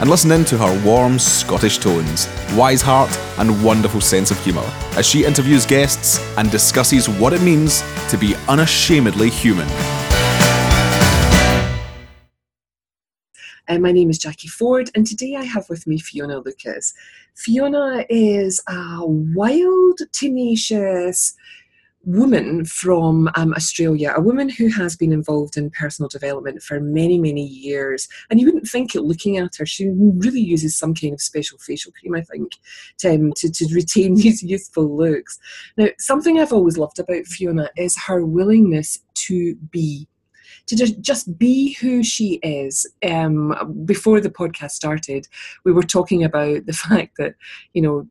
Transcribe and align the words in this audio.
and 0.00 0.08
listen 0.08 0.30
in 0.30 0.44
to 0.44 0.58
her 0.58 0.84
warm 0.84 1.18
Scottish 1.18 1.78
tones, 1.78 2.28
wise 2.54 2.82
heart, 2.82 3.10
and 3.38 3.64
wonderful 3.64 4.00
sense 4.00 4.30
of 4.30 4.42
humour 4.44 4.68
as 4.96 5.06
she 5.06 5.24
interviews 5.24 5.66
guests 5.66 6.20
and 6.36 6.50
discusses 6.50 7.08
what 7.08 7.32
it 7.32 7.42
means 7.42 7.82
to 8.08 8.16
be 8.16 8.34
unashamedly 8.48 9.30
human. 9.30 9.68
Uh, 13.70 13.78
my 13.78 13.92
name 13.92 14.08
is 14.08 14.18
Jacquie 14.18 14.48
Forde, 14.48 14.90
and 14.94 15.06
today 15.06 15.36
I 15.36 15.44
have 15.44 15.68
with 15.68 15.86
me 15.86 15.98
Fiona 15.98 16.40
Lukeis. 16.40 16.94
Fiona 17.34 18.06
is 18.08 18.62
a 18.66 19.04
wild, 19.04 20.00
tenacious, 20.12 21.34
woman 22.08 22.64
from 22.64 23.28
um, 23.34 23.52
Australia, 23.52 24.14
a 24.16 24.20
woman 24.20 24.48
who 24.48 24.68
has 24.68 24.96
been 24.96 25.12
involved 25.12 25.58
in 25.58 25.70
personal 25.70 26.08
development 26.08 26.62
for 26.62 26.80
many, 26.80 27.18
many 27.18 27.44
years. 27.44 28.08
And 28.30 28.40
you 28.40 28.46
wouldn't 28.46 28.66
think 28.66 28.94
it 28.94 29.02
looking 29.02 29.36
at 29.36 29.56
her. 29.56 29.66
She 29.66 29.90
really 29.94 30.40
uses 30.40 30.76
some 30.76 30.94
kind 30.94 31.12
of 31.12 31.20
special 31.20 31.58
facial 31.58 31.92
cream, 31.92 32.14
I 32.14 32.22
think, 32.22 32.52
to, 32.98 33.14
um, 33.14 33.32
to, 33.36 33.50
to 33.50 33.74
retain 33.74 34.14
these 34.16 34.42
youthful 34.42 34.96
looks. 34.96 35.38
Now, 35.76 35.88
something 35.98 36.40
I've 36.40 36.52
always 36.52 36.78
loved 36.78 36.98
about 36.98 37.26
Fiona 37.26 37.68
is 37.76 37.98
her 38.06 38.24
willingness 38.24 38.98
to 39.26 39.54
be 39.70 40.08
to 40.66 40.76
just, 40.76 41.00
just 41.00 41.38
be 41.38 41.72
who 41.74 42.02
she 42.02 42.34
is. 42.42 42.86
Um, 43.08 43.84
before 43.86 44.20
the 44.20 44.30
podcast 44.30 44.72
started, 44.72 45.26
we 45.64 45.72
were 45.72 45.82
talking 45.82 46.24
about 46.24 46.66
the 46.66 46.72
fact 46.88 47.16
that, 47.18 47.34
you 47.72 47.82
know, 47.82 48.06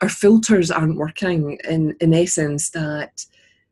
our 0.00 0.08
filters 0.08 0.70
aren't 0.70 0.96
working 0.96 1.58
in, 1.68 1.96
in 2.00 2.14
essence 2.14 2.70
that 2.70 3.24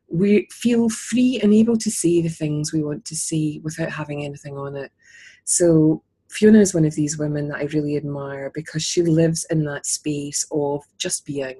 we 0.09 0.47
feel 0.51 0.89
free 0.89 1.39
and 1.41 1.53
able 1.53 1.77
to 1.77 1.91
see 1.91 2.21
the 2.21 2.29
things 2.29 2.71
we 2.71 2.83
want 2.83 3.05
to 3.05 3.15
see 3.15 3.59
without 3.63 3.91
having 3.91 4.23
anything 4.23 4.57
on 4.57 4.75
it. 4.75 4.91
So 5.43 6.03
Fiona 6.29 6.59
is 6.59 6.73
one 6.73 6.85
of 6.85 6.95
these 6.95 7.17
women 7.17 7.47
that 7.49 7.59
I 7.59 7.63
really 7.63 7.95
admire 7.95 8.51
because 8.53 8.83
she 8.83 9.01
lives 9.01 9.45
in 9.49 9.63
that 9.65 9.85
space 9.85 10.45
of 10.51 10.83
just 10.97 11.25
being, 11.25 11.55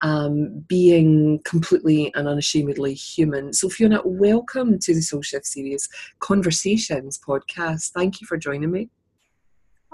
um, 0.00 0.64
being 0.66 1.40
completely 1.44 2.12
and 2.14 2.26
unashamedly 2.26 2.94
human. 2.94 3.52
So 3.52 3.68
Fiona, 3.68 4.00
welcome 4.04 4.78
to 4.80 4.94
the 4.94 5.02
Soul 5.02 5.22
Shift 5.22 5.46
series 5.46 5.88
Conversations 6.18 7.18
podcast. 7.18 7.92
Thank 7.92 8.20
you 8.20 8.26
for 8.26 8.36
joining 8.36 8.72
me. 8.72 8.88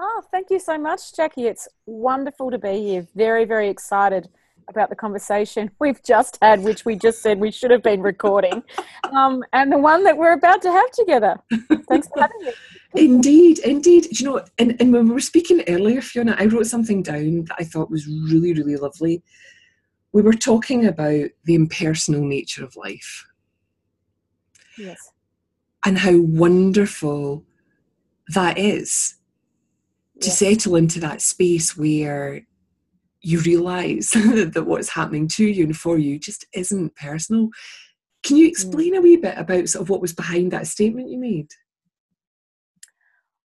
Oh, 0.01 0.23
thank 0.31 0.49
you 0.51 0.61
so 0.61 0.79
much, 0.79 1.13
Jacquie. 1.13 1.47
It's 1.47 1.67
wonderful 1.87 2.53
to 2.53 2.59
be 2.59 2.81
here. 2.81 3.07
Very, 3.17 3.45
very 3.45 3.69
excited 3.69 4.29
about 4.69 4.91
the 4.91 4.97
conversation 4.97 5.71
we've 5.81 6.03
just 6.05 6.39
had, 6.41 6.63
which 6.63 6.85
we 6.85 6.95
just 6.95 7.21
said 7.21 7.41
we 7.41 7.51
should 7.51 7.73
have 7.73 7.83
been 7.83 8.01
recording, 8.01 8.63
um, 9.13 9.43
and 9.53 9.73
the 9.73 9.79
one 9.79 10.05
that 10.05 10.17
we're 10.17 10.35
about 10.35 10.63
to 10.63 10.71
have 10.71 10.91
together. 10.93 11.37
Thanks 11.89 12.09
for 12.09 12.21
having 12.21 12.43
me. 12.43 12.53
Indeed, 12.95 13.59
indeed. 13.61 14.21
You 14.21 14.27
know, 14.27 14.45
and, 14.59 14.77
and 14.81 14.93
when 14.93 15.09
we 15.09 15.15
were 15.15 15.21
speaking 15.21 15.63
earlier, 15.67 16.01
Fiona, 16.01 16.37
I 16.39 16.47
wrote 16.47 16.67
something 16.67 17.03
down 17.03 17.45
that 17.47 17.57
I 17.59 17.65
thought 17.65 17.91
was 17.91 18.07
really, 18.07 18.53
really 18.53 18.77
lovely. 18.77 19.23
We 20.13 20.23
were 20.23 20.33
talking 20.33 20.87
about 20.87 21.31
the 21.45 21.55
impersonal 21.55 22.23
nature 22.23 22.65
of 22.65 22.77
life. 22.77 23.27
Yes. 24.79 25.11
And 25.85 25.99
how 25.99 26.19
wonderful 26.19 27.45
that 28.29 28.59
is 28.59 29.18
to 30.21 30.31
settle 30.31 30.77
into 30.77 31.01
that 31.01 31.23
space 31.23 31.77
where 31.77 32.43
you 33.21 33.41
realize 33.41 34.11
that 34.15 34.65
what's 34.67 34.91
happening 34.91 35.29
to 35.29 35.47
you 35.47 35.65
and 35.65 35.77
for 35.77 35.99
you 35.99 36.19
just 36.19 36.47
isn't 36.55 36.95
personal. 36.97 37.49
Can 38.23 38.37
you 38.37 38.47
mm. 38.47 38.51
explain 38.51 38.97
a 38.97 39.01
wee 39.01 39.17
bit 39.17 39.37
about 39.37 39.69
sort 39.69 39.83
of 39.83 39.91
what 39.91 40.01
was 40.01 40.13
behind 40.13 40.53
that 40.53 40.67
statement 40.67 41.11
you 41.11 41.19
made? 41.19 41.51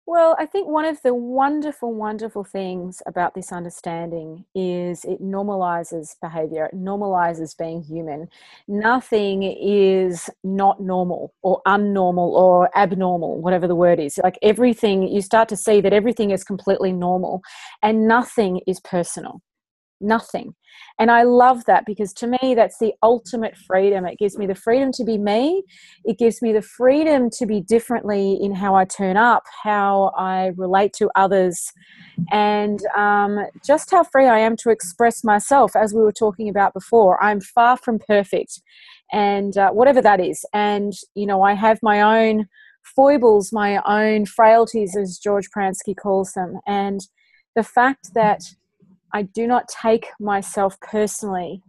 Well, 0.05 0.35
I 0.37 0.45
think 0.45 0.67
one 0.67 0.83
of 0.83 1.01
the 1.01 1.13
wonderful, 1.13 1.93
wonderful 1.93 2.43
things 2.43 3.01
about 3.05 3.35
this 3.35 3.53
understanding 3.53 4.43
is 4.53 5.05
it 5.05 5.21
normalizes 5.21 6.15
behavior, 6.21 6.65
it 6.65 6.75
normalizes 6.75 7.57
being 7.57 7.81
human. 7.81 8.27
Nothing 8.67 9.43
is 9.43 10.29
not 10.43 10.81
normal 10.81 11.33
or 11.41 11.61
unnormal 11.65 12.33
or 12.33 12.69
abnormal, 12.77 13.39
whatever 13.41 13.65
the 13.65 13.75
word 13.75 14.01
is. 14.01 14.19
Like 14.21 14.37
everything, 14.41 15.07
you 15.07 15.21
start 15.21 15.47
to 15.49 15.55
see 15.55 15.79
that 15.79 15.93
everything 15.93 16.31
is 16.31 16.43
completely 16.43 16.91
normal 16.91 17.41
and 17.81 18.05
nothing 18.05 18.59
is 18.67 18.81
personal 18.81 19.41
nothing. 20.03 20.53
And 20.99 21.09
I 21.09 21.23
love 21.23 21.65
that 21.65 21.85
because 21.85 22.13
to 22.13 22.27
me, 22.27 22.53
that's 22.55 22.77
the 22.79 22.93
ultimate 23.01 23.55
freedom. 23.57 24.05
It 24.05 24.19
gives 24.19 24.37
me 24.37 24.45
the 24.45 24.55
freedom 24.55 24.91
to 24.93 25.03
be 25.03 25.17
me. 25.17 25.63
It 26.03 26.17
gives 26.17 26.41
me 26.41 26.53
the 26.53 26.61
freedom 26.61 27.29
to 27.31 27.45
be 27.45 27.61
differently 27.61 28.37
in 28.41 28.53
how 28.53 28.75
I 28.75 28.85
turn 28.85 29.17
up, 29.17 29.43
how 29.63 30.11
I 30.17 30.51
relate 30.57 30.93
to 30.93 31.09
others, 31.15 31.71
and 32.31 32.79
um, 32.95 33.39
just 33.65 33.91
how 33.91 34.03
free 34.03 34.27
I 34.27 34.39
am 34.39 34.55
to 34.57 34.69
express 34.69 35.23
myself, 35.23 35.75
as 35.75 35.93
we 35.93 36.01
were 36.01 36.11
talking 36.11 36.49
about 36.49 36.73
before. 36.73 37.23
I'm 37.23 37.41
far 37.41 37.77
from 37.77 37.99
perfect, 37.99 38.61
and 39.11 39.57
uh, 39.57 39.71
whatever 39.71 40.01
that 40.01 40.19
is. 40.19 40.45
And, 40.53 40.93
you 41.15 41.25
know, 41.25 41.41
I 41.43 41.53
have 41.53 41.79
my 41.81 42.01
own 42.01 42.47
foibles, 42.95 43.51
my 43.51 43.81
own 43.85 44.25
frailties, 44.25 44.95
as 44.95 45.17
George 45.17 45.49
Pransky 45.55 45.95
calls 45.95 46.33
them. 46.33 46.59
And 46.67 47.01
the 47.55 47.63
fact 47.63 48.13
that 48.13 48.41
I 49.13 49.21
do 49.21 49.47
not 49.47 49.67
take 49.67 50.07
myself 50.19 50.79
personally. 50.79 51.61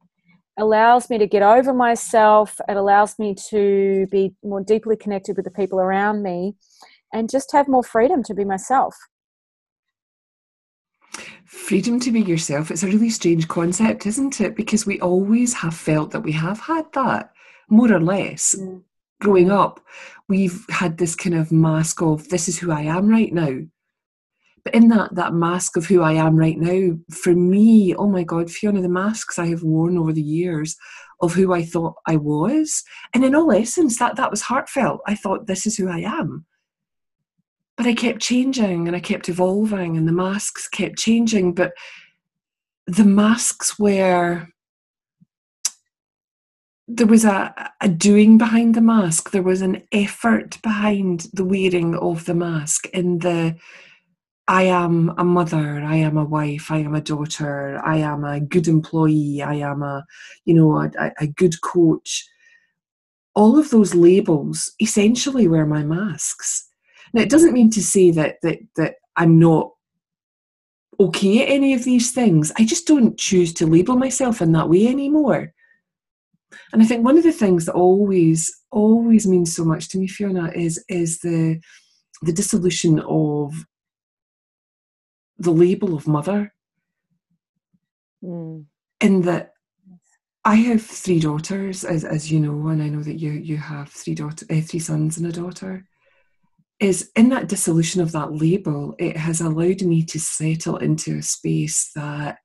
Allows 0.58 1.10
me 1.10 1.18
to 1.18 1.26
get 1.26 1.42
over 1.42 1.74
myself. 1.74 2.58
It 2.68 2.76
allows 2.76 3.18
me 3.18 3.34
to 3.50 4.06
be 4.10 4.34
more 4.42 4.62
deeply 4.62 4.96
connected 4.96 5.36
with 5.36 5.44
the 5.44 5.50
people 5.50 5.78
around 5.78 6.22
me 6.22 6.54
and 7.12 7.30
just 7.30 7.52
have 7.52 7.68
more 7.68 7.82
freedom 7.82 8.22
to 8.24 8.34
be 8.34 8.44
myself. 8.44 8.96
Freedom 11.44 12.00
to 12.00 12.10
be 12.10 12.20
yourself 12.20 12.70
it's 12.70 12.82
a 12.82 12.88
really 12.88 13.10
strange 13.10 13.46
concept 13.46 14.06
isn't 14.06 14.40
it? 14.40 14.56
Because 14.56 14.84
we 14.84 15.00
always 15.00 15.54
have 15.54 15.74
felt 15.74 16.10
that 16.10 16.22
we 16.22 16.32
have 16.32 16.58
had 16.58 16.92
that 16.94 17.32
more 17.68 17.92
or 17.92 18.00
less. 18.00 18.56
Mm. 18.58 18.82
growing 19.20 19.50
up 19.50 19.80
we've 20.28 20.64
had 20.70 20.98
this 20.98 21.14
kind 21.14 21.36
of 21.36 21.52
mask 21.52 22.02
of 22.02 22.28
this 22.28 22.48
is 22.48 22.58
who 22.58 22.72
i 22.72 22.80
am 22.82 23.08
right 23.08 23.32
now 23.32 23.58
but 24.64 24.74
in 24.74 24.88
that 24.88 25.14
that 25.14 25.34
mask 25.34 25.76
of 25.76 25.86
who 25.86 26.00
I 26.00 26.12
am 26.12 26.36
right 26.36 26.58
now, 26.58 26.96
for 27.10 27.34
me, 27.34 27.94
oh 27.94 28.08
my 28.08 28.24
God, 28.24 28.50
Fiona, 28.50 28.80
the 28.80 28.88
masks 28.88 29.38
I 29.38 29.46
have 29.48 29.62
worn 29.62 29.98
over 29.98 30.12
the 30.12 30.22
years 30.22 30.76
of 31.20 31.34
who 31.34 31.52
I 31.52 31.62
thought 31.62 31.94
I 32.06 32.16
was, 32.16 32.82
and 33.12 33.24
in 33.24 33.34
all 33.34 33.52
essence, 33.52 33.98
that 33.98 34.16
that 34.16 34.30
was 34.30 34.42
heartfelt. 34.42 35.00
I 35.06 35.14
thought 35.14 35.46
this 35.46 35.66
is 35.66 35.76
who 35.76 35.88
I 35.88 35.98
am. 35.98 36.46
But 37.76 37.86
I 37.86 37.94
kept 37.94 38.20
changing 38.20 38.86
and 38.86 38.96
I 38.96 39.00
kept 39.00 39.28
evolving, 39.28 39.96
and 39.96 40.08
the 40.08 40.12
masks 40.12 40.66
kept 40.68 40.96
changing. 40.96 41.54
But 41.54 41.72
the 42.86 43.04
masks 43.04 43.78
were 43.78 44.48
there 46.86 47.06
was 47.06 47.24
a, 47.24 47.72
a 47.80 47.88
doing 47.88 48.36
behind 48.36 48.74
the 48.74 48.80
mask 48.80 49.30
there 49.30 49.42
was 49.42 49.62
an 49.62 49.82
effort 49.90 50.60
behind 50.62 51.26
the 51.32 51.44
wearing 51.44 51.94
of 51.96 52.26
the 52.26 52.34
mask 52.34 52.86
in 52.88 53.18
the 53.20 53.56
I 54.46 54.64
am 54.64 55.14
a 55.16 55.24
mother, 55.24 55.82
I 55.82 55.96
am 55.96 56.18
a 56.18 56.24
wife, 56.24 56.70
I 56.70 56.78
am 56.78 56.94
a 56.94 57.00
daughter, 57.00 57.80
I 57.82 57.98
am 57.98 58.24
a 58.24 58.40
good 58.40 58.68
employee, 58.68 59.42
I 59.42 59.54
am 59.54 59.82
a, 59.82 60.04
you 60.44 60.54
know, 60.54 60.76
a, 60.78 61.12
a 61.18 61.26
good 61.26 61.60
coach. 61.62 62.28
All 63.34 63.58
of 63.58 63.70
those 63.70 63.94
labels 63.94 64.72
essentially 64.80 65.48
were 65.48 65.66
my 65.66 65.82
masks. 65.82 66.68
Now 67.14 67.22
it 67.22 67.30
doesn't 67.30 67.54
mean 67.54 67.70
to 67.70 67.82
say 67.82 68.10
that 68.10 68.36
that 68.42 68.58
that 68.76 68.96
I'm 69.16 69.38
not 69.38 69.70
okay 71.00 71.42
at 71.42 71.48
any 71.48 71.72
of 71.72 71.84
these 71.84 72.12
things. 72.12 72.52
I 72.58 72.64
just 72.64 72.86
don't 72.86 73.18
choose 73.18 73.52
to 73.54 73.66
label 73.66 73.96
myself 73.96 74.42
in 74.42 74.52
that 74.52 74.68
way 74.68 74.86
anymore. 74.86 75.52
And 76.72 76.82
I 76.82 76.86
think 76.86 77.04
one 77.04 77.16
of 77.16 77.24
the 77.24 77.32
things 77.32 77.66
that 77.66 77.74
always, 77.74 78.52
always 78.70 79.26
means 79.26 79.54
so 79.54 79.64
much 79.64 79.88
to 79.88 79.98
me, 79.98 80.06
Fiona, 80.06 80.52
is 80.54 80.84
is 80.88 81.20
the 81.20 81.60
the 82.22 82.32
dissolution 82.32 83.00
of 83.00 83.54
the 85.38 85.52
label 85.52 85.94
of 85.94 86.06
mother. 86.06 86.54
Mm. 88.22 88.64
In 89.00 89.22
that 89.22 89.54
I 90.44 90.56
have 90.56 90.82
three 90.82 91.20
daughters, 91.20 91.84
as, 91.84 92.04
as 92.04 92.30
you 92.30 92.38
know, 92.38 92.68
and 92.68 92.82
I 92.82 92.88
know 92.88 93.02
that 93.02 93.18
you 93.18 93.32
you 93.32 93.56
have 93.56 93.88
three 93.90 94.14
daughter, 94.14 94.46
uh, 94.50 94.60
three 94.60 94.80
sons 94.80 95.16
and 95.16 95.26
a 95.26 95.32
daughter. 95.32 95.86
Is 96.80 97.10
in 97.16 97.28
that 97.30 97.48
dissolution 97.48 98.02
of 98.02 98.12
that 98.12 98.34
label, 98.34 98.94
it 98.98 99.16
has 99.16 99.40
allowed 99.40 99.82
me 99.82 100.04
to 100.04 100.18
settle 100.18 100.76
into 100.78 101.18
a 101.18 101.22
space 101.22 101.92
that 101.94 102.38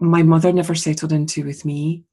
my 0.00 0.22
mother 0.22 0.52
never 0.52 0.74
settled 0.74 1.12
into 1.12 1.44
with 1.44 1.64
me. 1.64 2.04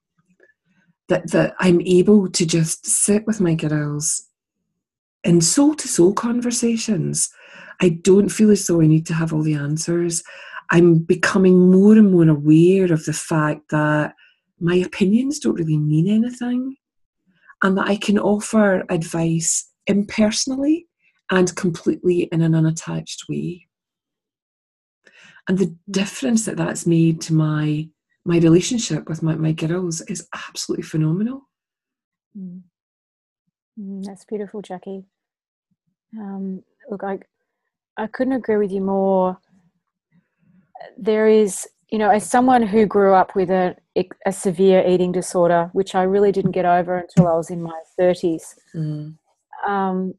That 1.09 1.31
that 1.31 1.55
I'm 1.59 1.81
able 1.81 2.29
to 2.29 2.45
just 2.45 2.85
sit 2.85 3.27
with 3.27 3.41
my 3.41 3.55
girls 3.55 4.27
in 5.23 5.41
soul 5.41 5.75
to 5.75 5.87
soul 5.87 6.13
conversations, 6.13 7.29
I 7.81 7.89
don't 7.89 8.29
feel 8.29 8.51
as 8.51 8.65
though 8.67 8.81
I 8.81 8.87
need 8.87 9.05
to 9.07 9.13
have 9.13 9.33
all 9.33 9.41
the 9.41 9.55
answers. 9.55 10.23
I'm 10.69 10.99
becoming 10.99 11.71
more 11.71 11.93
and 11.93 12.11
more 12.11 12.29
aware 12.29 12.93
of 12.93 13.05
the 13.05 13.13
fact 13.13 13.69
that 13.71 14.13
my 14.59 14.75
opinions 14.75 15.39
don't 15.39 15.55
really 15.55 15.77
mean 15.77 16.07
anything 16.07 16.77
and 17.63 17.77
that 17.77 17.87
I 17.87 17.95
can 17.95 18.19
offer 18.19 18.83
advice 18.89 19.69
impersonally 19.87 20.87
and 21.31 21.55
completely 21.55 22.29
in 22.31 22.41
an 22.41 22.53
unattached 22.53 23.23
way. 23.27 23.67
And 25.47 25.57
the 25.57 25.75
difference 25.89 26.45
that 26.45 26.57
that's 26.57 26.85
made 26.85 27.21
to 27.21 27.33
my 27.33 27.89
my 28.23 28.37
relationship 28.37 29.09
with 29.09 29.23
my, 29.23 29.33
my 29.35 29.51
girls 29.51 30.01
is 30.01 30.27
absolutely 30.47 30.83
phenomenal. 30.83 31.49
Mm. 32.37 32.61
Mm, 33.79 34.05
that's 34.05 34.25
beautiful, 34.25 34.61
Jacquie. 34.61 35.05
Um, 36.15 36.63
look, 36.89 37.03
I 37.03 37.19
I 37.97 38.07
couldn't 38.07 38.33
agree 38.33 38.57
with 38.57 38.71
you 38.71 38.81
more. 38.81 39.37
There 40.97 41.27
is, 41.27 41.67
you 41.89 41.97
know, 41.97 42.09
as 42.09 42.27
someone 42.29 42.63
who 42.63 42.85
grew 42.85 43.13
up 43.13 43.35
with 43.35 43.49
a 43.49 43.75
a 44.25 44.31
severe 44.31 44.83
eating 44.87 45.11
disorder, 45.11 45.69
which 45.73 45.95
I 45.95 46.03
really 46.03 46.31
didn't 46.31 46.51
get 46.51 46.65
over 46.65 46.97
until 46.97 47.27
I 47.27 47.35
was 47.35 47.49
in 47.49 47.61
my 47.61 47.79
thirties. 47.97 48.55
Mm. 48.73 49.17
Um, 49.67 50.13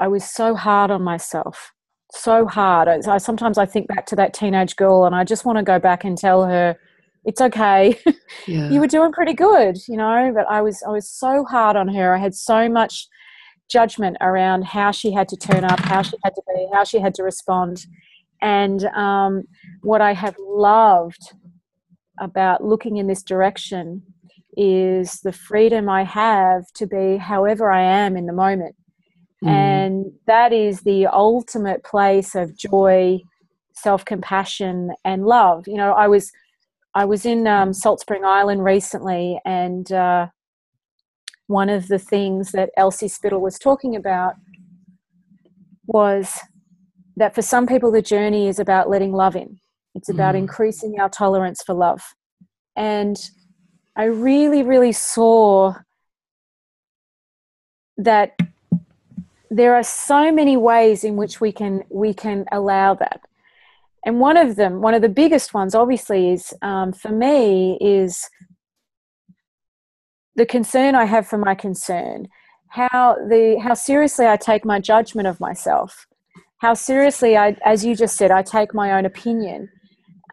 I 0.00 0.08
was 0.08 0.24
so 0.24 0.54
hard 0.54 0.90
on 0.90 1.02
myself, 1.02 1.72
so 2.12 2.46
hard. 2.46 2.88
I, 2.88 3.18
sometimes 3.18 3.56
I 3.58 3.66
think 3.66 3.88
back 3.88 4.06
to 4.06 4.16
that 4.16 4.34
teenage 4.34 4.76
girl, 4.76 5.06
and 5.06 5.14
I 5.14 5.24
just 5.24 5.44
want 5.44 5.56
to 5.58 5.64
go 5.64 5.78
back 5.78 6.04
and 6.04 6.18
tell 6.18 6.44
her, 6.44 6.76
"It's 7.24 7.40
okay. 7.40 7.98
Yeah. 8.46 8.70
you 8.70 8.80
were 8.80 8.86
doing 8.86 9.12
pretty 9.12 9.32
good," 9.32 9.76
you 9.88 9.96
know. 9.96 10.30
But 10.34 10.46
I 10.50 10.60
was, 10.60 10.82
I 10.86 10.90
was 10.90 11.08
so 11.08 11.44
hard 11.44 11.76
on 11.76 11.88
her. 11.88 12.14
I 12.14 12.18
had 12.18 12.34
so 12.34 12.68
much 12.68 13.08
judgment 13.68 14.16
around 14.20 14.64
how 14.64 14.90
she 14.90 15.12
had 15.12 15.28
to 15.28 15.36
turn 15.36 15.64
up, 15.64 15.80
how 15.80 16.02
she 16.02 16.16
had 16.22 16.34
to 16.34 16.42
be, 16.54 16.66
how 16.72 16.84
she 16.84 17.00
had 17.00 17.14
to 17.14 17.22
respond. 17.22 17.86
And 18.40 18.84
um, 18.84 19.44
what 19.82 20.00
I 20.00 20.12
have 20.12 20.36
loved 20.38 21.34
about 22.20 22.64
looking 22.64 22.96
in 22.96 23.06
this 23.06 23.22
direction 23.22 24.02
is 24.56 25.20
the 25.20 25.32
freedom 25.32 25.88
I 25.88 26.04
have 26.04 26.72
to 26.74 26.86
be 26.86 27.18
however 27.18 27.70
I 27.70 27.82
am 27.82 28.16
in 28.16 28.26
the 28.26 28.32
moment. 28.32 28.74
Mm. 29.44 29.48
And 29.48 30.12
that 30.26 30.52
is 30.52 30.80
the 30.80 31.06
ultimate 31.06 31.84
place 31.84 32.34
of 32.34 32.56
joy, 32.56 33.20
self 33.74 34.04
compassion, 34.04 34.92
and 35.04 35.26
love. 35.26 35.68
You 35.68 35.76
know, 35.76 35.92
I 35.92 36.08
was. 36.08 36.32
I 36.94 37.04
was 37.04 37.26
in 37.26 37.46
um, 37.46 37.74
Salt 37.74 38.00
Spring 38.00 38.24
Island 38.24 38.64
recently, 38.64 39.38
and 39.44 39.92
uh, 39.92 40.28
one 41.46 41.68
of 41.68 41.88
the 41.88 41.98
things 41.98 42.52
that 42.52 42.70
Elsie 42.76 43.08
Spittle 43.08 43.40
was 43.40 43.58
talking 43.58 43.94
about 43.94 44.34
was 45.86 46.38
that 47.16 47.34
for 47.34 47.42
some 47.42 47.66
people, 47.66 47.90
the 47.90 48.02
journey 48.02 48.48
is 48.48 48.58
about 48.58 48.90
letting 48.90 49.12
love 49.12 49.36
in. 49.36 49.58
It's 49.94 50.08
about 50.08 50.34
mm. 50.34 50.38
increasing 50.38 51.00
our 51.00 51.08
tolerance 51.08 51.62
for 51.62 51.74
love. 51.74 52.02
And 52.76 53.16
I 53.96 54.04
really, 54.04 54.62
really 54.62 54.92
saw 54.92 55.74
that 57.96 58.36
there 59.50 59.74
are 59.74 59.82
so 59.82 60.32
many 60.32 60.56
ways 60.56 61.04
in 61.04 61.16
which 61.16 61.40
we 61.40 61.52
can 61.52 61.82
we 61.88 62.12
can 62.12 62.44
allow 62.52 62.94
that 62.94 63.20
and 64.04 64.20
one 64.20 64.36
of 64.36 64.56
them 64.56 64.82
one 64.82 64.92
of 64.92 65.02
the 65.02 65.08
biggest 65.08 65.54
ones 65.54 65.74
obviously 65.74 66.30
is 66.30 66.52
um, 66.62 66.92
for 66.92 67.10
me 67.10 67.78
is 67.80 68.28
the 70.36 70.46
concern 70.46 70.94
I 70.94 71.04
have 71.06 71.26
for 71.26 71.38
my 71.38 71.54
concern, 71.54 72.28
how 72.68 73.16
the 73.28 73.58
how 73.62 73.74
seriously 73.74 74.26
I 74.26 74.36
take 74.36 74.64
my 74.64 74.78
judgment 74.78 75.26
of 75.26 75.40
myself, 75.40 76.06
how 76.58 76.74
seriously 76.74 77.36
I, 77.36 77.56
as 77.64 77.84
you 77.84 77.96
just 77.96 78.16
said, 78.16 78.30
I 78.30 78.42
take 78.42 78.74
my 78.74 78.92
own 78.92 79.06
opinion, 79.06 79.68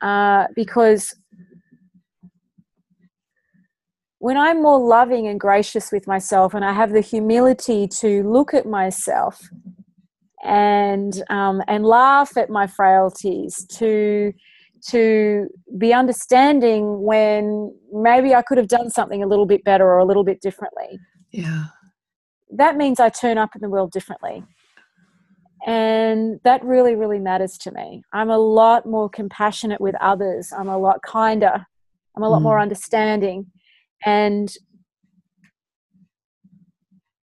uh, 0.01 0.47
because 0.55 1.15
when 4.19 4.37
I'm 4.37 4.61
more 4.61 4.79
loving 4.79 5.27
and 5.27 5.39
gracious 5.39 5.91
with 5.91 6.07
myself, 6.07 6.53
and 6.53 6.63
I 6.63 6.73
have 6.73 6.91
the 6.91 7.01
humility 7.01 7.87
to 7.99 8.23
look 8.23 8.53
at 8.53 8.65
myself 8.65 9.41
and 10.43 11.23
um, 11.29 11.61
and 11.67 11.85
laugh 11.85 12.35
at 12.35 12.49
my 12.49 12.67
frailties, 12.67 13.65
to 13.77 14.33
to 14.89 15.47
be 15.77 15.93
understanding 15.93 17.01
when 17.03 17.73
maybe 17.91 18.35
I 18.35 18.41
could 18.41 18.57
have 18.57 18.67
done 18.67 18.89
something 18.89 19.23
a 19.23 19.27
little 19.27 19.45
bit 19.45 19.63
better 19.63 19.85
or 19.85 19.97
a 19.97 20.05
little 20.05 20.23
bit 20.23 20.41
differently. 20.41 20.99
Yeah. 21.31 21.65
That 22.51 22.75
means 22.75 22.99
I 22.99 23.09
turn 23.09 23.37
up 23.37 23.55
in 23.55 23.61
the 23.61 23.69
world 23.69 23.91
differently. 23.91 24.43
And 25.65 26.41
that 26.43 26.63
really, 26.63 26.95
really 26.95 27.19
matters 27.19 27.57
to 27.59 27.71
me. 27.71 28.03
I'm 28.11 28.29
a 28.29 28.37
lot 28.37 28.85
more 28.85 29.09
compassionate 29.09 29.79
with 29.79 29.95
others. 30.01 30.51
I'm 30.51 30.67
a 30.67 30.77
lot 30.77 31.01
kinder. 31.01 31.65
I'm 32.15 32.23
a 32.23 32.29
lot 32.29 32.39
mm. 32.39 32.43
more 32.43 32.59
understanding. 32.59 33.47
And 34.05 34.53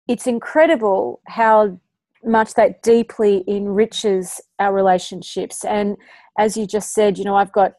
it's 0.09 0.27
incredible 0.27 1.21
how 1.27 1.79
much 2.25 2.55
that 2.55 2.83
deeply 2.83 3.45
enriches 3.49 4.41
our 4.59 4.73
relationships. 4.73 5.65
And 5.65 5.97
as 6.39 6.57
you 6.57 6.67
just 6.67 6.95
said, 6.95 7.19
you 7.19 7.25
know, 7.25 7.37
I've 7.37 7.53
got 7.53 7.73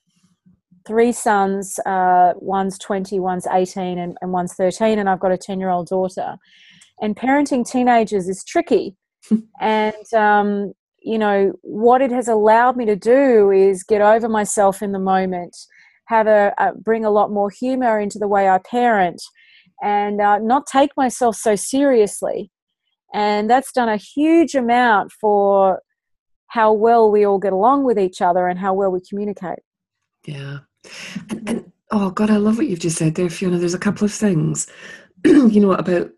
three 0.86 1.12
sons. 1.12 1.80
Uh, 1.86 2.34
one's 2.36 2.78
20, 2.78 3.20
one's 3.20 3.48
18, 3.48 3.98
and, 3.98 4.18
and 4.22 4.32
one's 4.32 4.54
13, 4.54 5.00
and 5.00 5.10
I've 5.10 5.20
got 5.20 5.32
a 5.32 5.38
10 5.38 5.60
year 5.60 5.70
old 5.70 5.88
daughter. 5.88 6.36
And 7.02 7.16
parenting 7.16 7.70
teenagers 7.70 8.28
is 8.28 8.44
tricky. 8.44 8.96
and, 9.62 10.14
um, 10.16 10.74
you 11.02 11.18
know, 11.18 11.54
what 11.62 12.02
it 12.02 12.12
has 12.12 12.28
allowed 12.28 12.78
me 12.78 12.86
to 12.86 12.96
do 12.96 13.52
is 13.52 13.84
get 13.84 14.02
over 14.02 14.30
myself 14.30 14.82
in 14.82 14.92
the 14.92 15.00
moment, 15.00 15.56
have 16.08 16.28
a, 16.28 16.54
a 16.58 16.74
bring 16.74 17.04
a 17.04 17.12
lot 17.12 17.32
more 17.32 17.50
humor 17.50 18.00
into 18.00 18.20
the 18.20 18.28
way 18.28 18.48
I 18.50 18.60
parent, 18.60 19.22
and 19.82 20.22
uh, 20.22 20.40
not 20.40 20.66
take 20.66 20.92
myself 20.96 21.36
so 21.36 21.56
seriously. 21.56 22.52
And 23.14 23.50
that's 23.50 23.72
done 23.72 23.90
a 23.90 23.98
huge 23.98 24.56
amount 24.56 25.12
for 25.12 25.82
how 26.48 26.74
well 26.74 27.12
we 27.12 27.26
all 27.26 27.40
get 27.40 27.54
along 27.54 27.84
with 27.84 28.00
each 28.00 28.22
other 28.22 28.48
and 28.48 28.60
how 28.60 28.74
well 28.74 28.92
we 28.92 29.02
communicate. 29.08 29.60
Yeah. 30.26 30.60
And, 31.30 31.50
and 31.50 31.72
oh 31.92 32.10
God, 32.10 32.30
I 32.30 32.38
love 32.38 32.58
what 32.58 32.68
you've 32.68 32.80
just 32.80 32.98
said 32.98 33.16
there, 33.16 33.30
Fiona. 33.30 33.58
There's 33.58 33.74
a 33.74 33.80
couple 33.80 34.06
of 34.06 34.14
things, 34.14 34.68
you 35.26 35.60
know, 35.60 35.74
about 35.74 36.10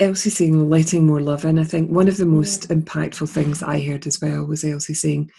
Elsie 0.00 0.30
saying 0.30 0.70
letting 0.70 1.06
more 1.06 1.20
love 1.20 1.44
in. 1.44 1.58
I 1.58 1.64
think 1.64 1.90
one 1.90 2.08
of 2.08 2.16
the 2.16 2.26
most 2.26 2.68
impactful 2.68 3.28
things 3.28 3.62
I 3.62 3.80
heard 3.80 4.06
as 4.06 4.20
well 4.20 4.44
was 4.44 4.64
Elsie 4.64 4.94
saying, 4.94 5.30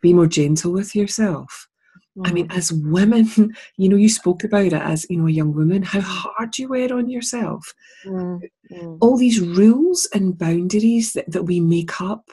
be 0.00 0.12
more 0.12 0.26
gentle 0.26 0.72
with 0.72 0.94
yourself. 0.94 1.68
Mm. 2.16 2.28
I 2.28 2.32
mean, 2.32 2.48
mm. 2.48 2.56
as 2.56 2.72
women, 2.72 3.26
you 3.76 3.88
know, 3.88 3.96
you 3.96 4.08
spoke 4.08 4.44
about 4.44 4.66
it 4.66 4.72
as, 4.74 5.06
you 5.08 5.18
know, 5.18 5.26
a 5.26 5.30
young 5.30 5.54
woman, 5.54 5.82
how 5.82 6.00
hard 6.00 6.58
you 6.58 6.68
were 6.68 6.92
on 6.92 7.08
yourself. 7.08 7.74
Mm. 8.04 8.40
Mm. 8.70 8.98
All 9.00 9.16
these 9.16 9.40
rules 9.40 10.08
and 10.14 10.38
boundaries 10.38 11.12
that, 11.14 11.30
that 11.30 11.44
we 11.44 11.60
make 11.60 12.00
up 12.00 12.30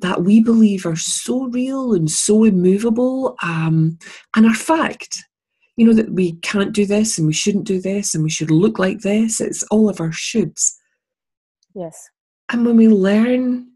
that 0.00 0.22
we 0.22 0.42
believe 0.42 0.84
are 0.86 0.96
so 0.96 1.44
real 1.44 1.94
and 1.94 2.10
so 2.10 2.44
immovable 2.44 3.36
um, 3.42 3.98
and 4.34 4.46
are 4.46 4.54
fact. 4.54 5.18
You 5.76 5.86
know, 5.86 5.92
that 5.94 6.12
we 6.12 6.32
can't 6.34 6.72
do 6.72 6.86
this 6.86 7.18
and 7.18 7.26
we 7.26 7.32
shouldn't 7.32 7.64
do 7.64 7.80
this 7.80 8.14
and 8.14 8.22
we 8.22 8.30
should 8.30 8.50
look 8.50 8.78
like 8.78 9.00
this. 9.00 9.40
It's 9.40 9.64
all 9.64 9.88
of 9.88 10.00
our 10.00 10.10
shoulds. 10.10 10.72
Yes. 11.74 12.10
And 12.52 12.64
when 12.64 12.76
we 12.76 12.88
learn 12.88 13.68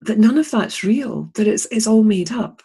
that 0.00 0.18
none 0.18 0.36
of 0.36 0.50
that's 0.50 0.82
real, 0.82 1.30
that 1.34 1.46
it's, 1.46 1.66
it's 1.70 1.86
all 1.86 2.02
made 2.02 2.32
up. 2.32 2.60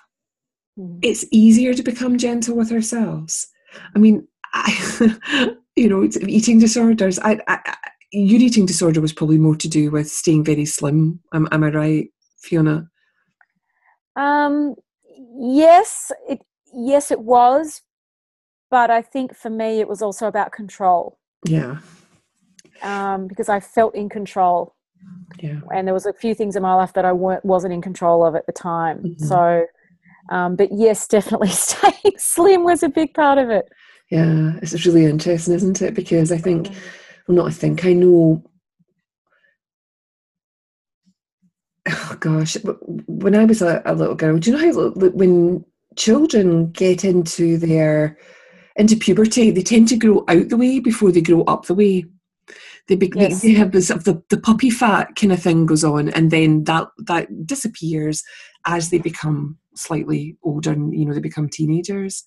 It's 1.01 1.25
easier 1.31 1.73
to 1.73 1.83
become 1.83 2.17
gentle 2.17 2.55
with 2.55 2.71
ourselves. 2.71 3.47
I 3.95 3.99
mean, 3.99 4.27
I, 4.53 5.55
you 5.75 5.89
know, 5.89 6.03
eating 6.03 6.59
disorders. 6.59 7.19
I, 7.19 7.39
I, 7.47 7.75
your 8.11 8.39
eating 8.39 8.65
disorder 8.65 9.01
was 9.01 9.13
probably 9.13 9.37
more 9.37 9.55
to 9.55 9.67
do 9.67 9.91
with 9.91 10.09
staying 10.09 10.43
very 10.43 10.65
slim. 10.65 11.19
Am, 11.33 11.47
am 11.51 11.63
I 11.63 11.69
right? 11.69 12.09
Fiona? 12.37 12.89
Um, 14.15 14.75
yes, 15.37 16.11
it 16.27 16.41
yes 16.73 17.11
it 17.11 17.21
was, 17.21 17.81
but 18.71 18.89
I 18.89 19.01
think 19.01 19.35
for 19.35 19.49
me 19.49 19.79
it 19.79 19.87
was 19.87 20.01
also 20.01 20.27
about 20.27 20.51
control. 20.51 21.19
Yeah. 21.45 21.77
Um, 22.81 23.27
because 23.27 23.49
I 23.49 23.59
felt 23.59 23.95
in 23.95 24.09
control. 24.09 24.75
Yeah. 25.39 25.59
And 25.73 25.87
there 25.87 25.93
was 25.93 26.05
a 26.05 26.13
few 26.13 26.33
things 26.33 26.55
in 26.55 26.63
my 26.63 26.73
life 26.73 26.93
that 26.93 27.05
I 27.05 27.13
weren't 27.13 27.45
wasn't 27.45 27.73
in 27.73 27.81
control 27.81 28.25
of 28.25 28.35
at 28.35 28.45
the 28.45 28.51
time. 28.51 29.03
Mm-hmm. 29.03 29.25
So, 29.25 29.65
um, 30.29 30.55
but 30.55 30.69
yes, 30.71 31.07
definitely 31.07 31.47
staying 31.49 32.15
slim 32.17 32.63
was 32.63 32.83
a 32.83 32.89
big 32.89 33.13
part 33.13 33.37
of 33.37 33.49
it. 33.49 33.65
Yeah, 34.09 34.53
it's 34.61 34.85
really 34.85 35.05
interesting, 35.05 35.53
isn't 35.53 35.81
it? 35.81 35.93
Because 35.93 36.31
I 36.31 36.37
think, 36.37 36.67
mm. 36.67 36.75
well, 37.27 37.37
not 37.37 37.47
I 37.47 37.51
think 37.51 37.85
I 37.85 37.93
know 37.93 38.43
oh 41.87 42.17
gosh, 42.19 42.57
when 43.07 43.35
I 43.35 43.45
was 43.45 43.61
a, 43.61 43.81
a, 43.85 43.93
little 43.93 44.15
girl, 44.15 44.37
do 44.37 44.51
you 44.51 44.57
know 44.57 44.73
how 44.73 44.89
when 45.09 45.65
children 45.95 46.71
get 46.71 47.03
into 47.03 47.57
their 47.57 48.17
into 48.75 48.95
puberty, 48.95 49.51
they 49.51 49.61
tend 49.61 49.87
to 49.89 49.97
grow 49.97 50.23
out 50.27 50.49
the 50.49 50.57
way 50.57 50.79
before 50.79 51.11
they 51.11 51.21
grow 51.21 51.43
up 51.43 51.65
the 51.65 51.73
way. 51.73 52.05
They, 52.87 52.95
be, 52.95 53.11
Yes. 53.13 53.41
they, 53.41 53.51
have 53.51 53.71
this 53.71 53.89
the, 53.89 54.23
the 54.29 54.39
puppy 54.39 54.69
fat 54.69 55.15
kind 55.15 55.31
of 55.31 55.41
thing 55.41 55.65
goes 55.65 55.83
on, 55.83 56.09
and 56.09 56.31
then 56.31 56.63
that 56.63 56.87
that 57.05 57.45
disappears 57.45 58.23
as 58.65 58.89
they 58.89 58.97
become 58.97 59.57
slightly 59.79 60.37
older, 60.43 60.71
and 60.71 60.93
you 60.93 61.05
know 61.05 61.13
they 61.13 61.19
become 61.19 61.49
teenagers. 61.49 62.23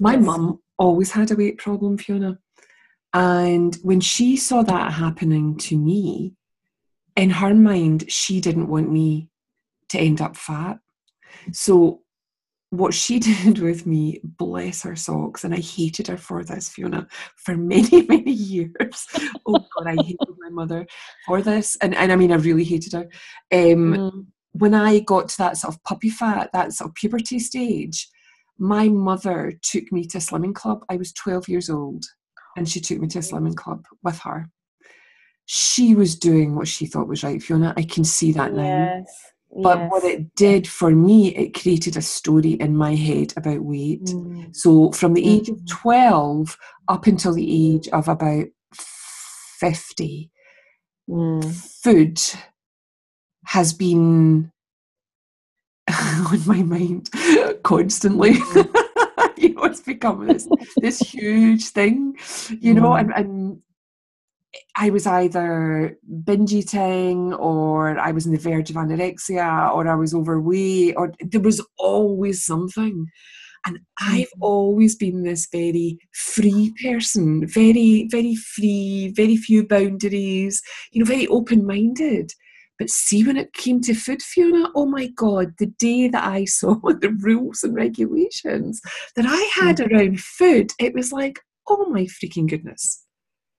My 0.00 0.14
Yes. 0.14 0.24
mum 0.24 0.60
always 0.78 1.10
had 1.10 1.30
a 1.30 1.36
weight 1.36 1.58
problem, 1.58 1.98
Fiona, 1.98 2.38
and 3.12 3.76
when 3.82 4.00
she 4.00 4.36
saw 4.36 4.62
that 4.62 4.92
happening 4.92 5.56
to 5.58 5.78
me, 5.78 6.34
in 7.16 7.30
her 7.30 7.54
mind, 7.54 8.10
she 8.10 8.40
didn't 8.40 8.68
want 8.68 8.90
me 8.90 9.30
to 9.88 9.98
end 9.98 10.20
up 10.20 10.36
fat. 10.36 10.78
So 11.52 12.02
what 12.70 12.92
she 12.92 13.18
did 13.30 13.58
with 13.58 13.86
me, 13.86 14.20
bless 14.22 14.82
her 14.82 14.96
socks, 14.96 15.44
and 15.44 15.54
I 15.54 15.58
hated 15.58 16.08
her 16.08 16.16
for 16.16 16.44
this, 16.44 16.68
Fiona, 16.68 17.06
for 17.36 17.56
many, 17.56 18.02
many 18.08 18.32
years. 18.32 19.06
oh 19.46 19.66
God, 19.76 19.86
I 19.86 19.96
hated 19.96 20.36
my 20.38 20.50
mother 20.50 20.86
for 21.26 21.40
this. 21.42 21.76
And, 21.80 21.94
and 21.94 22.12
I 22.12 22.16
mean, 22.16 22.32
I 22.32 22.36
really 22.36 22.64
hated 22.64 22.92
her. 22.92 23.08
Um, 23.52 23.94
Mm. 23.96 24.26
When 24.58 24.74
I 24.74 25.00
got 25.00 25.28
to 25.30 25.38
that 25.38 25.56
sort 25.56 25.74
of 25.74 25.82
puppy 25.84 26.10
fat, 26.10 26.50
that 26.52 26.72
sort 26.72 26.90
of 26.90 26.94
puberty 26.94 27.38
stage, 27.38 28.08
my 28.58 28.88
mother 28.88 29.52
took 29.62 29.90
me 29.92 30.04
to 30.06 30.18
a 30.18 30.20
slimming 30.20 30.54
club. 30.54 30.84
I 30.88 30.96
was 30.96 31.12
12 31.12 31.48
years 31.48 31.68
old, 31.68 32.04
and 32.56 32.68
she 32.68 32.80
took 32.80 32.98
me 32.98 33.08
to 33.08 33.18
a 33.18 33.22
slimming 33.22 33.56
club 33.56 33.84
with 34.02 34.18
her. 34.20 34.48
She 35.44 35.94
was 35.94 36.16
doing 36.18 36.54
what 36.56 36.68
she 36.68 36.86
thought 36.86 37.08
was 37.08 37.22
right, 37.22 37.42
Fiona. 37.42 37.74
I 37.76 37.82
can 37.82 38.04
see 38.04 38.32
that 38.32 38.52
now. 38.52 38.96
Yes. 38.98 39.32
But 39.62 39.90
what 39.90 40.04
it 40.04 40.34
did 40.34 40.66
for 40.66 40.90
me, 40.90 41.34
it 41.34 41.54
created 41.58 41.96
a 41.96 42.02
story 42.02 42.52
in 42.54 42.76
my 42.76 42.94
head 42.94 43.32
about 43.36 43.60
weight. 43.60 44.04
Mm. 44.04 44.54
So 44.54 44.90
from 44.92 45.14
the 45.14 45.26
age 45.26 45.48
of 45.48 45.56
Mhm. 45.58 45.68
12 45.68 46.58
up 46.88 47.06
until 47.06 47.32
the 47.32 47.74
age 47.74 47.88
of 47.88 48.08
about 48.08 48.46
50, 48.72 50.30
Mm. 51.08 51.44
food 51.54 52.20
has 53.46 53.72
been 53.72 54.50
on 56.30 56.46
my 56.46 56.62
mind 56.62 57.10
constantly. 57.62 58.32
you 59.36 59.54
know, 59.54 59.64
it's 59.64 59.80
become 59.80 60.26
this, 60.26 60.48
this 60.80 61.00
huge 61.12 61.68
thing, 61.68 62.16
you 62.60 62.74
know, 62.74 62.90
Mm. 62.90 63.00
and, 63.00 63.12
and 63.14 63.62
I 64.76 64.90
was 64.90 65.06
either 65.06 65.98
binge 66.24 66.52
eating 66.52 67.34
or 67.34 67.98
I 67.98 68.12
was 68.12 68.26
on 68.26 68.32
the 68.32 68.38
verge 68.38 68.70
of 68.70 68.76
anorexia 68.76 69.72
or 69.74 69.86
I 69.88 69.94
was 69.94 70.14
overweight 70.14 70.94
or 70.96 71.12
there 71.20 71.40
was 71.40 71.60
always 71.78 72.44
something. 72.44 73.06
And 73.66 73.80
I've 74.00 74.28
Mhm. 74.36 74.40
always 74.42 74.94
been 74.94 75.22
this 75.24 75.48
very 75.50 75.98
free 76.12 76.72
person, 76.82 77.46
very, 77.46 78.06
very 78.10 78.36
free, 78.36 79.12
very 79.14 79.36
few 79.36 79.66
boundaries, 79.66 80.62
you 80.92 81.00
know, 81.00 81.06
very 81.06 81.26
open 81.26 81.66
minded. 81.66 82.32
But 82.78 82.90
see, 82.90 83.24
when 83.24 83.36
it 83.36 83.52
came 83.52 83.80
to 83.82 83.94
food, 83.94 84.22
Fiona, 84.22 84.68
oh 84.74 84.86
my 84.86 85.06
God, 85.08 85.54
the 85.58 85.66
day 85.66 86.08
that 86.08 86.24
I 86.24 86.44
saw 86.44 86.74
the 86.84 87.16
rules 87.20 87.62
and 87.62 87.74
regulations 87.74 88.80
that 89.14 89.26
I 89.26 89.50
had 89.54 89.80
around 89.80 90.20
food, 90.20 90.72
it 90.78 90.94
was 90.94 91.12
like, 91.12 91.40
oh 91.68 91.88
my 91.90 92.02
freaking 92.02 92.48
goodness 92.48 93.02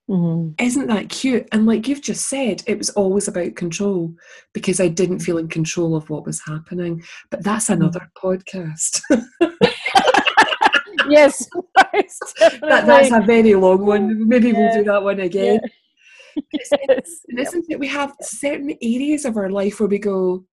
Mhm. 0.08 0.54
isn't 0.58 0.86
that 0.86 1.10
cute? 1.10 1.46
And 1.52 1.66
like 1.66 1.86
you've 1.86 2.00
just 2.00 2.28
said, 2.28 2.62
it 2.66 2.78
was 2.78 2.88
always 2.90 3.28
about 3.28 3.56
control 3.56 4.14
because 4.54 4.80
I 4.80 4.88
didn't 4.88 5.18
feel 5.18 5.36
in 5.36 5.48
control 5.48 5.94
of 5.94 6.08
what 6.08 6.24
was 6.24 6.40
happening. 6.46 7.02
But 7.30 7.44
that's 7.44 7.68
another 7.68 8.08
podcast. 8.16 9.02
yes. 11.10 11.46
that, 11.76 12.84
that's 12.86 13.10
a 13.12 13.20
very 13.20 13.54
long 13.54 13.84
one. 13.84 14.26
Maybe 14.26 14.52
we'll 14.52 14.72
do 14.72 14.84
that 14.84 15.02
one 15.02 15.20
again. 15.20 15.60
It's- 16.52 16.70
Yes. 16.88 17.20
And 17.28 17.38
isn't 17.38 17.66
it? 17.68 17.78
We 17.78 17.88
have 17.88 18.14
certain 18.20 18.74
areas 18.82 19.24
of 19.24 19.36
our 19.36 19.50
life 19.50 19.80
where 19.80 19.88
we 19.88 19.98
go, 19.98 20.44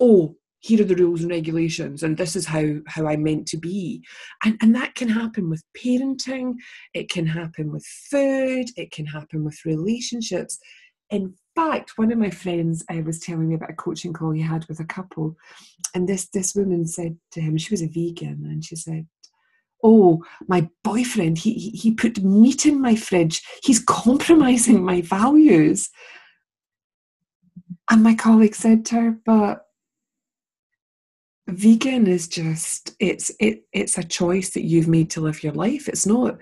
oh, 0.00 0.36
here 0.60 0.80
are 0.80 0.84
the 0.84 0.94
rules 0.96 1.22
and 1.22 1.30
regulations, 1.30 2.04
and 2.04 2.16
this 2.16 2.36
is 2.36 2.46
how 2.46 2.64
how 2.86 3.06
i'm 3.08 3.24
meant 3.24 3.48
to 3.48 3.56
be, 3.56 4.00
and 4.44 4.56
and 4.62 4.74
that 4.76 4.94
can 4.94 5.08
happen 5.08 5.50
with 5.50 5.62
parenting. 5.76 6.54
It 6.94 7.10
can 7.10 7.26
happen 7.26 7.72
with 7.72 7.84
food. 8.10 8.66
It 8.76 8.92
can 8.92 9.06
happen 9.06 9.42
with 9.44 9.58
relationships. 9.64 10.58
In 11.10 11.34
fact, 11.56 11.92
one 11.96 12.12
of 12.12 12.18
my 12.18 12.30
friends 12.30 12.84
uh, 12.90 13.02
was 13.04 13.18
telling 13.18 13.48
me 13.48 13.56
about 13.56 13.70
a 13.70 13.74
coaching 13.74 14.12
call 14.12 14.30
he 14.30 14.40
had 14.40 14.64
with 14.68 14.78
a 14.78 14.84
couple, 14.84 15.34
and 15.94 16.08
this 16.08 16.28
this 16.28 16.54
woman 16.54 16.86
said 16.86 17.16
to 17.32 17.40
him, 17.40 17.58
she 17.58 17.72
was 17.72 17.82
a 17.82 17.88
vegan, 17.88 18.46
and 18.48 18.64
she 18.64 18.76
said, 18.76 19.06
"Oh, 19.82 20.24
my 20.48 20.68
boyfriend, 20.84 21.38
he 21.38 21.54
he, 21.54 21.92
put 21.92 22.22
meat 22.22 22.66
in 22.66 22.80
my 22.80 22.94
fridge. 22.96 23.42
He's 23.62 23.80
compromising 23.80 24.84
my 24.84 25.00
values." 25.00 25.90
And 27.90 28.02
my 28.02 28.14
colleague 28.14 28.54
said 28.54 28.84
to 28.86 28.94
her, 28.96 29.10
"But 29.24 29.66
vegan 31.48 32.06
is 32.06 32.28
just 32.28 32.94
it's 33.00 33.32
it 33.40 33.66
it's 33.72 33.98
a 33.98 34.04
choice 34.04 34.50
that 34.50 34.62
you've 34.64 34.88
made 34.88 35.10
to 35.10 35.20
live 35.20 35.42
your 35.42 35.52
life. 35.52 35.88
It's 35.88 36.06
not 36.06 36.38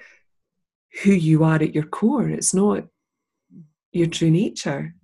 who 1.03 1.13
you 1.13 1.43
are 1.45 1.57
at 1.57 1.75
your 1.75 1.87
core. 1.87 2.29
It's 2.29 2.53
not 2.55 2.87
your 3.93 4.09
true 4.09 4.31
nature. 4.31 4.95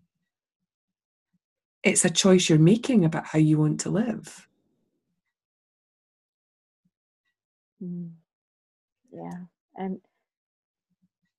It's 1.83 2.05
a 2.05 2.11
choice 2.11 2.49
you're 2.49 2.59
making 2.59 3.05
about 3.05 3.26
how 3.26 3.38
you 3.38 3.59
want 3.59 3.81
to 3.81 3.90
live." 3.90 4.47
Mm. 7.83 8.12
Yeah. 9.17 9.39
And 9.77 10.01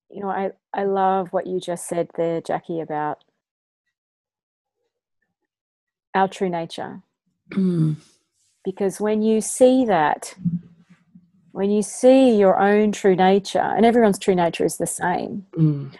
you 0.09 0.21
know, 0.21 0.29
I 0.29 0.51
I 0.73 0.85
love 0.85 1.31
what 1.33 1.47
you 1.47 1.59
just 1.59 1.87
said 1.87 2.09
there, 2.17 2.41
Jacquie, 2.41 2.81
about 2.81 3.23
our 6.15 6.27
true 6.27 6.49
nature. 6.49 7.01
Mm, 7.51 7.97
Because 8.63 8.99
when 8.99 9.21
you 9.21 9.41
see 9.41 9.85
that, 9.85 10.33
when 11.51 11.69
you 11.69 11.81
see 11.81 12.35
your 12.35 12.59
own 12.59 12.91
true 12.91 13.15
nature, 13.15 13.59
and 13.59 13.85
everyone's 13.85 14.19
true 14.19 14.35
nature 14.35 14.65
is 14.65 14.77
the 14.77 14.87
same, 14.87 15.45
mm, 15.55 15.91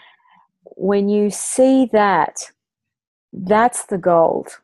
when 0.75 1.09
you 1.09 1.29
see 1.29 1.85
that, 1.93 2.51
that's 3.31 3.85
the 3.85 3.97
gold. 3.97 4.59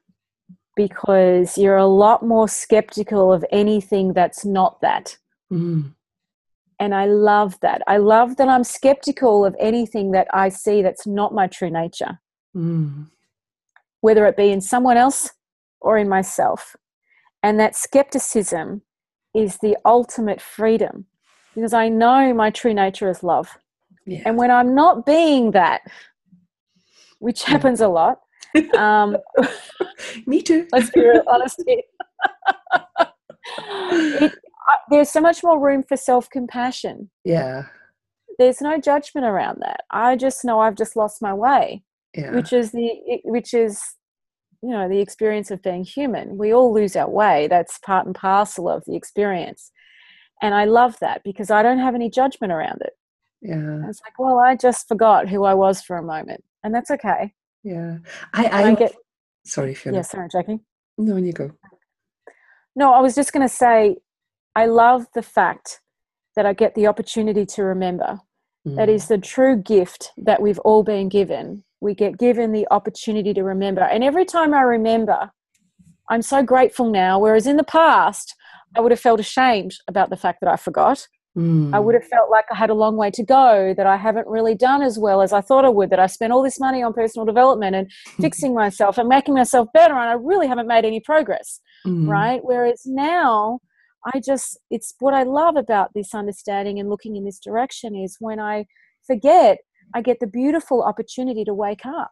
Because 0.76 1.56
you're 1.56 1.78
a 1.78 1.86
lot 1.86 2.26
more 2.26 2.48
skeptical 2.48 3.32
of 3.32 3.46
anything 3.52 4.14
that's 4.14 4.44
not 4.44 4.82
that. 4.82 5.18
mm, 5.52 5.94
And 6.80 6.94
I 6.94 7.06
love 7.06 7.60
that. 7.62 7.82
I 7.88 7.98
love 7.98 8.38
that 8.38 8.48
I'm 8.48 8.64
skeptical 8.64 9.46
of 9.46 9.56
anything 9.60 10.12
that 10.12 10.28
I 10.34 10.50
see 10.50 10.82
that's 10.82 11.06
not 11.08 11.34
my 11.34 11.48
true 11.48 11.70
nature, 11.70 12.20
mm, 12.56 13.08
whether 14.02 14.26
it 14.26 14.36
be 14.36 14.52
in 14.52 14.62
someone 14.62 14.98
else 14.98 15.32
or 15.82 15.98
in 15.98 16.10
myself. 16.10 16.76
And 17.42 17.60
that 17.60 17.76
skepticism 17.76 18.82
is 19.34 19.58
the 19.58 19.78
ultimate 19.86 20.42
freedom 20.42 21.06
because 21.56 21.74
I 21.74 21.90
know 21.90 22.34
my 22.34 22.50
true 22.50 22.74
nature 22.74 23.10
is 23.10 23.24
love. 23.24 23.58
yeah. 24.06 24.22
And 24.26 24.38
when 24.38 24.50
I'm 24.52 24.74
not 24.74 25.06
being 25.06 25.52
that, 25.52 25.82
which 27.20 27.44
happens 27.44 27.80
a 27.82 27.88
lot, 27.88 28.20
um, 28.78 29.18
Me 30.26 30.42
too. 30.42 30.68
let's 30.72 30.90
be 30.92 31.02
real 31.02 31.24
honest 31.28 31.64
here. 31.66 31.82
it, 34.22 34.34
there's 34.90 35.10
so 35.10 35.22
much 35.22 35.44
more 35.44 35.60
room 35.60 35.84
for 35.84 35.98
self 35.98 36.30
compassion. 36.30 37.10
Yeah. 37.24 37.64
There's 38.40 38.62
no 38.62 38.80
judgment 38.80 39.26
around 39.28 39.60
that. 39.62 39.82
I 39.92 40.16
just 40.16 40.44
know 40.44 40.60
I've 40.60 40.76
just 40.76 40.96
lost 40.96 41.22
my 41.22 41.34
way, 41.34 41.84
Yeah. 42.16 42.32
which 42.36 42.52
is 42.54 42.72
the 42.72 42.90
which 43.24 43.54
is 43.54 43.82
you 44.62 44.70
know 44.72 44.88
the 44.90 45.00
experience 45.02 45.52
of 45.52 45.62
being 45.62 45.84
human. 45.84 46.38
We 46.38 46.54
all 46.54 46.74
lose 46.74 46.96
our 46.96 47.10
way. 47.10 47.48
That's 47.48 47.78
part 47.80 48.06
and 48.06 48.16
parcel 48.16 48.70
of 48.70 48.84
the 48.86 48.96
experience. 48.96 49.72
And 50.42 50.54
I 50.56 50.66
love 50.66 50.98
that 51.00 51.24
because 51.24 51.52
I 51.52 51.62
don't 51.64 51.80
have 51.80 51.96
any 51.96 52.10
judgment 52.10 52.52
around 52.52 52.82
it. 52.82 52.94
yeah. 53.42 53.88
It's 53.88 54.02
like, 54.02 54.18
well, 54.20 54.40
I 54.40 54.56
just 54.56 54.88
forgot 54.88 55.30
who 55.30 55.44
I 55.46 55.54
was 55.54 55.82
for 55.82 55.96
a 55.98 56.04
moment, 56.04 56.44
and 56.64 56.74
that's 56.74 56.92
okay. 56.92 57.34
Yeah. 57.64 57.98
I, 58.34 58.46
I, 58.48 58.64
I 58.72 58.76
get 58.76 58.94
sorry, 59.46 59.74
Fiona. 59.76 60.00
yeah, 60.00 60.02
sorry, 60.02 60.28
Jacquie. 60.30 60.60
No, 60.98 61.16
you 61.18 61.34
go. 61.34 61.52
No, 62.76 62.94
I 62.94 63.00
was 63.02 63.16
just 63.16 63.32
going 63.32 63.48
to 63.48 63.54
say, 63.54 63.98
I 64.56 64.66
love 64.66 65.08
the 65.16 65.22
fact 65.24 65.82
that 66.36 66.46
I 66.46 66.54
get 66.54 66.76
the 66.76 66.88
opportunity 66.88 67.46
to 67.46 67.64
remember. 67.64 68.20
That 68.66 68.88
Mm. 68.88 68.94
is 68.94 69.08
the 69.08 69.18
true 69.18 69.58
gift 69.58 70.12
that 70.18 70.42
we've 70.42 70.60
all 70.60 70.84
been 70.84 71.10
given. 71.10 71.64
We 71.82 71.94
get 71.94 72.18
given 72.18 72.54
the 72.54 72.66
opportunity 72.72 73.34
to 73.34 73.44
remember. 73.44 73.82
And 73.82 74.04
every 74.04 74.24
time 74.26 74.54
I 74.54 74.62
remember, 74.62 75.32
I'm 76.10 76.22
so 76.22 76.44
grateful 76.44 76.90
now. 76.90 77.20
Whereas 77.20 77.46
in 77.46 77.58
the 77.58 77.64
past, 77.66 78.36
I 78.76 78.80
would 78.80 78.92
have 78.92 79.00
felt 79.02 79.20
ashamed 79.20 79.74
about 79.88 80.10
the 80.10 80.16
fact 80.18 80.40
that 80.42 80.50
I 80.50 80.56
forgot. 80.56 81.06
Mm. 81.38 81.74
I 81.74 81.80
would 81.80 81.96
have 81.96 82.06
felt 82.06 82.30
like 82.30 82.46
I 82.52 82.56
had 82.56 82.70
a 82.70 82.74
long 82.76 82.96
way 82.96 83.10
to 83.12 83.24
go, 83.24 83.74
that 83.76 83.88
I 83.88 83.98
haven't 83.98 84.28
really 84.28 84.56
done 84.56 84.82
as 84.82 84.98
well 85.00 85.22
as 85.22 85.34
I 85.34 85.42
thought 85.42 85.66
I 85.66 85.70
would, 85.70 85.90
that 85.90 86.00
I 86.00 86.06
spent 86.08 86.32
all 86.32 86.44
this 86.44 86.60
money 86.60 86.82
on 86.84 86.94
personal 86.94 87.26
development 87.26 87.76
and 87.76 87.92
fixing 88.22 88.54
myself 88.54 88.98
and 88.98 89.10
making 89.10 89.34
myself 89.34 89.68
better, 89.74 89.94
and 89.96 90.10
I 90.10 90.14
really 90.14 90.48
haven't 90.48 90.68
made 90.68 90.86
any 90.86 91.00
progress 91.00 91.60
Mm. 91.86 92.08
right? 92.08 92.40
Whereas 92.46 92.84
now, 92.86 93.60
I 94.14 94.20
just, 94.20 94.58
it's 94.70 94.94
what 95.00 95.14
I 95.14 95.24
love 95.24 95.56
about 95.56 95.92
this 95.94 96.14
understanding 96.14 96.80
and 96.80 96.90
looking 96.90 97.16
in 97.16 97.24
this 97.26 97.40
direction 97.40 97.96
is 97.96 98.18
when 98.20 98.40
I 98.40 98.66
forget, 99.08 99.60
I 99.94 100.02
get 100.02 100.20
the 100.20 100.28
beautiful 100.28 100.84
opportunity 100.84 101.44
to 101.46 101.54
wake 101.54 101.86
up. 101.86 102.12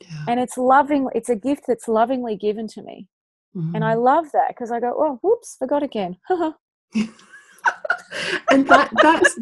Yeah. 0.00 0.24
And 0.28 0.40
it's 0.40 0.56
loving, 0.58 1.08
it's 1.14 1.28
a 1.28 1.36
gift 1.36 1.64
that's 1.68 1.88
lovingly 1.88 2.36
given 2.36 2.66
to 2.68 2.82
me. 2.82 3.08
And 3.54 3.84
I 3.84 3.94
Mhm. 3.94 4.02
love 4.04 4.26
that 4.32 4.48
because 4.48 4.70
I 4.72 4.80
go, 4.80 4.94
oh, 4.96 5.18
whoops, 5.22 5.56
forgot 5.58 5.82
again. 5.82 6.16
and 8.50 8.66
that 8.68 8.90
that's 9.00 9.38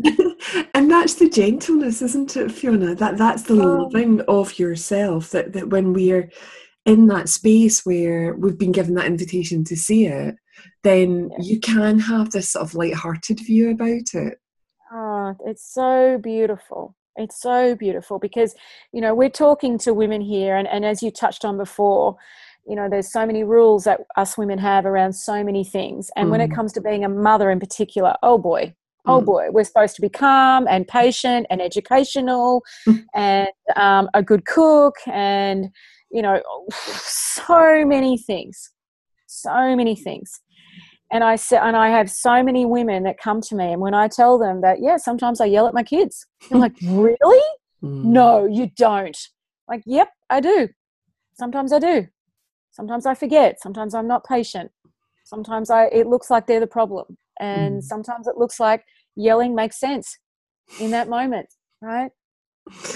and 0.75 0.91
that's 0.91 1.15
the 1.15 1.29
gentleness, 1.29 2.03
isn't 2.03 2.37
it, 2.37 2.51
Fiona? 2.51 2.95
That 2.95 3.19
that's 3.19 3.43
the 3.43 3.55
Oh. 3.55 3.89
loving 3.93 4.21
of 4.23 4.59
yourself. 4.59 5.31
That 5.31 5.53
that 5.53 5.71
when 5.71 5.93
we're 5.93 6.31
in 6.87 7.07
that 7.09 7.29
space 7.29 7.85
where 7.87 8.35
we've 8.35 8.59
been 8.59 8.73
given 8.73 8.95
that 8.95 9.07
invitation 9.07 9.65
to 9.65 9.77
see 9.77 10.07
it, 10.07 10.35
then 10.83 11.31
Yeah. 11.31 11.37
you 11.41 11.61
can 11.61 11.99
have 11.99 12.31
this 12.31 12.51
sort 12.51 12.65
of 12.65 12.75
light-hearted 12.75 13.41
view 13.41 13.71
about 13.71 14.15
it. 14.15 14.39
Oh, 14.93 15.37
it's 15.47 15.73
so 15.73 16.19
beautiful. 16.19 16.97
It's 17.17 17.41
so 17.41 17.75
beautiful 17.75 18.19
because, 18.19 18.55
you 18.93 19.01
know, 19.01 19.15
we're 19.15 19.29
talking 19.31 19.79
to 19.79 19.93
women 19.95 20.21
here, 20.21 20.57
and, 20.57 20.67
and 20.67 20.85
as 20.85 21.03
you 21.03 21.11
touched 21.11 21.45
on 21.45 21.57
before, 21.57 22.17
you 22.67 22.77
know, 22.77 22.89
there's 22.89 23.11
so 23.11 23.27
many 23.27 23.43
rules 23.45 23.85
that 23.85 24.01
us 24.17 24.37
women 24.39 24.59
have 24.59 24.87
around 24.87 25.13
so 25.13 25.43
many 25.43 25.65
things. 25.65 26.11
And 26.17 26.31
when 26.31 26.41
it 26.41 26.51
Mm. 26.51 26.55
comes 26.55 26.73
to 26.75 26.81
being 26.81 27.05
a 27.05 27.09
mother 27.09 27.51
in 27.51 27.59
particular, 27.59 28.15
oh 28.23 28.39
boy, 28.39 28.75
oh 29.07 29.21
Mm. 29.21 29.25
boy, 29.25 29.49
we're 29.51 29.65
supposed 29.65 29.97
to 29.97 30.03
be 30.03 30.09
calm 30.09 30.67
and 30.69 30.87
patient 30.87 31.47
and 31.51 31.61
educational 31.61 32.63
Mm. 32.87 33.05
and 33.15 33.49
um, 33.77 34.09
a 34.15 34.23
good 34.23 34.45
cook 34.45 34.97
and, 35.07 35.71
you 36.11 36.23
know, 36.23 36.41
so 36.71 37.85
many 37.85 38.19
things. 38.19 38.71
So 39.27 39.77
many 39.77 39.95
things 39.97 40.41
and 41.13 41.25
I 41.25 41.37
say, 41.37 41.57
and 41.57 41.77
I 41.77 41.89
have 41.91 42.11
so 42.11 42.43
many 42.43 42.65
women 42.65 43.03
that 43.05 43.19
come 43.19 43.41
to 43.43 43.55
me, 43.57 43.73
and 43.73 43.81
when 43.81 43.95
I 43.95 44.09
tell 44.09 44.39
them 44.39 44.61
that, 44.61 44.81
yeah, 44.81 44.97
sometimes 44.97 45.41
I 45.41 45.47
yell 45.47 45.67
at 45.67 45.75
my 45.75 45.83
kids, 45.83 46.27
I'm 46.53 46.61
like, 46.61 46.73
really? 46.83 47.43
Mm. 47.83 48.05
No, 48.05 48.47
you 48.47 48.71
don't. 48.77 49.17
Like, 49.69 49.83
yep, 49.87 50.09
I 50.29 50.41
do. 50.41 50.69
Sometimes 51.35 51.73
I 51.73 51.79
do. 51.79 52.07
Sometimes 52.71 53.07
I 53.07 53.15
forget. 53.15 53.61
Sometimes 53.61 53.95
I'm 53.95 54.07
not 54.07 54.25
patient. 54.27 54.71
Sometimes 55.25 55.71
I 55.71 55.87
it 55.87 56.07
looks 56.07 56.31
like 56.31 56.47
they're 56.47 56.61
the 56.61 56.67
problem, 56.67 57.17
and 57.39 57.81
Mm. 57.81 57.85
sometimes 57.85 58.27
it 58.27 58.37
looks 58.37 58.59
like 58.61 58.85
yelling 59.17 59.55
makes 59.55 59.79
sense 59.79 60.19
in 60.79 60.91
that 60.91 61.09
moment, 61.09 61.49
right? 61.81 62.11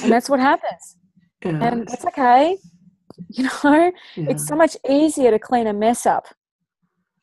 And 0.02 0.12
that's 0.12 0.28
what 0.28 0.40
happens, 0.40 0.96
Yeah, 1.44 1.58
and 1.60 1.86
that's 1.86 2.04
okay. 2.06 2.58
You 3.28 3.44
know, 3.64 3.92
yeah. 4.16 4.30
it's 4.30 4.46
so 4.46 4.56
much 4.56 4.76
easier 4.88 5.30
to 5.30 5.38
clean 5.38 5.66
a 5.66 5.72
mess 5.72 6.06
up. 6.06 6.26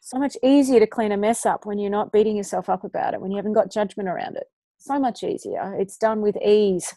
So 0.04 0.18
much 0.18 0.36
easier 0.44 0.80
to 0.80 0.88
clean 0.88 1.12
a 1.12 1.18
mess 1.18 1.46
up 1.46 1.66
when 1.66 1.78
you're 1.78 1.92
not 1.92 2.12
beating 2.12 2.36
yourself 2.36 2.70
up 2.70 2.84
about 2.84 3.14
it, 3.14 3.22
when 3.22 3.30
you 3.30 3.38
haven't 3.38 3.54
got 3.54 3.72
judgment 3.72 4.10
around 4.10 4.36
it. 4.36 4.46
So 4.80 5.00
much 5.00 5.22
easier. 5.24 5.76
It's 5.80 5.96
done 5.96 6.22
with 6.22 6.36
ease. 6.42 6.96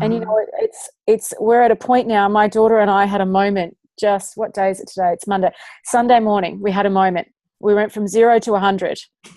And 0.00 0.14
you 0.14 0.20
Oh, 0.20 0.24
know, 0.24 0.46
it's 0.60 0.88
it's 1.08 1.34
we're 1.40 1.62
at 1.62 1.72
a 1.72 1.76
point 1.76 2.06
now. 2.06 2.28
My 2.28 2.46
daughter 2.46 2.78
and 2.78 2.88
I 2.88 3.06
had 3.06 3.20
a 3.20 3.26
moment. 3.26 3.76
Just 3.98 4.36
what 4.36 4.54
day 4.54 4.70
is 4.70 4.78
it 4.78 4.86
today? 4.86 5.10
It's 5.12 5.26
Monday. 5.26 5.50
Sunday 5.84 6.20
morning, 6.20 6.60
we 6.62 6.70
had 6.70 6.86
a 6.86 6.90
moment. 6.90 7.26
We 7.58 7.74
went 7.74 7.90
from 7.92 8.06
zero 8.06 8.38
to 8.40 8.54
a 8.54 8.60
hundred, 8.60 9.00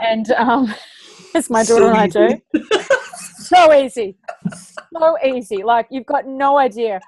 and 0.00 0.30
um, 0.32 0.74
as 1.34 1.48
my 1.48 1.62
daughter 1.62 1.86
so 1.86 1.88
and 1.88 1.96
I 1.96 2.06
do, 2.08 2.42
so 3.38 3.72
easy, 3.72 4.18
so 5.00 5.16
easy. 5.24 5.62
Like 5.62 5.86
you've 5.90 6.04
got 6.04 6.26
no 6.26 6.58
idea. 6.58 7.00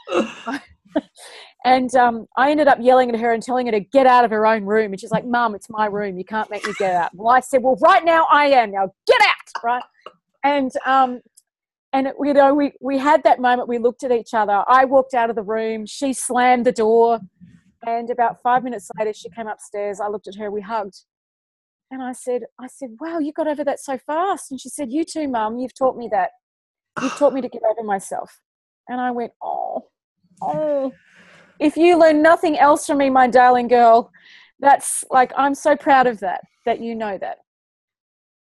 And 1.68 1.94
um, 1.96 2.26
I 2.36 2.50
ended 2.50 2.66
up 2.66 2.78
yelling 2.80 3.10
at 3.10 3.20
her 3.20 3.32
and 3.32 3.42
telling 3.42 3.66
her 3.66 3.72
to 3.72 3.80
get 3.80 4.06
out 4.06 4.24
of 4.24 4.30
her 4.30 4.46
own 4.46 4.64
room. 4.64 4.92
And 4.92 5.00
she's 5.00 5.10
like, 5.10 5.26
Mum, 5.26 5.54
it's 5.54 5.68
my 5.68 5.84
room. 5.84 6.16
You 6.16 6.24
can't 6.24 6.50
make 6.50 6.66
me 6.66 6.72
get 6.78 6.94
out. 6.94 7.10
Well, 7.14 7.28
I 7.28 7.40
said, 7.40 7.62
Well, 7.62 7.76
right 7.82 8.02
now 8.02 8.26
I 8.30 8.46
am. 8.46 8.70
Now 8.70 8.90
get 9.06 9.20
out. 9.20 9.62
Right. 9.62 9.82
And, 10.42 10.70
um, 10.86 11.20
and 11.92 12.08
you 12.22 12.32
know, 12.32 12.54
we, 12.54 12.72
we 12.80 12.96
had 12.96 13.22
that 13.24 13.38
moment. 13.38 13.68
We 13.68 13.78
looked 13.78 14.02
at 14.02 14.12
each 14.12 14.32
other. 14.32 14.64
I 14.66 14.86
walked 14.86 15.12
out 15.12 15.28
of 15.28 15.36
the 15.36 15.42
room. 15.42 15.84
She 15.84 16.14
slammed 16.14 16.64
the 16.64 16.72
door. 16.72 17.20
And 17.86 18.08
about 18.10 18.40
five 18.42 18.64
minutes 18.64 18.90
later, 18.98 19.12
she 19.12 19.28
came 19.28 19.46
upstairs. 19.46 20.00
I 20.00 20.08
looked 20.08 20.26
at 20.26 20.36
her. 20.36 20.50
We 20.50 20.62
hugged. 20.62 21.04
And 21.90 22.02
I 22.02 22.12
said, 22.12 22.42
I 22.58 22.66
said, 22.66 22.96
wow, 23.00 23.18
you 23.18 23.32
got 23.32 23.46
over 23.46 23.64
that 23.64 23.80
so 23.80 23.98
fast. 23.98 24.50
And 24.50 24.60
she 24.60 24.70
said, 24.70 24.90
you 24.90 25.04
too, 25.04 25.28
Mum. 25.28 25.58
You've 25.58 25.74
taught 25.74 25.96
me 25.96 26.08
that. 26.12 26.30
You've 27.02 27.12
taught 27.12 27.34
me 27.34 27.42
to 27.42 27.48
get 27.48 27.62
over 27.62 27.86
myself. 27.86 28.40
And 28.88 29.00
I 29.00 29.10
went, 29.10 29.32
oh, 29.42 29.84
oh. 30.42 30.92
If 31.58 31.76
you 31.76 31.98
learn 31.98 32.22
nothing 32.22 32.58
else 32.58 32.86
from 32.86 32.98
me, 32.98 33.10
my 33.10 33.26
darling 33.26 33.68
girl, 33.68 34.10
that's 34.60 35.04
like, 35.10 35.32
I'm 35.36 35.54
so 35.54 35.76
proud 35.76 36.06
of 36.06 36.20
that, 36.20 36.42
that 36.64 36.80
you 36.80 36.94
know 36.94 37.18
that. 37.18 37.38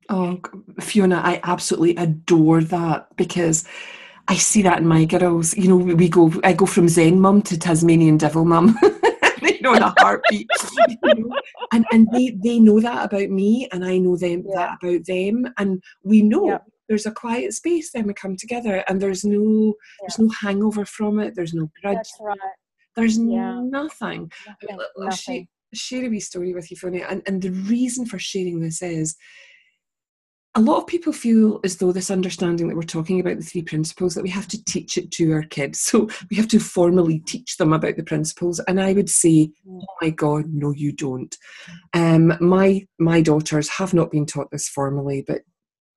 Oh, 0.08 0.40
Fiona, 0.80 1.20
I 1.24 1.40
absolutely 1.44 1.96
adore 1.96 2.62
that 2.62 3.08
because 3.16 3.64
I 4.28 4.36
see 4.36 4.62
that 4.62 4.78
in 4.78 4.86
my 4.86 5.04
girls. 5.04 5.56
You 5.56 5.68
know, 5.68 5.76
we 5.76 6.08
go, 6.08 6.32
I 6.42 6.52
go 6.52 6.66
from 6.66 6.88
Zen 6.88 7.20
mum 7.20 7.42
to 7.42 7.58
Tasmanian 7.58 8.16
devil 8.16 8.44
mum. 8.44 8.76
you 9.42 9.60
know, 9.60 9.74
in 9.74 9.82
a 9.82 9.94
heartbeat. 9.98 10.48
you 10.88 11.14
know? 11.14 11.36
And 11.72 11.84
and 11.92 12.08
they 12.12 12.36
they 12.42 12.58
know 12.58 12.80
that 12.80 13.04
about 13.04 13.30
me, 13.30 13.68
and 13.72 13.84
I 13.84 13.98
know 13.98 14.16
them 14.16 14.44
Yeah. 14.46 14.54
that 14.56 14.78
about 14.82 15.06
them, 15.06 15.52
and 15.58 15.82
we 16.02 16.22
know 16.22 16.48
Yeah. 16.48 16.58
there's 16.88 17.06
a 17.06 17.12
quiet 17.12 17.52
space. 17.54 17.92
Then 17.92 18.06
we 18.06 18.14
come 18.14 18.36
together, 18.36 18.82
and 18.88 19.00
there's 19.00 19.24
no 19.24 19.74
there's 20.00 20.18
no 20.18 20.28
hangover 20.40 20.84
from 20.84 21.20
it. 21.20 21.34
There's 21.36 21.54
no 21.54 21.70
grudge. 21.80 21.96
That's 21.96 22.18
right. 22.20 22.38
There's 23.00 23.18
Yeah. 23.18 23.60
nothing. 23.62 24.30
Nothing. 24.46 24.78
I'll 24.98 25.04
I'll 25.04 25.10
share, 25.10 25.42
share 25.74 26.04
a 26.04 26.08
wee 26.08 26.20
story 26.20 26.52
with 26.54 26.70
you, 26.70 26.76
Fiona. 26.76 26.98
And, 27.08 27.22
and 27.26 27.42
the 27.42 27.50
reason 27.50 28.06
for 28.06 28.18
sharing 28.18 28.60
this 28.60 28.82
is 28.82 29.16
a 30.56 30.60
lot 30.60 30.78
of 30.78 30.86
people 30.88 31.12
feel 31.12 31.60
as 31.62 31.76
though 31.76 31.92
this 31.92 32.10
understanding 32.10 32.66
that 32.68 32.74
we're 32.76 32.82
talking 32.82 33.20
about 33.20 33.38
the 33.38 33.44
three 33.44 33.62
principles 33.62 34.14
that 34.14 34.22
we 34.24 34.30
have 34.30 34.48
to 34.48 34.64
teach 34.64 34.98
it 34.98 35.10
to 35.12 35.32
our 35.32 35.44
kids. 35.44 35.78
So 35.90 36.08
we 36.28 36.36
have 36.36 36.48
to 36.48 36.58
formally 36.58 37.20
teach 37.20 37.56
them 37.56 37.72
about 37.72 37.96
the 37.96 38.02
principles. 38.02 38.58
And 38.66 38.80
I 38.80 38.92
would 38.92 39.08
say, 39.08 39.50
Mm. 39.66 39.80
oh 39.82 39.94
my 40.02 40.10
God, 40.10 40.46
no, 40.52 40.72
you 40.72 40.92
don't. 40.92 41.36
Um, 41.94 42.36
my 42.40 42.86
my 42.98 43.20
daughters 43.20 43.68
have 43.68 43.94
not 43.94 44.10
been 44.10 44.26
taught 44.26 44.50
this 44.50 44.68
formally, 44.68 45.22
but 45.26 45.42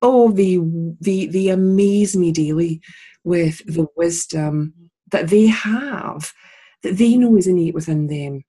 oh, 0.02 0.30
they 0.30 0.58
they 1.00 1.26
they 1.26 1.48
amaze 1.48 2.16
me 2.16 2.30
daily 2.30 2.80
with 3.24 3.58
the 3.66 3.86
wisdom 3.96 4.74
that 5.10 5.28
they 5.28 5.46
have, 5.46 6.32
that 6.84 6.98
they 6.98 7.16
know 7.16 7.36
is 7.36 7.48
innate 7.48 7.74
within 7.74 8.06
them. 8.06 8.44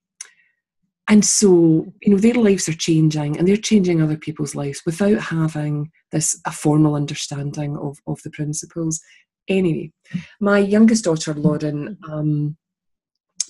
And 1.08 1.24
so, 1.24 1.92
you 2.02 2.10
know, 2.12 2.18
their 2.18 2.34
lives 2.34 2.68
are 2.68 2.74
changing 2.74 3.38
and 3.38 3.46
they're 3.46 3.56
changing 3.56 4.02
other 4.02 4.16
people's 4.16 4.54
lives 4.54 4.82
without 4.86 5.20
having 5.20 5.90
this 6.12 6.40
a 6.44 6.52
formal 6.52 6.94
understanding 6.94 7.76
of, 7.76 7.98
of 8.06 8.20
the 8.22 8.30
principles. 8.30 9.00
Anyway, 9.48 9.92
my 10.40 10.58
youngest 10.58 11.04
daughter, 11.04 11.32
Lauren, 11.34 11.96
um, 12.10 12.56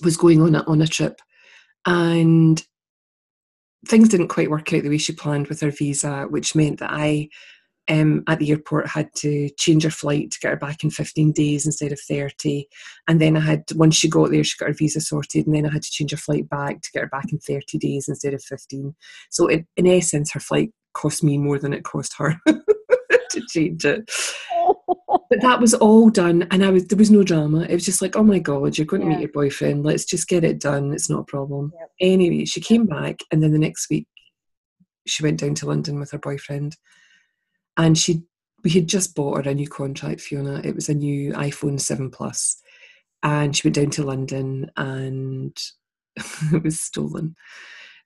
was 0.03 0.17
going 0.17 0.41
on 0.41 0.55
a, 0.55 0.63
on 0.67 0.81
a 0.81 0.87
trip 0.87 1.19
and 1.85 2.63
things 3.87 4.09
didn't 4.09 4.27
quite 4.27 4.51
work 4.51 4.71
out 4.73 4.83
the 4.83 4.89
way 4.89 4.97
she 4.97 5.13
planned 5.13 5.47
with 5.47 5.61
her 5.61 5.71
visa, 5.71 6.27
which 6.29 6.55
meant 6.55 6.79
that 6.79 6.91
I 6.91 7.29
um, 7.89 8.23
at 8.27 8.39
the 8.39 8.51
airport 8.51 8.87
had 8.87 9.09
to 9.17 9.49
change 9.57 9.83
her 9.83 9.89
flight 9.89 10.31
to 10.31 10.39
get 10.39 10.51
her 10.51 10.57
back 10.57 10.83
in 10.83 10.89
15 10.89 11.31
days 11.31 11.65
instead 11.65 11.91
of 11.91 11.99
30 11.99 12.67
and 13.07 13.21
then 13.21 13.37
i 13.37 13.39
had 13.39 13.63
once 13.75 13.95
she 13.95 14.09
got 14.09 14.29
there 14.31 14.43
she 14.43 14.57
got 14.57 14.67
her 14.67 14.73
visa 14.73 14.99
sorted 15.01 15.45
and 15.45 15.55
then 15.55 15.65
i 15.65 15.71
had 15.71 15.81
to 15.83 15.91
change 15.91 16.11
her 16.11 16.17
flight 16.17 16.49
back 16.49 16.81
to 16.81 16.91
get 16.93 17.01
her 17.03 17.09
back 17.09 17.31
in 17.31 17.39
30 17.39 17.77
days 17.77 18.07
instead 18.07 18.33
of 18.33 18.43
15 18.43 18.95
so 19.29 19.47
in, 19.47 19.65
in 19.77 19.87
essence 19.87 20.31
her 20.33 20.39
flight 20.39 20.71
cost 20.93 21.23
me 21.23 21.37
more 21.37 21.59
than 21.59 21.73
it 21.73 21.83
cost 21.83 22.15
her 22.17 22.35
to 22.47 23.41
change 23.49 23.85
it. 23.85 24.09
But 25.29 25.41
that 25.41 25.59
was 25.59 25.73
all 25.73 26.09
done 26.09 26.47
and 26.51 26.63
i 26.63 26.69
was 26.69 26.87
there 26.87 26.97
was 26.97 27.11
no 27.11 27.21
drama. 27.23 27.61
It 27.63 27.73
was 27.73 27.85
just 27.85 28.01
like 28.01 28.15
oh 28.15 28.23
my 28.23 28.39
god 28.39 28.77
you're 28.77 28.85
going 28.87 29.01
to 29.01 29.07
Yeah. 29.07 29.13
meet 29.15 29.21
your 29.21 29.31
boyfriend. 29.31 29.85
Let's 29.85 30.05
just 30.05 30.27
get 30.29 30.43
it 30.45 30.59
done. 30.59 30.93
It's 30.93 31.09
not 31.09 31.19
a 31.21 31.23
problem. 31.25 31.73
Yep. 31.77 31.91
anyway 31.99 32.45
she 32.45 32.61
came 32.61 32.85
back 32.85 33.19
and 33.31 33.43
then 33.43 33.51
the 33.51 33.59
next 33.59 33.89
week 33.89 34.07
she 35.05 35.23
went 35.23 35.39
down 35.39 35.53
to 35.55 35.65
london 35.65 35.99
with 35.99 36.11
her 36.11 36.17
boyfriend 36.17 36.75
and 37.77 37.97
she 37.97 38.23
we 38.63 38.71
had 38.71 38.87
just 38.87 39.15
bought 39.15 39.45
her 39.45 39.51
a 39.51 39.53
new 39.53 39.67
contract 39.67 40.19
fiona. 40.19 40.61
It 40.63 40.75
was 40.75 40.89
a 40.89 40.93
new 40.93 41.31
iphone 41.33 41.79
7 41.79 42.09
plus. 42.09 42.61
And 43.23 43.55
she 43.55 43.67
went 43.67 43.75
down 43.75 43.91
to 43.91 44.03
london 44.03 44.69
and 44.75 45.55
it 46.53 46.63
was 46.63 46.79
stolen. 46.79 47.35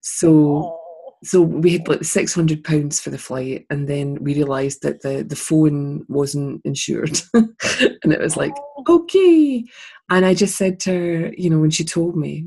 So 0.02 0.78
so 1.24 1.42
we 1.42 1.74
had 1.74 1.88
like 1.88 2.04
600 2.04 2.64
pounds 2.64 3.00
for 3.00 3.12
the 3.12 3.18
flight. 3.18 3.66
And 3.70 3.88
then 3.88 4.18
we 4.22 4.36
realized 4.36 4.82
that 4.84 5.02
the 5.02 5.24
the 5.24 5.36
phone 5.36 6.06
wasn't 6.08 6.62
insured. 6.66 7.22
And 8.04 8.12
it 8.12 8.20
was 8.20 8.36
like 8.36 8.54
okay. 8.90 9.64
And 10.10 10.26
i 10.26 10.34
just 10.34 10.58
said 10.58 10.80
to 10.82 10.92
her 10.92 11.34
you 11.38 11.50
know 11.50 11.60
when 11.60 11.72
she 11.72 11.86
told 11.86 12.18
me 12.18 12.46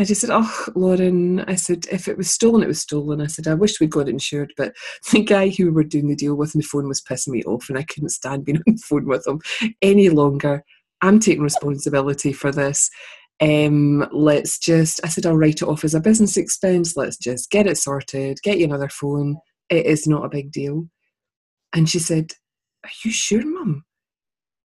i 0.00 0.04
just 0.04 0.22
said 0.22 0.30
oh 0.32 0.66
lauren 0.74 1.40
i 1.40 1.54
said 1.54 1.86
if 1.92 2.08
it 2.08 2.16
was 2.16 2.30
stolen 2.30 2.62
it 2.62 2.68
was 2.68 2.80
stolen 2.80 3.20
i 3.20 3.26
said 3.26 3.46
i 3.46 3.54
wish 3.54 3.78
we'd 3.78 3.90
got 3.90 4.08
it 4.08 4.12
insured 4.12 4.52
but 4.56 4.74
the 5.12 5.22
guy 5.22 5.48
who 5.48 5.66
we 5.66 5.70
were 5.70 5.84
doing 5.84 6.08
the 6.08 6.16
deal 6.16 6.34
with 6.34 6.56
on 6.56 6.60
the 6.60 6.66
phone 6.66 6.88
was 6.88 7.02
pissing 7.02 7.28
me 7.28 7.42
off 7.44 7.68
and 7.68 7.78
i 7.78 7.82
couldn't 7.82 8.08
stand 8.08 8.44
being 8.44 8.56
on 8.66 8.74
the 8.74 8.82
phone 8.88 9.06
with 9.06 9.26
him 9.26 9.40
any 9.82 10.08
longer 10.08 10.64
i'm 11.02 11.20
taking 11.20 11.42
responsibility 11.42 12.32
for 12.32 12.50
this 12.50 12.90
um, 13.42 14.06
let's 14.12 14.58
just, 14.58 15.00
I 15.02 15.08
said, 15.08 15.24
I'll 15.24 15.34
write 15.34 15.62
it 15.62 15.68
off 15.68 15.82
as 15.82 15.94
a 15.94 16.00
business 16.00 16.36
expense. 16.36 16.94
Let's 16.94 17.16
just 17.16 17.50
get 17.50 17.66
it 17.66 17.78
sorted, 17.78 18.38
get 18.42 18.58
you 18.58 18.66
another 18.66 18.90
phone. 18.90 19.38
It 19.70 19.86
is 19.86 20.06
not 20.06 20.26
a 20.26 20.28
big 20.28 20.52
deal. 20.52 20.88
And 21.72 21.88
she 21.88 22.00
said, 22.00 22.32
Are 22.84 22.90
you 23.02 23.10
sure, 23.10 23.42
Mum? 23.42 23.84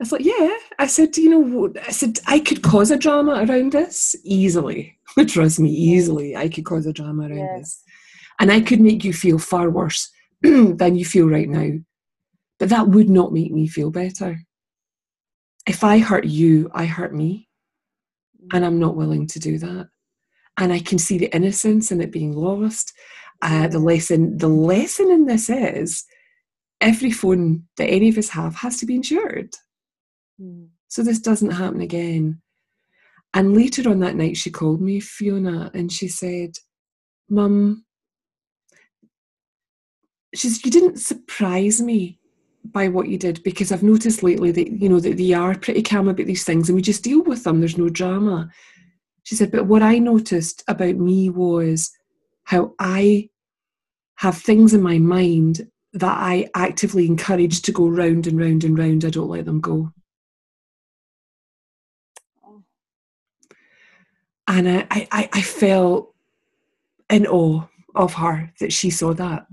I 0.03 0.07
like, 0.11 0.25
yeah. 0.25 0.57
I 0.79 0.87
said, 0.87 1.17
you 1.17 1.31
know, 1.31 1.73
I 1.87 1.91
said 1.93 2.19
I 2.27 2.41
could 2.41 2.63
cause 2.63 2.91
a 2.91 2.99
drama 2.99 3.47
around 3.49 3.73
this 3.73 4.17
easily. 4.25 4.99
Trust 5.29 5.61
me, 5.61 5.71
easily. 5.71 6.37
I 6.37 6.49
could 6.49 6.65
cause 6.65 6.87
a 6.87 6.93
drama 6.93 7.23
around 7.29 7.37
Yes. 7.39 7.59
this, 7.61 7.83
and 8.41 8.51
I 8.51 8.61
could 8.61 8.81
make 8.81 9.05
you 9.05 9.13
feel 9.13 9.39
far 9.39 9.71
worse 9.71 10.11
than 10.43 10.97
you 10.97 11.05
feel 11.05 11.29
right 11.29 11.49
now. 11.49 11.79
But 12.59 12.71
that 12.71 12.89
would 12.89 13.09
not 13.09 13.33
make 13.33 13.53
me 13.53 13.69
feel 13.69 13.91
better. 13.91 14.41
If 15.67 15.85
I 15.85 15.99
hurt 15.99 16.25
you, 16.25 16.71
I 16.75 16.87
hurt 16.87 17.15
me, 17.15 17.49
and 18.53 18.65
I'm 18.65 18.79
not 18.81 18.97
willing 18.97 19.27
to 19.29 19.39
do 19.39 19.59
that. 19.59 19.89
And 20.57 20.73
I 20.73 20.81
can 20.81 20.99
see 20.99 21.19
the 21.19 21.35
innocence 21.35 21.91
in 21.91 22.01
it 22.01 22.13
being 22.13 22.33
lost. 22.33 22.93
Uh, 23.43 23.69
the 23.69 23.79
lesson, 23.79 24.39
the 24.39 24.49
lesson 24.49 25.11
in 25.11 25.27
this 25.27 25.49
is 25.51 26.05
every 26.81 27.11
phone 27.11 27.65
that 27.77 27.87
any 27.87 28.09
of 28.09 28.19
us 28.19 28.29
have 28.31 28.57
has 28.57 28.77
to 28.79 28.87
be 28.87 28.95
insured 28.97 29.51
Mm. 30.41 30.69
so 30.89 31.03
this 31.03 31.21
doesn't 31.21 31.53
happen 31.53 31.81
again. 31.81 32.41
And 33.35 33.57
later 33.57 33.89
on 33.89 34.01
that 34.01 34.17
night, 34.17 34.37
she 34.37 34.51
called 34.51 34.81
me, 34.81 35.01
Fiona, 35.01 35.71
and 35.75 35.93
she 35.93 36.09
said, 36.09 36.57
Mum, 37.29 37.85
she 40.35 40.49
You 40.49 40.71
didn't 40.71 41.01
surprise 41.01 41.81
me 41.81 42.19
by 42.65 42.89
what 42.89 43.09
you 43.09 43.19
did 43.19 43.43
because 43.43 43.71
I've 43.71 43.83
noticed 43.83 44.23
lately 44.23 44.51
that, 44.53 44.69
you 44.69 44.89
know, 44.89 45.01
that 45.01 45.17
they 45.17 45.33
are 45.33 45.57
pretty 45.57 45.83
calm 45.83 46.09
about 46.09 46.27
these 46.27 46.45
things 46.45 46.69
and 46.69 46.77
we 46.77 46.83
just 46.83 47.05
deal 47.05 47.23
with 47.23 47.45
them. 47.45 47.61
There's 47.61 47.79
no 47.79 47.89
drama. 47.89 48.51
She 49.25 49.35
said, 49.35 49.51
But 49.51 49.67
what 49.67 49.83
I 49.83 49.99
noticed 49.99 50.65
about 50.69 50.97
me 50.97 51.31
was 51.31 51.91
how 52.45 52.75
I 52.79 53.31
have 54.17 54.39
things 54.39 54.75
in 54.75 54.83
my 54.83 54.99
mind 54.99 55.69
that 55.93 56.17
I 56.19 56.49
actively 56.55 57.07
encourage 57.07 57.63
to 57.63 57.73
go 57.73 57.87
round 57.87 58.27
and 58.27 58.39
round 58.39 58.65
and 58.65 58.79
round. 58.79 59.05
I 59.05 59.11
don't 59.11 59.29
let 59.29 59.45
them 59.45 59.61
go. 59.61 59.93
And 64.47 64.69
I, 64.69 64.87
I, 64.91 65.29
I- 65.33 65.41
felt 65.41 66.15
in 67.11 67.27
awe 67.27 67.63
of 67.95 68.15
her 68.15 68.53
that 68.61 68.73
she 68.73 68.91
saw 68.91 69.13
that. 69.15 69.47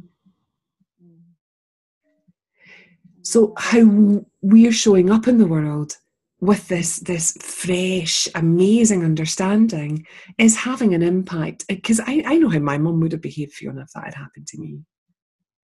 So 3.23 3.53
how 3.57 4.25
we're 4.41 4.71
showing 4.71 5.09
up 5.11 5.27
in 5.27 5.37
the 5.37 5.45
world 5.47 5.97
with 6.39 6.67
this 6.69 6.97
this 6.99 7.33
fresh, 7.39 8.27
amazing 8.33 9.05
understanding 9.05 10.07
is 10.39 10.57
having 10.57 10.95
an 10.95 11.03
impact. 11.03 11.65
Because 11.67 11.99
I, 11.99 12.23
I 12.25 12.37
know 12.37 12.49
how 12.49 12.59
my 12.59 12.77
mum 12.79 12.99
would 13.01 13.11
have 13.11 13.21
behaved, 13.21 13.53
Fiona, 13.53 13.81
if 13.83 13.91
that 13.93 14.05
had 14.05 14.13
happened 14.15 14.47
to 14.47 14.59
me. 14.59 14.79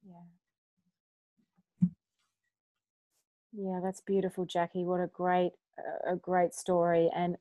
Yeah. 0.06 0.14
Yeah, 3.54 3.80
that's 3.84 4.02
beautiful, 4.02 4.46
Jacquie. 4.46 4.86
What 4.86 5.02
a 5.02 5.08
great, 5.08 5.54
a 6.08 6.16
great 6.16 6.54
story, 6.54 7.10
and 7.16 7.38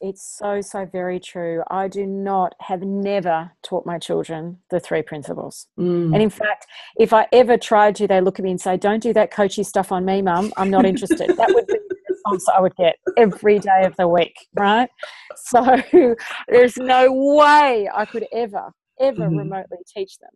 it's 0.00 0.36
so 0.38 0.60
so 0.60 0.84
very 0.86 1.18
true. 1.20 1.62
I 1.70 1.88
do 1.88 2.06
not 2.06 2.54
have 2.60 2.82
never 2.82 3.52
taught 3.62 3.86
my 3.86 3.98
children 3.98 4.58
the 4.70 4.80
three 4.80 5.02
principles, 5.02 5.66
Mm. 5.78 6.12
and 6.14 6.22
in 6.22 6.30
fact, 6.30 6.66
if 6.98 7.12
I 7.12 7.26
ever 7.32 7.56
tried 7.56 7.96
to, 7.96 8.06
they 8.06 8.20
look 8.20 8.38
at 8.38 8.44
me 8.44 8.50
and 8.50 8.60
say, 8.60 8.76
"Don't 8.76 9.02
do 9.02 9.12
that 9.14 9.30
coachy 9.30 9.62
stuff 9.62 9.92
on 9.92 10.04
me, 10.04 10.22
Mum. 10.22 10.52
I'm 10.56 10.70
not 10.70 10.86
interested." 10.86 11.30
that 11.36 11.52
would 11.52 11.66
be 11.66 11.78
the 11.88 11.96
response 12.08 12.48
I 12.48 12.60
would 12.60 12.76
get 12.76 12.96
every 13.16 13.58
day 13.58 13.84
of 13.84 13.96
the 13.96 14.08
week, 14.08 14.36
right? 14.54 14.88
So 15.36 15.60
there's 16.48 16.76
no 16.76 17.12
way 17.12 17.88
I 17.94 18.04
could 18.04 18.26
ever, 18.32 18.72
ever 19.00 19.22
Mhm. 19.28 19.38
remotely 19.38 19.78
teach 19.94 20.18
them. 20.18 20.30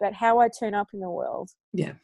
But 0.00 0.12
how 0.12 0.38
I 0.38 0.48
turn 0.48 0.74
up 0.74 0.88
in 0.92 1.00
the 1.00 1.10
world 1.10 1.50
Yeah. 1.72 1.94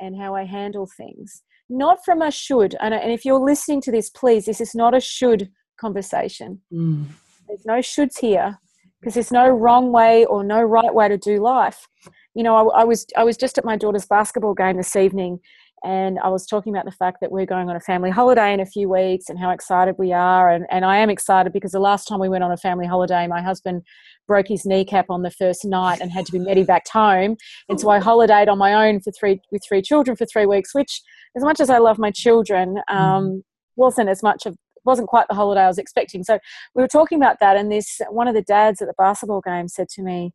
and 0.00 0.16
how 0.16 0.34
I 0.34 0.44
handle 0.44 0.86
things. 0.86 1.42
Not 1.74 2.04
from 2.04 2.22
a 2.22 2.30
should. 2.30 2.76
And, 2.80 2.94
and 2.94 3.10
if 3.10 3.24
you're 3.24 3.40
listening 3.40 3.80
to 3.82 3.90
this, 3.90 4.08
please, 4.08 4.44
this 4.44 4.60
is 4.60 4.74
not 4.74 4.94
a 4.94 5.00
should 5.00 5.50
conversation. 5.76 6.60
Mm. 6.72 7.06
There's 7.48 7.66
no 7.66 7.78
shoulds 7.78 8.18
here 8.20 8.58
because 9.00 9.14
there's 9.14 9.32
no 9.32 9.48
wrong 9.48 9.90
way 9.90 10.24
or 10.24 10.44
no 10.44 10.62
right 10.62 10.94
way 10.94 11.08
to 11.08 11.18
do 11.18 11.42
life. 11.42 11.88
You 12.34 12.44
know, 12.44 12.70
I, 12.70 12.82
I 12.82 12.84
was 12.84 13.06
I 13.16 13.24
was 13.24 13.36
just 13.36 13.58
at 13.58 13.64
my 13.64 13.76
daughter's 13.76 14.06
basketball 14.06 14.54
game 14.54 14.76
this 14.76 14.94
evening, 14.94 15.40
and 15.84 16.18
I 16.20 16.28
was 16.28 16.46
talking 16.46 16.74
about 16.74 16.86
the 16.86 16.92
fact 16.92 17.18
that 17.20 17.30
we're 17.30 17.44
going 17.44 17.68
on 17.68 17.76
a 17.76 17.80
family 17.80 18.10
holiday 18.10 18.54
in 18.54 18.60
a 18.60 18.66
few 18.66 18.88
weeks 18.88 19.28
and 19.28 19.38
how 19.38 19.50
excited 19.50 19.96
we 19.98 20.12
are. 20.12 20.50
And, 20.50 20.66
and 20.70 20.84
I 20.84 20.96
am 20.96 21.10
excited 21.10 21.52
because 21.52 21.72
the 21.72 21.78
last 21.78 22.06
time 22.06 22.20
we 22.20 22.28
went 22.28 22.42
on 22.42 22.50
a 22.50 22.56
family 22.56 22.86
holiday, 22.86 23.26
my 23.26 23.42
husband 23.42 23.82
broke 24.26 24.48
his 24.48 24.64
kneecap 24.64 25.10
on 25.10 25.22
the 25.22 25.30
first 25.30 25.64
night 25.64 26.00
and 26.00 26.10
had 26.10 26.24
to 26.26 26.32
be 26.32 26.38
medevaced 26.38 26.88
home. 26.90 27.36
And 27.68 27.78
so 27.78 27.90
I 27.90 28.00
holidayed 28.00 28.48
on 28.48 28.56
my 28.56 28.88
own 28.88 29.00
for 29.00 29.12
three 29.12 29.40
with 29.52 29.62
three 29.68 29.82
children 29.82 30.16
for 30.16 30.24
three 30.24 30.46
weeks, 30.46 30.74
which, 30.74 31.02
as 31.36 31.44
much 31.44 31.60
as 31.60 31.68
I 31.68 31.78
love 31.78 31.98
my 31.98 32.10
children, 32.10 32.78
um, 32.88 33.42
wasn't 33.76 34.08
as 34.08 34.22
much 34.22 34.46
of 34.46 34.56
wasn't 34.86 35.08
quite 35.08 35.26
the 35.28 35.34
holiday 35.34 35.62
I 35.62 35.66
was 35.66 35.78
expecting. 35.78 36.22
So 36.24 36.38
we 36.74 36.82
were 36.82 36.88
talking 36.88 37.18
about 37.18 37.40
that, 37.40 37.56
and 37.56 37.70
this 37.70 38.00
one 38.10 38.28
of 38.28 38.34
the 38.34 38.42
dads 38.42 38.80
at 38.80 38.88
the 38.88 38.94
basketball 38.96 39.40
game 39.40 39.68
said 39.68 39.88
to 39.90 40.02
me, 40.02 40.32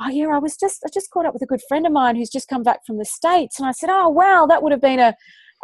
"Oh 0.00 0.08
yeah, 0.08 0.28
I 0.28 0.38
was 0.38 0.56
just 0.56 0.82
I 0.84 0.88
just 0.92 1.10
caught 1.10 1.26
up 1.26 1.32
with 1.32 1.42
a 1.42 1.46
good 1.46 1.62
friend 1.68 1.86
of 1.86 1.92
mine 1.92 2.16
who's 2.16 2.30
just 2.30 2.48
come 2.48 2.62
back 2.62 2.84
from 2.86 2.98
the 2.98 3.04
states," 3.04 3.58
and 3.58 3.68
I 3.68 3.72
said, 3.72 3.90
"Oh 3.90 4.08
wow, 4.08 4.46
that 4.46 4.62
would 4.62 4.72
have 4.72 4.80
been 4.80 5.00
a 5.00 5.14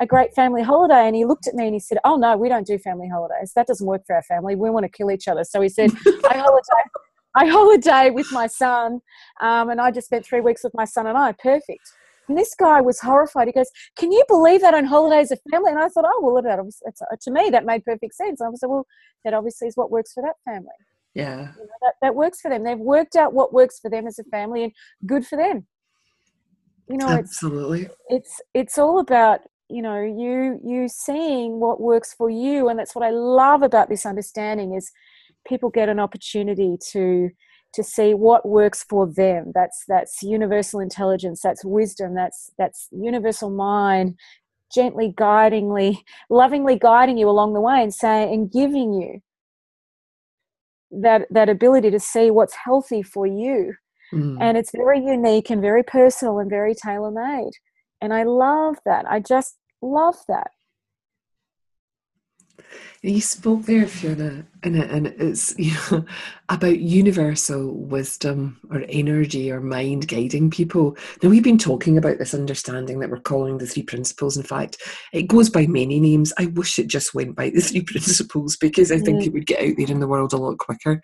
a 0.01 0.07
great 0.07 0.35
family 0.35 0.63
holiday." 0.63 1.07
And 1.07 1.17
he 1.17 1.25
looked 1.25 1.47
at 1.47 1.55
me 1.55 1.67
and 1.67 1.75
he 1.75 1.81
said, 1.81 1.99
"Oh 2.05 2.17
no, 2.17 2.37
we 2.37 2.49
don't 2.49 2.67
do 2.67 2.79
family 2.79 3.09
holidays. 3.09 3.53
That 3.55 3.67
doesn't 3.67 3.87
work 3.87 4.03
for 4.07 4.17
our 4.17 4.23
family. 4.23 4.57
We 4.57 4.71
want 4.71 4.85
to 4.85 4.91
kill 4.91 5.11
each 5.11 5.29
other." 5.29 5.45
So 5.45 5.61
he 5.61 5.69
said, 5.69 5.91
"I 6.31 6.39
holiday." 6.39 6.83
I 7.35 7.47
holiday 7.47 8.11
with 8.11 8.31
my 8.31 8.47
son, 8.47 9.01
um, 9.41 9.71
and 9.71 9.81
I 9.81 9.91
just 9.91 10.07
spent 10.07 10.27
three 10.27 10.43
weeks 10.43 10.63
with 10.63 10.75
my 10.75 10.85
son 10.85 11.07
and 11.07 11.17
I. 11.17 11.33
Perfect. 11.33 11.81
And 12.29 12.37
this 12.37 12.55
guy 12.55 12.83
was 12.83 13.01
horrified. 13.01 13.49
He 13.49 13.53
goes, 13.53 13.71
"Can 13.97 14.13
you 14.13 14.23
believe 14.29 14.61
that 14.61 14.75
on 14.75 14.85
holidays 14.85 15.31
a 15.31 15.37
family?" 15.51 15.71
And 15.71 15.81
I 15.81 15.89
thought, 15.89 16.05
"Oh 16.07 16.21
well, 16.23 16.43
that 16.43 17.21
to 17.23 17.31
me 17.31 17.51
that 17.51 17.65
made 17.65 17.85
perfect 17.85 18.15
sense." 18.15 18.41
I 18.41 18.49
was 18.49 18.63
like, 18.63 18.71
"Well, 18.71 18.87
that 19.25 19.35
obviously 19.35 19.69
is 19.69 19.77
what 19.77 19.91
works 19.91 20.13
for 20.13 20.23
that 20.23 20.37
family. 20.45 20.69
Yeah. 21.15 21.39
You 21.39 21.65
know, 21.65 21.79
that 21.83 21.95
that 22.03 22.15
works 22.15 22.41
for 22.41 22.51
them. 22.51 22.65
They've 22.65 22.79
worked 22.79 23.17
out 23.17 23.35
what 23.35 23.53
works 23.53 23.79
for 23.79 23.91
them 23.91 24.07
as 24.07 24.19
a 24.19 24.25
family, 24.25 24.65
and 24.65 24.73
good 25.07 25.27
for 25.27 25.37
them." 25.37 25.67
You 26.89 26.97
know, 26.99 27.09
it's 27.09 27.31
Absolutely. 27.31 27.89
it's 28.09 28.41
it's 28.55 28.79
all 28.79 28.99
about 28.99 29.41
you 29.73 29.81
know 29.81 30.01
you 30.03 30.61
you 30.63 30.87
seeing 30.89 31.59
what 31.59 31.81
works 31.81 32.13
for 32.13 32.29
you 32.29 32.69
and 32.69 32.79
that's 32.79 32.95
what 32.95 33.05
i 33.05 33.11
love 33.11 33.63
about 33.63 33.89
this 33.89 34.05
understanding 34.05 34.75
is 34.75 34.93
people 35.49 35.71
get 35.71 35.89
an 35.89 35.99
opportunity 35.99 36.77
to 36.91 37.31
to 37.73 37.83
see 37.83 38.13
what 38.13 38.47
works 38.47 38.85
for 38.89 39.07
them 39.07 39.51
that's 39.55 39.85
that's 39.89 40.23
universal 40.23 40.79
intelligence 40.79 41.41
that's 41.41 41.65
wisdom 41.65 42.15
that's 42.15 42.51
that's 42.59 42.89
universal 42.93 43.49
mind 43.49 44.15
gently 44.73 45.15
guidingly 45.17 45.99
lovingly 46.31 46.79
guiding 46.79 47.17
you 47.17 47.29
along 47.29 47.55
the 47.55 47.61
way 47.61 47.83
and 47.83 47.95
saying 47.95 48.33
and 48.33 48.53
giving 48.53 48.93
you 48.93 49.23
that 50.93 51.27
that 51.31 51.49
ability 51.49 51.91
to 51.91 52.01
see 52.01 52.31
what's 52.31 52.55
healthy 52.65 53.03
for 53.03 53.27
you. 53.27 53.75
Mm. 54.13 54.37
and 54.43 54.59
it's 54.59 54.73
very 54.73 55.03
unique 55.03 55.49
and 55.49 55.63
very 55.63 55.83
personal 55.83 56.39
and 56.39 56.51
very 56.51 56.75
tailor 56.75 57.11
made 57.11 57.53
and 58.03 58.13
i 58.13 58.25
love 58.25 58.77
that. 58.85 59.07
I 59.09 59.21
just 59.21 59.57
love 59.81 60.17
that 60.29 60.51
You 63.03 63.21
spoke 63.21 63.63
there, 63.63 63.87
Fiona, 63.87 64.47
and, 64.63 64.77
and 64.77 65.07
it's 65.19 65.55
you 65.59 65.73
know 65.91 66.05
about 66.49 66.79
universal 66.79 67.75
wisdom 67.75 68.61
or 68.71 68.85
energy 68.89 69.51
or 69.51 69.61
mind 69.61 70.09
guiding 70.09 70.51
people. 70.51 70.97
Now 71.23 71.29
we've 71.31 71.43
been 71.43 71.59
talking 71.59 71.99
about 71.99 72.19
this 72.19 72.35
understanding 72.35 73.01
that 73.01 73.11
we're 73.11 73.21
calling 73.21 73.59
the 73.59 73.67
three 73.67 73.83
principles. 73.83 74.37
In 74.37 74.45
fact, 74.45 74.77
it 75.13 75.23
goes 75.25 75.51
by 75.51 75.67
many 75.67 75.99
names. 76.01 76.33
I 76.39 76.47
wish 76.47 76.79
it 76.79 76.87
just 76.87 77.15
went 77.15 77.35
by 77.37 77.51
the 77.55 77.61
three 77.61 77.83
principles 77.83 78.57
because 78.57 78.93
I 78.93 78.99
think 78.99 79.21
Mm. 79.23 79.27
it 79.27 79.33
would 79.33 79.47
get 79.47 79.61
out 79.61 79.75
there 79.77 79.91
in 79.91 80.01
the 80.01 80.09
world 80.09 80.33
a 80.33 80.37
lot 80.37 80.59
quicker, 80.59 81.01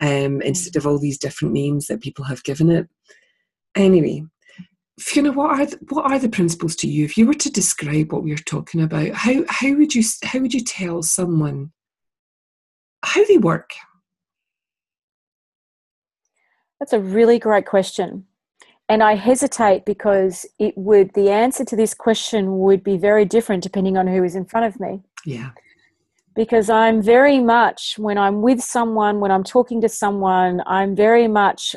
um, 0.00 0.40
instead 0.42 0.76
of 0.76 0.86
all 0.86 0.98
these 0.98 1.18
different 1.18 1.52
names 1.52 1.86
that 1.86 2.00
people 2.00 2.24
have 2.24 2.42
given 2.42 2.70
it. 2.70 2.88
Anyway, 3.76 4.24
Fiona, 5.00 5.32
what 5.32 5.58
are 5.58 5.66
the, 5.66 5.78
what 5.88 6.10
are 6.10 6.18
the 6.18 6.28
principles 6.28 6.76
to 6.76 6.88
you? 6.88 7.04
If 7.04 7.18
you 7.18 7.26
were 7.26 7.34
to 7.34 7.50
describe 7.50 8.12
what 8.12 8.22
we 8.22 8.32
are 8.32 8.36
talking 8.36 8.80
about, 8.80 9.10
how 9.10 9.44
how 9.48 9.72
would 9.74 9.94
you 9.94 10.04
how 10.22 10.38
would 10.38 10.54
you 10.54 10.62
tell 10.62 11.02
someone 11.02 11.72
how 13.04 13.24
they 13.24 13.38
work? 13.38 13.70
that's 16.80 16.92
a 16.92 17.00
really 17.00 17.38
great 17.38 17.64
question 17.64 18.26
and 18.90 19.02
i 19.02 19.14
hesitate 19.14 19.86
because 19.86 20.44
it 20.58 20.76
would 20.76 21.10
the 21.14 21.30
answer 21.30 21.64
to 21.64 21.76
this 21.76 21.94
question 21.94 22.58
would 22.58 22.84
be 22.84 22.98
very 22.98 23.24
different 23.24 23.62
depending 23.62 23.96
on 23.96 24.06
who 24.06 24.22
is 24.22 24.34
in 24.34 24.44
front 24.44 24.66
of 24.66 24.78
me 24.78 25.00
Yeah, 25.24 25.52
because 26.34 26.68
I'm 26.68 27.00
very 27.00 27.40
much, 27.40 27.96
when 27.96 28.18
I'm 28.18 28.42
with 28.42 28.60
someone, 28.60 29.20
when 29.20 29.30
I'm 29.30 29.44
talking 29.44 29.80
to 29.82 29.88
someone, 29.88 30.62
I'm 30.66 30.96
very 30.96 31.28
much 31.28 31.76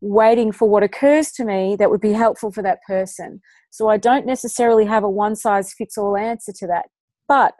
waiting 0.00 0.52
for 0.52 0.68
what 0.68 0.82
occurs 0.82 1.32
to 1.32 1.44
me 1.44 1.76
that 1.76 1.90
would 1.90 2.00
be 2.00 2.12
helpful 2.12 2.50
for 2.50 2.62
that 2.62 2.78
person. 2.86 3.40
So 3.70 3.88
I 3.88 3.96
don't 3.96 4.26
necessarily 4.26 4.86
have 4.86 5.04
a 5.04 5.10
one 5.10 5.36
size 5.36 5.72
fits 5.72 5.98
all 5.98 6.16
answer 6.16 6.52
to 6.52 6.66
that. 6.68 6.86
But 7.26 7.54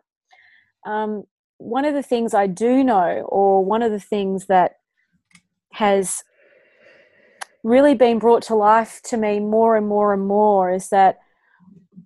um, 0.86 1.24
one 1.58 1.84
of 1.84 1.94
the 1.94 2.02
things 2.02 2.34
I 2.34 2.46
do 2.46 2.84
know, 2.84 3.26
or 3.28 3.64
one 3.64 3.82
of 3.82 3.90
the 3.90 4.00
things 4.00 4.46
that 4.46 4.76
has 5.72 6.22
really 7.64 7.94
been 7.94 8.18
brought 8.18 8.42
to 8.44 8.54
life 8.54 9.00
to 9.04 9.16
me 9.16 9.40
more 9.40 9.76
and 9.76 9.86
more 9.86 10.14
and 10.14 10.26
more, 10.26 10.72
is 10.72 10.88
that 10.88 11.18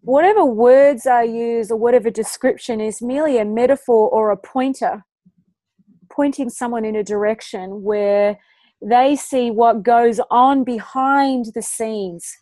whatever 0.01 0.45
words 0.45 1.07
I 1.07 1.23
use 1.23 1.71
or 1.71 1.79
whatever 1.79 2.11
description 2.11 2.81
is 2.81 3.03
merely 3.03 3.39
a 3.39 3.45
metaphor 3.45 4.09
or 4.09 4.31
a 4.31 4.37
pointer, 4.37 5.05
pointing 6.11 6.51
someone 6.51 6.85
in 6.85 6.97
a 6.97 7.05
direction 7.05 7.83
where 7.83 8.39
they 8.83 9.17
see 9.17 9.51
what 9.51 9.83
goes 9.83 10.21
on 10.31 10.65
behind 10.65 11.47
the 11.55 11.63
scenes. 11.63 12.37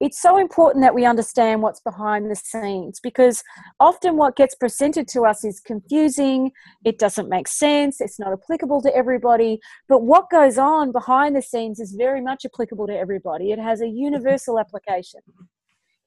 It's 0.00 0.20
so 0.20 0.36
important 0.36 0.82
that 0.82 0.96
we 0.96 1.04
understand 1.04 1.62
what's 1.62 1.78
behind 1.78 2.28
the 2.28 2.34
scenes 2.34 2.98
because 2.98 3.44
often 3.78 4.16
what 4.16 4.34
gets 4.34 4.54
presented 4.56 5.06
to 5.08 5.22
us 5.22 5.44
is 5.44 5.60
confusing, 5.60 6.50
it 6.84 6.98
doesn't 6.98 7.28
make 7.28 7.46
sense, 7.46 8.00
it's 8.00 8.18
not 8.18 8.32
applicable 8.32 8.82
to 8.82 8.96
everybody. 8.96 9.60
But 9.88 10.02
what 10.02 10.28
goes 10.28 10.58
on 10.58 10.90
behind 10.90 11.36
the 11.36 11.42
scenes 11.42 11.78
is 11.78 11.92
very 11.92 12.20
much 12.20 12.44
applicable 12.44 12.88
to 12.88 12.98
everybody, 12.98 13.52
it 13.52 13.60
has 13.60 13.80
a 13.80 13.86
universal 13.86 14.58
application. 14.58 15.20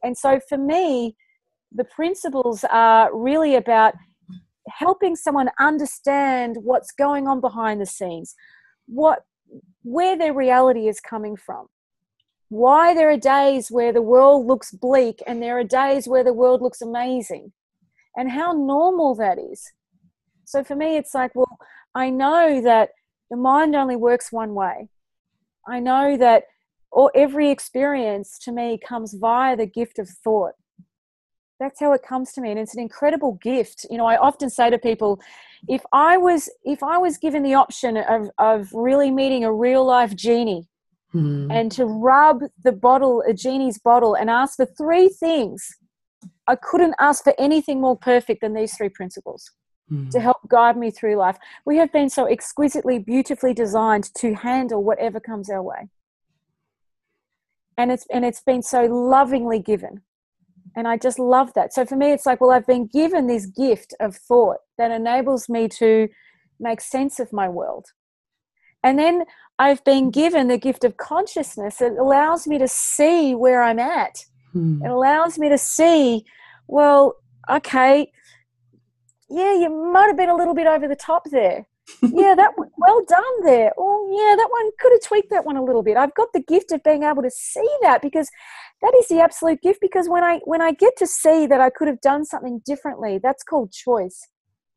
And 0.03 0.17
so 0.17 0.41
for 0.49 0.57
me, 0.57 1.15
the 1.71 1.85
principles 1.85 2.65
are 2.69 3.15
really 3.15 3.55
about 3.55 3.93
helping 4.67 5.15
someone 5.15 5.49
understand 5.57 6.57
what's 6.61 6.91
going 6.91 7.27
on 7.27 7.39
behind 7.39 7.79
the 7.79 7.85
scenes, 7.85 8.35
what 8.87 9.23
where 9.83 10.17
their 10.17 10.33
reality 10.33 10.87
is 10.87 10.99
coming 10.99 11.35
from. 11.35 11.67
Why 12.49 12.93
there 12.93 13.09
are 13.09 13.17
days 13.17 13.69
where 13.69 13.91
the 13.91 14.01
world 14.01 14.45
looks 14.45 14.71
bleak 14.71 15.21
and 15.25 15.41
there 15.41 15.57
are 15.57 15.63
days 15.63 16.07
where 16.07 16.23
the 16.23 16.33
world 16.33 16.61
looks 16.61 16.81
amazing, 16.81 17.53
and 18.15 18.31
how 18.31 18.53
normal 18.53 19.15
that 19.15 19.37
is. 19.39 19.71
So 20.45 20.63
for 20.63 20.75
me, 20.75 20.95
it's 20.97 21.13
like, 21.13 21.33
well, 21.35 21.57
I 21.93 22.09
know 22.09 22.61
that 22.61 22.89
the 23.29 23.37
mind 23.37 23.75
only 23.75 23.95
works 23.95 24.31
one 24.31 24.53
way. 24.53 24.89
I 25.67 25.79
know 25.79 26.17
that 26.17 26.43
or 26.91 27.11
every 27.13 27.49
experience 27.51 28.39
to 28.39 28.51
me 28.51 28.77
comes 28.77 29.15
via 29.15 29.57
the 29.57 29.65
gift 29.65 29.99
of 29.99 30.07
thought 30.07 30.53
that's 31.59 31.79
how 31.79 31.93
it 31.93 32.03
comes 32.03 32.31
to 32.33 32.41
me 32.41 32.51
and 32.51 32.59
it's 32.59 32.73
an 32.73 32.81
incredible 32.81 33.33
gift 33.41 33.85
you 33.89 33.97
know 33.97 34.05
i 34.05 34.17
often 34.17 34.49
say 34.49 34.69
to 34.69 34.77
people 34.77 35.19
if 35.67 35.83
i 35.93 36.17
was 36.17 36.49
if 36.63 36.83
i 36.83 36.97
was 36.97 37.17
given 37.17 37.43
the 37.43 37.53
option 37.53 37.97
of 37.97 38.29
of 38.37 38.69
really 38.73 39.11
meeting 39.11 39.43
a 39.43 39.53
real 39.53 39.85
life 39.85 40.15
genie 40.15 40.67
mm. 41.13 41.47
and 41.51 41.71
to 41.71 41.85
rub 41.85 42.41
the 42.63 42.71
bottle 42.71 43.23
a 43.27 43.33
genie's 43.33 43.79
bottle 43.79 44.15
and 44.15 44.29
ask 44.29 44.57
for 44.57 44.65
three 44.65 45.09
things 45.09 45.67
i 46.47 46.55
couldn't 46.55 46.95
ask 46.99 47.23
for 47.23 47.33
anything 47.37 47.79
more 47.79 47.97
perfect 47.97 48.41
than 48.41 48.53
these 48.53 48.75
three 48.75 48.89
principles 48.89 49.51
mm. 49.91 50.09
to 50.09 50.19
help 50.19 50.37
guide 50.47 50.77
me 50.77 50.91
through 50.91 51.15
life 51.15 51.37
we 51.65 51.77
have 51.77 51.91
been 51.91 52.09
so 52.09 52.27
exquisitely 52.27 52.99
beautifully 52.99 53.53
designed 53.53 54.13
to 54.15 54.33
handle 54.33 54.83
whatever 54.83 55.19
comes 55.19 55.49
our 55.49 55.63
way 55.63 55.89
and 57.77 57.91
it's 57.91 58.05
and 58.11 58.25
it's 58.25 58.41
been 58.41 58.61
so 58.61 58.83
lovingly 58.85 59.59
given 59.59 60.01
and 60.75 60.87
i 60.87 60.97
just 60.97 61.19
love 61.19 61.53
that 61.53 61.73
so 61.73 61.85
for 61.85 61.95
me 61.95 62.11
it's 62.11 62.25
like 62.25 62.41
well 62.41 62.51
i've 62.51 62.67
been 62.67 62.87
given 62.87 63.27
this 63.27 63.45
gift 63.45 63.93
of 63.99 64.15
thought 64.15 64.57
that 64.77 64.91
enables 64.91 65.49
me 65.49 65.67
to 65.67 66.07
make 66.59 66.81
sense 66.81 67.19
of 67.19 67.31
my 67.33 67.47
world 67.47 67.87
and 68.83 68.99
then 68.99 69.23
i've 69.59 69.83
been 69.83 70.11
given 70.11 70.47
the 70.47 70.57
gift 70.57 70.83
of 70.83 70.97
consciousness 70.97 71.77
that 71.77 71.93
allows 71.93 72.47
me 72.47 72.57
to 72.57 72.67
see 72.67 73.35
where 73.35 73.63
i'm 73.63 73.79
at 73.79 74.25
hmm. 74.53 74.81
it 74.83 74.89
allows 74.89 75.37
me 75.37 75.49
to 75.49 75.57
see 75.57 76.25
well 76.67 77.15
okay 77.49 78.11
yeah 79.29 79.53
you 79.53 79.69
might 79.93 80.07
have 80.07 80.17
been 80.17 80.29
a 80.29 80.35
little 80.35 80.55
bit 80.55 80.67
over 80.67 80.87
the 80.87 80.95
top 80.95 81.23
there 81.31 81.65
yeah, 82.01 82.33
that 82.35 82.51
well 82.77 83.05
done 83.07 83.43
there. 83.43 83.71
Oh, 83.77 84.07
yeah, 84.11 84.35
that 84.35 84.49
one 84.49 84.71
could 84.79 84.91
have 84.93 85.03
tweaked 85.03 85.29
that 85.29 85.45
one 85.45 85.55
a 85.55 85.63
little 85.63 85.83
bit. 85.83 85.97
I've 85.97 86.15
got 86.15 86.33
the 86.33 86.41
gift 86.41 86.71
of 86.71 86.83
being 86.83 87.03
able 87.03 87.21
to 87.21 87.29
see 87.29 87.67
that 87.81 88.01
because 88.01 88.29
that 88.81 88.93
is 88.99 89.07
the 89.07 89.19
absolute 89.19 89.61
gift. 89.61 89.79
Because 89.81 90.07
when 90.09 90.23
I 90.23 90.39
when 90.45 90.61
I 90.61 90.71
get 90.71 90.95
to 90.97 91.07
see 91.07 91.47
that 91.47 91.61
I 91.61 91.69
could 91.69 91.87
have 91.87 92.01
done 92.01 92.25
something 92.25 92.61
differently, 92.65 93.19
that's 93.21 93.43
called 93.43 93.71
choice. 93.71 94.27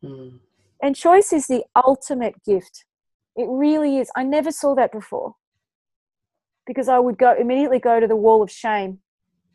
Mm. 0.05 0.39
And 0.83 0.95
choice 0.95 1.33
is 1.33 1.47
the 1.47 1.65
ultimate 1.75 2.35
gift. 2.45 2.85
It 3.37 3.47
really 3.49 3.99
is. 3.99 4.11
I 4.17 4.23
never 4.23 4.51
saw 4.51 4.75
that 4.77 4.93
before 4.93 5.35
because 6.67 6.89
I 6.89 6.99
would 6.99 7.19
go 7.19 7.35
immediately 7.39 7.79
go 7.79 7.99
to 7.99 8.07
the 8.07 8.17
wall 8.17 8.43
of 8.43 8.51
shame. 8.51 8.99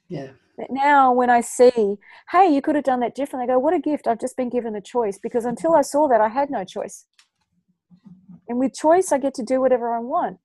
Yeah. 0.09 0.31
But 0.57 0.67
now 0.69 1.13
when 1.13 1.29
I 1.29 1.41
see, 1.41 1.97
hey, 2.31 2.53
you 2.53 2.61
could 2.61 2.75
have 2.75 2.83
done 2.83 2.99
that 2.99 3.15
differently, 3.15 3.51
I 3.51 3.55
go, 3.55 3.59
what 3.59 3.73
a 3.73 3.79
gift. 3.79 4.07
I've 4.07 4.19
just 4.19 4.37
been 4.37 4.49
given 4.49 4.75
a 4.75 4.81
choice 4.81 5.17
because 5.21 5.45
until 5.45 5.75
I 5.75 5.81
saw 5.81 6.07
that, 6.09 6.21
I 6.21 6.27
had 6.27 6.49
no 6.49 6.63
choice. 6.63 7.05
And 8.47 8.59
with 8.59 8.73
choice, 8.73 9.11
I 9.11 9.17
get 9.17 9.33
to 9.35 9.43
do 9.43 9.61
whatever 9.61 9.95
I 9.95 9.99
want. 9.99 10.37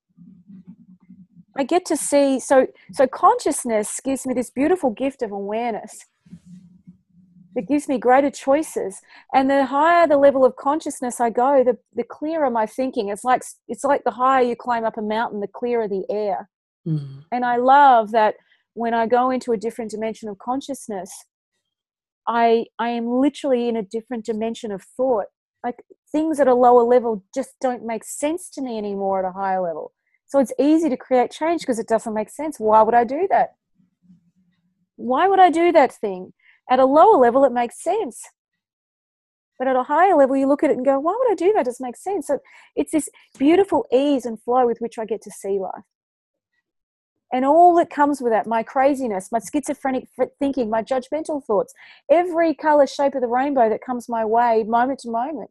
I 1.59 1.65
get 1.65 1.85
to 1.87 1.97
see, 1.97 2.39
so, 2.39 2.69
so 2.93 3.07
consciousness 3.07 4.01
gives 4.05 4.27
me 4.27 4.35
this 4.35 4.51
beautiful 4.51 4.91
gift 4.91 5.23
of 5.23 5.33
awareness 5.33 6.07
that 7.55 7.67
gives 7.67 7.89
me 7.89 7.99
greater 7.99 8.31
choices. 8.31 9.01
And 9.35 9.51
the 9.51 9.67
higher 9.67 10.07
the 10.07 10.19
level 10.19 10.45
of 10.45 10.55
consciousness 10.57 11.21
I 11.21 11.31
go, 11.31 11.65
the, 11.65 11.77
the 11.95 12.05
clearer 12.05 12.49
my 12.49 12.67
thinking. 12.67 13.09
It's 13.09 13.25
like, 13.25 13.43
it's 13.67 13.83
like 13.83 14.05
the 14.05 14.13
higher 14.13 14.45
you 14.45 14.55
climb 14.55 14.85
up 14.85 14.97
a 14.97 15.03
mountain, 15.03 15.41
the 15.41 15.49
clearer 15.49 15.89
the 15.89 16.05
air. 16.09 16.49
Mm. 16.87 17.25
And 17.33 17.45
I 17.45 17.57
love 17.57 18.13
that 18.13 18.37
when 18.75 18.95
I 18.95 19.07
go 19.07 19.31
into 19.31 19.51
a 19.53 19.57
different 19.57 19.91
dimension 19.91 20.29
of 20.29 20.39
consciousness, 20.39 21.11
I, 22.29 22.67
I 22.79 22.91
am 22.91 23.09
literally 23.09 23.69
in 23.69 23.77
a 23.77 23.83
different 23.83 24.25
dimension 24.25 24.71
of 24.71 24.83
thought 24.97 25.27
like 25.65 25.83
things 26.11 26.41
at 26.41 26.49
a 26.49 26.55
lower 26.55 26.83
level 26.83 27.25
just 27.35 27.51
don't 27.61 27.85
make 27.85 28.05
sense 28.05 28.49
to 28.51 28.63
me 28.63 28.79
anymore 28.79 29.25
at 29.25 29.29
a 29.29 29.33
higher 29.33 29.61
level. 29.61 29.93
So 30.29 30.39
it's 30.39 30.53
easy 30.59 30.89
to 30.91 30.97
create 30.97 31.31
change 31.31 31.63
because 31.63 31.79
it 31.79 31.89
doesn't 31.89 32.15
make 32.15 32.31
sense. 32.31 32.61
Why 32.61 32.83
would 32.83 32.95
I 32.95 33.05
do 33.05 33.27
that? 33.31 33.55
Why 34.97 35.27
would 35.27 35.41
I 35.41 35.51
do 35.51 35.73
that 35.73 35.93
thing? 35.93 36.35
At 36.71 36.79
a 36.79 36.85
lower 36.85 37.17
level, 37.17 37.45
it 37.45 37.53
makes 37.53 37.83
sense. 37.83 38.23
But 39.59 39.69
at 39.69 39.77
a 39.77 39.85
higher 39.85 40.15
level, 40.15 40.37
you 40.37 40.47
look 40.47 40.63
at 40.63 40.71
it 40.71 40.77
and 40.77 40.85
go, 40.85 41.01
why 41.01 41.17
would 41.19 41.33
I 41.33 41.35
do 41.35 41.53
that? 41.55 41.63
It 41.63 41.65
doesn't 41.65 41.85
make 41.85 41.97
sense. 41.97 42.27
So 42.27 42.41
it's 42.77 42.93
this 42.93 43.09
beautiful 43.39 43.87
ease 43.93 44.27
and 44.27 44.41
flow 44.41 44.67
with 44.67 44.79
which 44.79 44.99
I 44.99 45.05
get 45.05 45.23
to 45.23 45.31
see 45.31 45.59
life. 45.59 45.85
And 47.33 47.45
all 47.45 47.75
that 47.77 47.91
comes 47.91 48.21
with 48.21 48.33
that 48.33 48.47
my 48.47 48.63
craziness, 48.63 49.33
my 49.33 49.41
schizophrenic 49.41 50.09
thinking, 50.39 50.71
my 50.71 50.83
judgmental 50.83 51.45
thoughts, 51.45 51.75
every 52.11 52.55
color, 52.55 52.87
shape 52.87 53.15
of 53.15 53.21
the 53.21 53.27
rainbow 53.29 53.69
that 53.69 53.83
comes 53.85 54.09
my 54.09 54.25
way, 54.25 54.65
moment 54.65 55.01
to 55.01 55.11
moment. 55.11 55.51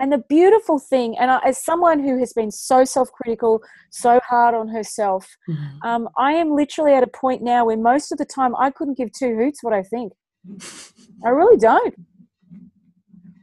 And 0.00 0.10
the 0.10 0.24
beautiful 0.30 0.78
thing, 0.78 1.16
and 1.18 1.30
I, 1.30 1.40
as 1.44 1.62
someone 1.62 2.00
who 2.00 2.18
has 2.18 2.32
been 2.32 2.50
so 2.50 2.84
self 2.84 3.12
critical, 3.12 3.62
so 3.90 4.18
hard 4.26 4.54
on 4.54 4.68
herself, 4.68 5.28
mm-hmm. 5.48 5.86
um, 5.86 6.08
I 6.16 6.32
am 6.32 6.56
literally 6.56 6.94
at 6.94 7.02
a 7.02 7.06
point 7.06 7.42
now 7.42 7.66
where 7.66 7.76
most 7.76 8.10
of 8.10 8.16
the 8.16 8.24
time 8.24 8.56
I 8.56 8.70
couldn't 8.70 8.96
give 8.96 9.12
two 9.12 9.36
hoots 9.36 9.62
what 9.62 9.74
I 9.74 9.82
think. 9.82 10.14
I 11.24 11.28
really 11.28 11.58
don't. 11.58 11.94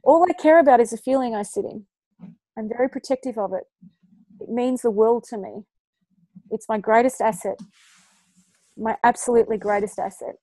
All 0.04 0.26
I 0.28 0.34
care 0.34 0.60
about 0.60 0.80
is 0.80 0.90
the 0.90 0.98
feeling 0.98 1.36
I 1.36 1.44
sit 1.44 1.64
in. 1.64 1.86
I'm 2.58 2.68
very 2.68 2.90
protective 2.90 3.38
of 3.38 3.54
it. 3.54 3.66
It 4.42 4.50
means 4.50 4.82
the 4.82 4.90
world 4.90 5.26
to 5.30 5.38
me. 5.38 5.64
It's 6.50 6.68
my 6.68 6.80
greatest 6.80 7.22
asset, 7.22 7.60
my 8.76 8.96
absolutely 9.04 9.58
greatest 9.58 10.00
asset. 10.00 10.36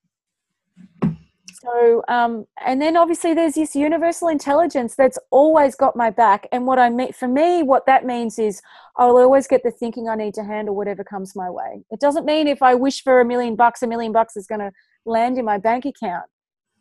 So, 1.65 2.03
um, 2.07 2.45
and 2.63 2.79
then 2.79 2.95
obviously 2.95 3.33
there's 3.33 3.55
this 3.55 3.75
universal 3.75 4.27
intelligence 4.27 4.93
that's 4.95 5.17
always 5.31 5.73
got 5.75 5.95
my 5.95 6.11
back. 6.11 6.47
And 6.51 6.67
what 6.67 6.77
I 6.77 6.89
mean, 6.89 7.11
for 7.11 7.27
me, 7.27 7.63
what 7.63 7.87
that 7.87 8.05
means 8.05 8.37
is 8.37 8.61
I'll 8.97 9.17
always 9.17 9.47
get 9.47 9.63
the 9.63 9.71
thinking 9.71 10.07
I 10.07 10.15
need 10.15 10.35
to 10.35 10.43
handle 10.43 10.75
whatever 10.75 11.03
comes 11.03 11.35
my 11.35 11.49
way. 11.49 11.83
It 11.89 11.99
doesn't 11.99 12.25
mean 12.25 12.47
if 12.47 12.61
I 12.61 12.75
wish 12.75 13.01
for 13.01 13.19
a 13.19 13.25
million 13.25 13.55
bucks, 13.55 13.81
a 13.81 13.87
million 13.87 14.11
bucks 14.11 14.37
is 14.37 14.45
going 14.45 14.59
to 14.59 14.71
land 15.05 15.39
in 15.39 15.45
my 15.45 15.57
bank 15.57 15.85
account. 15.85 16.25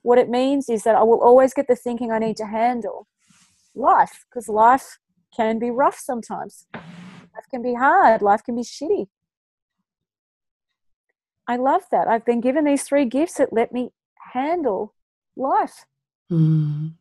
What 0.02 0.18
it 0.18 0.28
means 0.28 0.68
is 0.68 0.82
that 0.82 0.96
I 0.96 1.02
will 1.02 1.22
always 1.22 1.54
get 1.54 1.66
the 1.66 1.76
thinking 1.76 2.12
I 2.12 2.18
need 2.18 2.36
to 2.36 2.46
handle 2.46 3.06
life 3.74 4.26
because 4.28 4.48
life 4.48 4.98
can 5.34 5.58
be 5.58 5.70
rough 5.70 5.98
sometimes. 5.98 6.66
Life 6.74 7.46
can 7.50 7.62
be 7.62 7.74
hard. 7.74 8.20
Life 8.20 8.44
can 8.44 8.54
be 8.54 8.62
shitty. 8.62 9.06
I 11.48 11.56
love 11.56 11.82
that. 11.90 12.06
I've 12.06 12.24
been 12.26 12.40
given 12.42 12.64
these 12.64 12.82
three 12.82 13.06
gifts 13.06 13.34
that 13.34 13.52
let 13.52 13.72
me 13.72 13.90
handle 14.34 14.94
life. 15.36 15.86
Mm. 16.30 16.94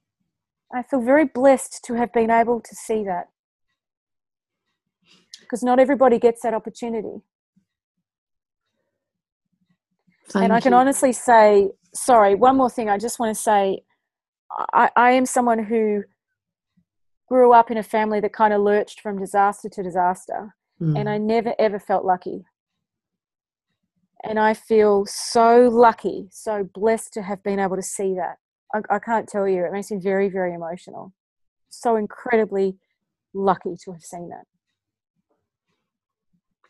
I 0.73 0.83
feel 0.83 1.01
very 1.01 1.25
blessed 1.25 1.83
to 1.85 1.95
have 1.95 2.13
been 2.13 2.31
able 2.31 2.61
to 2.61 2.75
see 2.75 3.03
that 3.03 3.29
because 5.41 5.63
not 5.63 5.79
everybody 5.79 6.19
gets 6.19 6.41
that 6.43 6.53
opportunity. 6.53 7.21
Thank 10.29 10.45
and 10.45 10.53
I 10.53 10.61
can 10.61 10.73
honestly 10.73 11.11
say, 11.11 11.69
sorry, 11.93 12.33
one 12.33 12.55
more 12.55 12.69
thing. 12.69 12.89
I 12.89 12.97
just 12.97 13.19
want 13.19 13.35
to 13.35 13.41
say, 13.41 13.83
I, 14.73 14.89
I 14.95 15.11
am 15.11 15.25
someone 15.25 15.63
who 15.63 16.03
grew 17.27 17.51
up 17.51 17.69
in 17.69 17.77
a 17.77 17.83
family 17.83 18.19
that 18.21 18.33
kind 18.33 18.53
of 18.53 18.61
lurched 18.61 19.01
from 19.01 19.19
disaster 19.19 19.69
to 19.69 19.83
disaster. 19.83 20.55
Mm. 20.81 20.99
And 20.99 21.09
I 21.09 21.17
never 21.17 21.53
ever 21.59 21.79
felt 21.79 22.05
lucky 22.05 22.45
and 24.23 24.39
I 24.39 24.53
feel 24.53 25.05
so 25.05 25.69
lucky, 25.69 26.27
so 26.31 26.67
blessed 26.73 27.13
to 27.13 27.21
have 27.21 27.43
been 27.43 27.59
able 27.59 27.75
to 27.75 27.81
see 27.81 28.15
that. 28.15 28.37
I, 28.73 28.95
I, 28.95 28.99
can't 28.99 29.27
tell 29.27 29.47
you, 29.47 29.65
it 29.65 29.71
makes 29.71 29.91
me 29.91 29.97
very, 29.97 30.29
very 30.29 30.53
emotional. 30.53 31.13
So 31.69 31.95
incredibly 31.95 32.77
lucky 33.33 33.75
to 33.83 33.91
have 33.91 34.01
seen 34.01 34.29
that. 34.29 34.45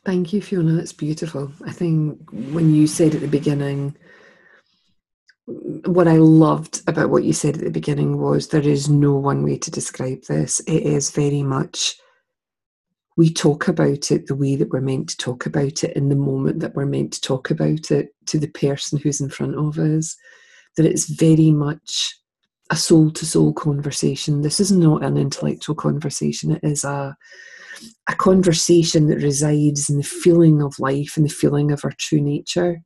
Thank 0.06 0.34
you, 0.34 0.42
Fiona. 0.42 0.74
That's 0.74 0.94
beautiful. 0.94 1.52
I 1.66 1.72
think 1.72 2.20
when 2.32 2.74
you 2.74 2.88
said 2.88 3.16
at 3.16 3.22
the 3.22 3.28
beginning 3.28 3.96
what 5.46 6.08
I 6.08 6.18
loved 6.18 6.82
about 6.88 7.10
what 7.10 7.24
you 7.24 7.34
said 7.34 7.58
at 7.58 7.64
the 7.64 7.72
beginning 7.72 8.18
was 8.18 8.48
there 8.48 8.62
is 8.62 8.90
no 8.90 9.14
one 9.16 9.44
way 9.44 9.58
to 9.58 9.72
describe 9.72 10.24
this. 10.24 10.62
It 10.62 10.84
is 10.84 11.12
very 11.12 11.44
much 11.44 11.96
we 13.16 13.32
talk 13.32 13.68
about 13.68 14.12
it 14.12 14.28
the 14.28 14.36
way 14.36 14.56
that 14.56 14.70
we're 14.70 14.82
meant 14.82 15.10
to 15.10 15.18
talk 15.18 15.46
about 15.46 15.84
it 15.84 15.96
in 15.96 16.10
the 16.10 16.16
moment 16.16 16.60
that 16.60 16.76
we're 16.76 16.86
meant 16.86 17.14
to 17.14 17.22
talk 17.22 17.52
about 17.52 17.92
it 17.92 18.10
to 18.28 18.40
the 18.40 18.48
person 18.48 18.98
who's 18.98 19.22
in 19.22 19.30
front 19.30 19.56
of 19.56 19.78
us. 19.78 20.16
That 20.78 20.86
it's 20.86 21.10
very 21.10 21.52
much 21.52 22.16
a 22.70 22.76
soul 22.76 23.12
to 23.12 23.26
soul 23.26 23.54
conversation. 23.54 24.42
This 24.42 24.60
is 24.60 24.72
not 24.72 25.04
an 25.04 25.18
intellectual 25.18 25.76
conversation, 25.76 26.52
it 26.52 26.64
is 26.64 26.84
a 26.84 27.16
a 28.08 28.16
conversation 28.16 29.08
that 29.08 29.18
resides 29.18 29.90
in 29.90 29.98
the 29.98 30.04
feeling 30.04 30.62
of 30.62 30.80
life 30.80 31.18
and 31.18 31.26
the 31.26 31.34
feeling 31.34 31.72
of 31.72 31.84
our 31.84 31.94
true 31.98 32.22
nature. 32.22 32.82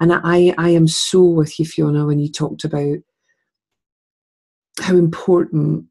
And 0.00 0.12
I, 0.12 0.54
I 0.58 0.70
am 0.70 0.88
so 0.88 1.22
with 1.22 1.58
you, 1.58 1.66
Fiona, 1.66 2.06
when 2.06 2.18
you 2.18 2.30
talked 2.30 2.64
about 2.64 2.98
how 4.80 4.96
important 4.96 5.86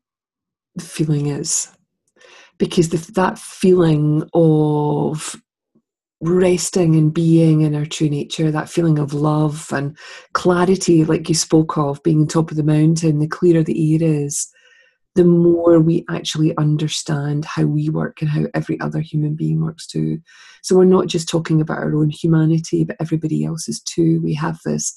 the 0.75 0.83
feeling 0.83 1.27
is. 1.27 1.69
Because 2.61 2.89
the, 2.89 3.11
that 3.13 3.39
feeling 3.39 4.29
of 4.35 5.35
resting 6.21 6.95
and 6.95 7.11
being 7.11 7.61
in 7.61 7.73
our 7.73 7.87
true 7.87 8.07
nature, 8.07 8.51
that 8.51 8.69
feeling 8.69 8.99
of 8.99 9.15
love 9.15 9.67
and 9.73 9.97
clarity, 10.33 11.03
like 11.03 11.27
you 11.27 11.33
spoke 11.33 11.75
of, 11.75 12.03
being 12.03 12.21
on 12.21 12.27
top 12.27 12.51
of 12.51 12.57
the 12.57 12.63
mountain, 12.63 13.17
the 13.17 13.27
clearer 13.27 13.63
the 13.63 13.95
air 13.95 14.03
is, 14.03 14.47
the 15.15 15.25
more 15.25 15.79
we 15.79 16.05
actually 16.07 16.55
understand 16.57 17.45
how 17.45 17.63
we 17.63 17.89
work 17.89 18.21
and 18.21 18.29
how 18.29 18.43
every 18.53 18.79
other 18.79 18.99
human 18.99 19.33
being 19.33 19.65
works 19.65 19.87
too. 19.87 20.19
So 20.61 20.75
we're 20.77 20.85
not 20.85 21.07
just 21.07 21.27
talking 21.27 21.61
about 21.61 21.79
our 21.79 21.95
own 21.95 22.11
humanity, 22.11 22.83
but 22.83 22.97
everybody 22.99 23.43
else's 23.43 23.81
too. 23.81 24.21
We 24.21 24.35
have 24.35 24.59
this 24.63 24.95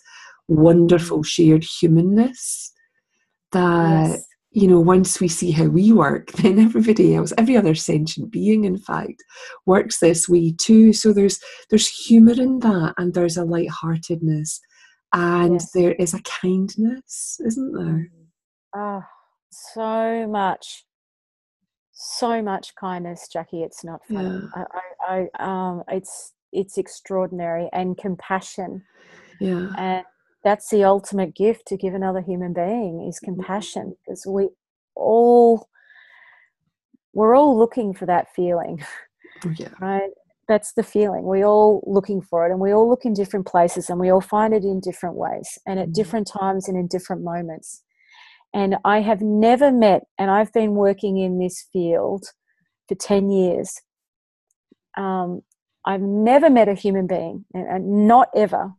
wonderful 0.49 1.23
shared 1.23 1.65
humanness 1.65 2.71
that, 3.53 4.11
yes. 4.11 4.25
You 4.55 4.69
know, 4.69 4.81
once 4.81 5.21
we 5.21 5.29
see 5.29 5.51
how 5.51 5.67
we 5.67 5.93
work, 5.93 6.33
then 6.33 6.59
everybody 6.59 7.15
else, 7.15 7.33
every 7.37 7.57
other 7.57 7.75
sentient 7.75 8.31
being, 8.31 8.65
in 8.65 8.79
fact, 8.79 9.23
works 9.67 9.99
this 9.99 10.29
way 10.29 10.55
too. 10.57 10.93
So 10.93 11.13
there's 11.13 11.41
there's 11.71 11.89
humour 11.89 12.41
in 12.41 12.61
that 12.61 12.95
and 12.97 13.15
there's 13.15 13.37
a 13.37 13.45
light-heartedness 13.45 14.61
and 15.13 15.55
yes. 15.55 15.71
there 15.73 15.93
is 15.93 16.15
a 16.15 16.23
kindness, 16.23 17.41
isn't 17.45 17.73
there? 17.73 18.09
Ah 18.75 19.07
so 19.75 20.27
much 20.27 20.85
so 21.93 22.43
much 22.43 22.75
kindness 22.75 23.29
Jacquie 23.35 23.65
it's 23.65 23.85
not 23.85 24.01
funny 24.07 24.43
yeah. 24.57 24.65
I, 25.09 25.09
I, 25.09 25.29
I, 25.39 25.67
um 25.69 25.83
it's 25.89 26.33
it's 26.53 26.77
extraordinary 26.77 27.69
and 27.73 27.97
compassion 27.97 28.83
yeah 29.41 29.71
and 29.77 30.05
that's 30.45 30.69
the 30.71 30.85
ultimate 30.85 31.35
gift 31.35 31.67
to 31.67 31.77
give 31.77 31.95
another 31.95 32.21
human 32.21 32.53
being 32.53 33.07
is 33.09 33.19
mm-hmm. 33.19 33.35
compassion 33.35 33.97
because 34.05 34.27
we 34.27 34.49
all 34.95 35.69
we're 37.13 37.35
all 37.35 37.57
looking 37.59 37.95
for 37.95 38.07
that 38.07 38.33
feeling 38.35 38.85
oh, 39.45 39.53
yeah. 39.57 39.69
right 39.81 40.11
that's 40.47 40.75
the 40.75 40.83
feeling 40.83 41.25
we 41.25 41.43
all 41.43 41.83
looking 41.87 42.21
for 42.21 42.47
it 42.47 42.51
and 42.51 42.61
we 42.61 42.73
all 42.73 42.89
look 42.89 43.05
in 43.05 43.15
different 43.15 43.47
places 43.47 43.89
and 43.89 43.99
we 43.99 44.11
all 44.11 44.21
find 44.21 44.53
it 44.53 44.63
in 44.63 44.79
different 44.79 45.17
ways 45.17 45.59
and 45.67 45.79
at 45.79 45.87
mm-hmm. 45.87 45.93
different 45.93 46.29
times 46.29 46.69
and 46.69 46.77
in 46.77 46.87
different 46.87 47.23
moments 47.23 47.83
and 48.55 48.77
I 48.85 49.01
have 49.01 49.21
never 49.21 49.73
met, 49.73 50.05
and 50.17 50.31
I've 50.31 50.53
been 50.53 50.75
working 50.75 51.19
in 51.19 51.41
this 51.41 51.67
field 51.73 52.27
for 52.89 52.95
10 52.95 53.29
years. 53.31 53.81
Um, 54.97 55.43
I've 55.85 56.01
never 56.01 56.49
met 56.49 56.69
a 56.69 56.75
human 56.75 57.09
being, 57.09 57.45
and 57.53 58.07
not 58.07 58.29
ever, 58.35 58.73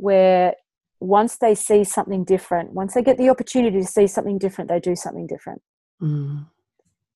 where 0.00 0.54
once 1.00 1.36
they 1.38 1.54
see 1.54 1.84
something 1.84 2.24
different, 2.24 2.72
once 2.72 2.94
they 2.94 3.02
get 3.02 3.18
the 3.18 3.28
opportunity 3.28 3.78
to 3.80 3.86
see 3.86 4.06
something 4.06 4.38
different, 4.38 4.68
they 4.68 4.80
do 4.80 4.94
something 4.94 5.26
different. 5.26 5.62
Mm. 6.02 6.46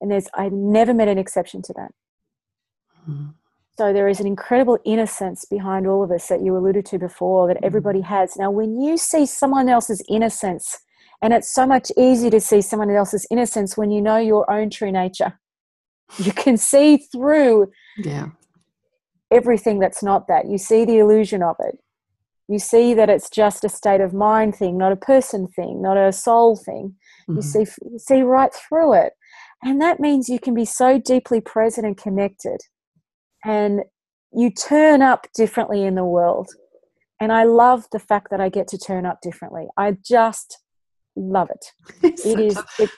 And 0.01 0.11
there's, 0.11 0.27
I've 0.33 0.51
never 0.51 0.93
met 0.93 1.07
an 1.07 1.17
exception 1.17 1.61
to 1.63 1.73
that. 1.73 1.91
Mm. 3.09 3.33
So 3.77 3.93
there 3.93 4.07
is 4.07 4.19
an 4.19 4.27
incredible 4.27 4.79
innocence 4.85 5.45
behind 5.45 5.85
all 5.85 6.03
of 6.03 6.11
us 6.11 6.27
that 6.27 6.41
you 6.41 6.55
alluded 6.55 6.85
to 6.87 6.97
before 6.97 7.47
that 7.47 7.57
everybody 7.63 7.99
mm. 7.99 8.05
has. 8.05 8.35
Now, 8.37 8.49
when 8.49 8.79
you 8.81 8.97
see 8.97 9.25
someone 9.25 9.69
else's 9.69 10.01
innocence 10.09 10.79
and 11.21 11.33
it's 11.33 11.51
so 11.51 11.65
much 11.65 11.91
easier 11.97 12.29
to 12.31 12.39
see 12.39 12.61
someone 12.61 12.89
else's 12.89 13.25
innocence 13.31 13.77
when 13.77 13.91
you 13.91 14.01
know 14.01 14.17
your 14.17 14.49
own 14.51 14.69
true 14.69 14.91
nature. 14.91 15.39
You 16.19 16.31
can 16.33 16.55
see 16.55 16.97
through 16.97 17.71
yeah. 17.97 18.27
everything 19.31 19.79
that's 19.79 20.03
not 20.03 20.27
that. 20.27 20.45
You 20.47 20.59
see 20.59 20.85
the 20.85 20.99
illusion 20.99 21.41
of 21.41 21.55
it. 21.59 21.79
You 22.47 22.59
see 22.59 22.93
that 22.93 23.09
it's 23.09 23.29
just 23.29 23.63
a 23.63 23.69
state 23.69 24.01
of 24.01 24.13
mind 24.13 24.55
thing, 24.55 24.77
not 24.77 24.91
a 24.91 24.97
person 24.97 25.47
thing, 25.47 25.81
not 25.81 25.97
a 25.97 26.11
soul 26.11 26.55
thing. 26.55 26.95
Mm-hmm. 27.27 27.35
You 27.37 27.41
see 27.41 27.65
you 27.91 27.99
see 27.99 28.21
right 28.21 28.51
through 28.53 28.93
it. 28.93 29.13
And 29.63 29.81
that 29.81 29.99
means 29.99 30.29
you 30.29 30.39
can 30.39 30.53
be 30.53 30.65
so 30.65 30.99
deeply 30.99 31.41
present 31.41 31.87
and 31.87 31.97
connected. 31.97 32.61
And 33.43 33.81
you 34.31 34.51
turn 34.51 35.01
up 35.01 35.27
differently 35.33 35.83
in 35.83 35.95
the 35.95 36.05
world. 36.05 36.49
And 37.19 37.31
I 37.31 37.45
love 37.45 37.85
the 37.91 37.99
fact 37.99 38.27
that 38.31 38.41
I 38.41 38.49
get 38.49 38.67
to 38.69 38.77
turn 38.77 39.05
up 39.05 39.19
differently. 39.21 39.67
I 39.77 39.97
just 40.05 40.59
love 41.15 41.49
it. 41.49 41.65
It's 42.03 42.25
it 42.25 42.39
is 42.39 42.57
a, 42.57 42.65
the 42.77 42.89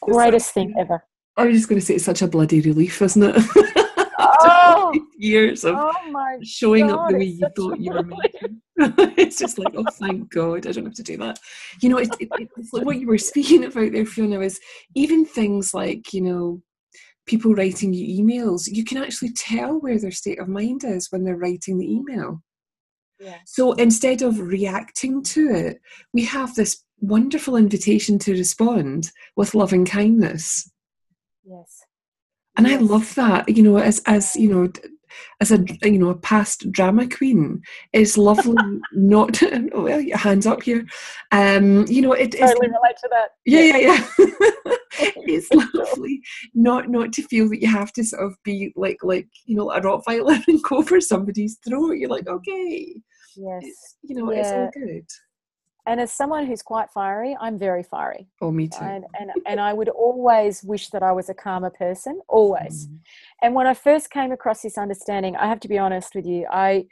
greatest 0.00 0.52
thing 0.52 0.74
ever. 0.78 1.04
I 1.36 1.46
was 1.46 1.56
just 1.56 1.68
going 1.68 1.80
to 1.80 1.86
say 1.86 1.94
it's 1.94 2.04
such 2.04 2.20
a 2.20 2.26
bloody 2.26 2.60
relief, 2.60 3.00
isn't 3.00 3.22
it? 3.22 3.76
Oh, 4.22 4.94
years 5.16 5.64
of 5.64 5.74
oh 5.76 5.92
showing 6.42 6.88
God, 6.88 6.98
up 6.98 7.10
the 7.10 7.18
way 7.18 7.24
you 7.24 7.48
thought 7.56 7.80
you 7.80 7.92
were 7.92 8.02
making. 8.02 8.62
it's 9.16 9.38
just 9.38 9.58
like, 9.58 9.74
oh, 9.76 9.84
thank 9.92 10.30
God, 10.30 10.66
I 10.66 10.72
don't 10.72 10.86
have 10.86 10.94
to 10.94 11.02
do 11.02 11.16
that. 11.18 11.38
You 11.80 11.88
know, 11.88 11.98
it, 11.98 12.08
it, 12.20 12.28
it's 12.56 12.72
like 12.72 12.84
what 12.84 12.98
you 12.98 13.06
were 13.06 13.18
speaking 13.32 13.64
about 13.64 13.92
there, 13.92 14.06
Fiona, 14.06 14.40
is 14.40 14.60
even 14.94 15.24
things 15.24 15.74
like, 15.74 16.12
you 16.12 16.22
know, 16.22 16.62
people 17.26 17.54
writing 17.54 17.92
you 17.92 18.22
emails, 18.22 18.66
you 18.66 18.84
can 18.84 18.98
actually 18.98 19.32
tell 19.32 19.78
where 19.80 19.98
their 19.98 20.10
state 20.10 20.40
of 20.40 20.48
mind 20.48 20.84
is 20.84 21.08
when 21.10 21.24
they're 21.24 21.36
writing 21.36 21.78
the 21.78 21.92
email. 21.92 22.42
Yeah. 23.20 23.38
So 23.46 23.72
instead 23.74 24.22
of 24.22 24.40
reacting 24.40 25.22
to 25.24 25.50
it, 25.50 25.80
we 26.12 26.24
have 26.24 26.54
this 26.54 26.82
wonderful 27.00 27.56
invitation 27.56 28.18
to 28.20 28.32
respond 28.32 29.10
with 29.36 29.54
loving 29.54 29.84
kindness. 29.84 30.70
Yes. 31.44 31.82
And 32.56 32.66
yes. 32.66 32.80
I 32.80 32.84
love 32.84 33.14
that, 33.14 33.48
you 33.48 33.62
know, 33.62 33.78
as 33.78 34.02
as 34.06 34.36
you 34.36 34.48
know, 34.48 34.70
as 35.40 35.50
a 35.50 35.64
you 35.82 35.98
know 35.98 36.10
a 36.10 36.14
past 36.14 36.70
drama 36.70 37.08
queen, 37.08 37.62
it's 37.92 38.18
lovely 38.18 38.56
not 38.92 39.34
to, 39.34 39.70
well, 39.74 40.00
your 40.00 40.18
hands 40.18 40.46
up 40.46 40.62
here. 40.62 40.84
Um, 41.30 41.86
you 41.88 42.02
know, 42.02 42.12
it, 42.12 42.32
totally 42.32 42.68
relate 42.68 42.96
to 43.02 43.08
that. 43.10 43.28
Yeah, 43.46 43.60
yeah, 43.60 43.78
yeah. 43.78 44.06
it's 45.24 45.50
lovely 45.52 46.20
not 46.54 46.90
not 46.90 47.12
to 47.14 47.22
feel 47.22 47.48
that 47.48 47.62
you 47.62 47.68
have 47.68 47.92
to 47.94 48.04
sort 48.04 48.24
of 48.24 48.36
be 48.44 48.72
like 48.76 48.98
like 49.02 49.28
you 49.46 49.56
know 49.56 49.70
a 49.70 49.80
Rottweiler 49.80 50.42
and 50.46 50.62
go 50.62 50.82
for 50.82 51.00
somebody's 51.00 51.58
throat. 51.66 51.92
You're 51.92 52.10
like, 52.10 52.28
okay, 52.28 52.94
yes, 53.36 53.62
it's, 53.62 53.96
you 54.02 54.16
know, 54.16 54.30
yeah. 54.30 54.40
it's 54.40 54.50
all 54.50 54.70
good 54.74 55.06
and 55.86 56.00
as 56.00 56.12
someone 56.12 56.46
who's 56.46 56.62
quite 56.62 56.90
fiery, 56.90 57.36
I'm 57.40 57.58
very 57.58 57.82
fiery. 57.82 58.28
Oh, 58.40 58.52
me 58.52 58.68
too. 58.68 58.82
And 58.82 59.04
and, 59.18 59.30
and 59.46 59.60
I 59.60 59.72
would 59.72 59.88
always 59.88 60.62
wish 60.62 60.88
that 60.90 61.02
I 61.02 61.12
was 61.12 61.28
a 61.28 61.34
calmer 61.34 61.70
person, 61.70 62.20
always. 62.28 62.86
Mm. 62.86 62.98
And 63.42 63.54
when 63.54 63.66
I 63.66 63.74
first 63.74 64.10
came 64.10 64.32
across 64.32 64.62
this 64.62 64.78
understanding, 64.78 65.36
I 65.36 65.46
have 65.48 65.60
to 65.60 65.68
be 65.68 65.78
honest 65.78 66.14
with 66.14 66.26
you, 66.26 66.46
I 66.50 66.86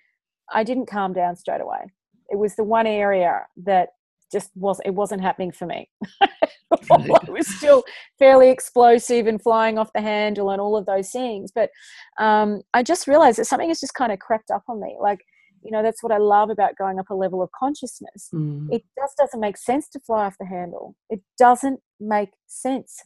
I 0.53 0.65
didn't 0.65 0.87
calm 0.87 1.13
down 1.13 1.37
straight 1.37 1.61
away. 1.61 1.93
It 2.31 2.37
was 2.37 2.57
the 2.57 2.65
one 2.65 2.87
area 2.87 3.47
that 3.65 3.91
just 4.33 4.51
was 4.55 4.81
it 4.85 4.95
wasn't 4.95 5.23
happening 5.23 5.53
for 5.53 5.67
me. 5.67 5.89
I 6.91 7.19
was 7.29 7.49
still 7.49 7.85
fairly 8.19 8.51
explosive 8.51 9.27
and 9.27 9.43
flying 9.43 9.79
off 9.79 9.93
the 9.93 10.01
handle 10.01 10.51
and 10.51 10.61
all 10.61 10.77
of 10.77 10.87
those 10.87 11.11
things. 11.11 11.51
But 11.53 11.71
um, 12.19 12.63
I 12.75 12.83
just 12.83 13.09
realized 13.09 13.39
that 13.39 13.47
something 13.47 13.69
has 13.69 13.81
just 13.81 13.95
kind 13.95 14.13
of 14.13 14.19
crept 14.19 14.51
up 14.51 14.63
on 14.69 14.81
me. 14.81 14.97
Like 15.01 15.21
you 15.63 15.71
know 15.71 15.83
that's 15.83 16.03
what 16.03 16.13
i 16.13 16.19
love 16.19 16.51
about 16.51 16.77
going 16.77 16.99
up 16.99 17.11
a 17.11 17.15
level 17.15 17.43
of 17.43 17.51
consciousness. 17.53 18.29
Mm. 18.33 18.69
it 18.73 18.83
just 18.99 19.17
doesn't 19.17 19.41
make 19.41 19.57
sense 19.57 19.89
to 19.91 20.01
fly 20.01 20.27
off 20.27 20.37
the 20.39 20.47
handle. 20.47 20.97
It 21.09 21.21
doesn't 21.39 21.81
make 21.99 22.31
sense. 22.47 23.03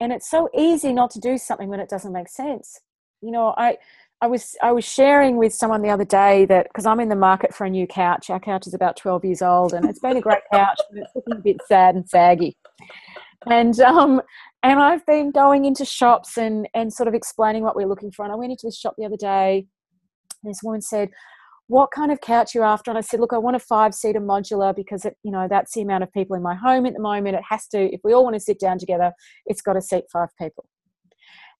And 0.00 0.12
it's 0.12 0.28
so 0.28 0.48
easy 0.56 0.92
not 0.92 1.10
to 1.12 1.20
do 1.20 1.38
something 1.38 1.68
when 1.68 1.80
it 1.80 1.88
doesn't 1.88 2.12
make 2.12 2.28
sense. 2.28 2.80
You 3.20 3.30
know 3.30 3.54
i 3.56 3.76
i 4.20 4.26
was 4.26 4.56
i 4.62 4.72
was 4.72 4.84
sharing 4.84 5.36
with 5.36 5.54
someone 5.54 5.82
the 5.82 5.90
other 5.90 6.04
day 6.04 6.44
that 6.46 6.66
because 6.68 6.86
i'm 6.86 7.00
in 7.00 7.08
the 7.08 7.16
market 7.16 7.54
for 7.54 7.64
a 7.64 7.70
new 7.70 7.86
couch. 7.86 8.30
Our 8.30 8.40
couch 8.40 8.66
is 8.66 8.74
about 8.74 8.96
12 8.96 9.24
years 9.24 9.42
old 9.42 9.72
and 9.72 9.88
it's 9.88 10.00
been 10.00 10.16
a 10.16 10.20
great 10.20 10.42
couch 10.52 10.80
but 10.90 11.02
it's 11.02 11.14
looking 11.14 11.34
a 11.34 11.42
bit 11.42 11.56
sad 11.68 11.94
and 11.94 12.08
saggy. 12.08 12.56
And 13.46 13.78
um 13.80 14.20
and 14.64 14.80
i've 14.80 15.04
been 15.06 15.30
going 15.30 15.64
into 15.64 15.84
shops 15.84 16.36
and 16.36 16.68
and 16.74 16.92
sort 16.92 17.08
of 17.08 17.14
explaining 17.14 17.62
what 17.62 17.76
we're 17.76 17.86
looking 17.86 18.10
for. 18.10 18.24
And 18.24 18.32
i 18.32 18.36
went 18.36 18.50
into 18.50 18.66
this 18.66 18.78
shop 18.78 18.94
the 18.98 19.04
other 19.04 19.16
day. 19.16 19.66
And 20.42 20.50
this 20.50 20.62
woman 20.64 20.80
said 20.80 21.10
what 21.68 21.90
kind 21.90 22.12
of 22.12 22.20
couch 22.20 22.54
you're 22.54 22.64
after 22.64 22.90
and 22.90 22.98
i 22.98 23.00
said 23.00 23.20
look 23.20 23.32
i 23.32 23.38
want 23.38 23.56
a 23.56 23.60
five 23.60 23.94
seater 23.94 24.20
modular 24.20 24.74
because 24.74 25.04
it 25.04 25.16
you 25.22 25.30
know 25.30 25.46
that's 25.48 25.74
the 25.74 25.80
amount 25.80 26.02
of 26.02 26.12
people 26.12 26.36
in 26.36 26.42
my 26.42 26.54
home 26.54 26.86
at 26.86 26.92
the 26.92 27.00
moment 27.00 27.36
it 27.36 27.42
has 27.48 27.66
to 27.68 27.78
if 27.94 28.00
we 28.04 28.12
all 28.12 28.24
want 28.24 28.34
to 28.34 28.40
sit 28.40 28.58
down 28.58 28.78
together 28.78 29.12
it's 29.46 29.62
got 29.62 29.74
to 29.74 29.80
seat 29.80 30.04
five 30.12 30.28
people 30.38 30.64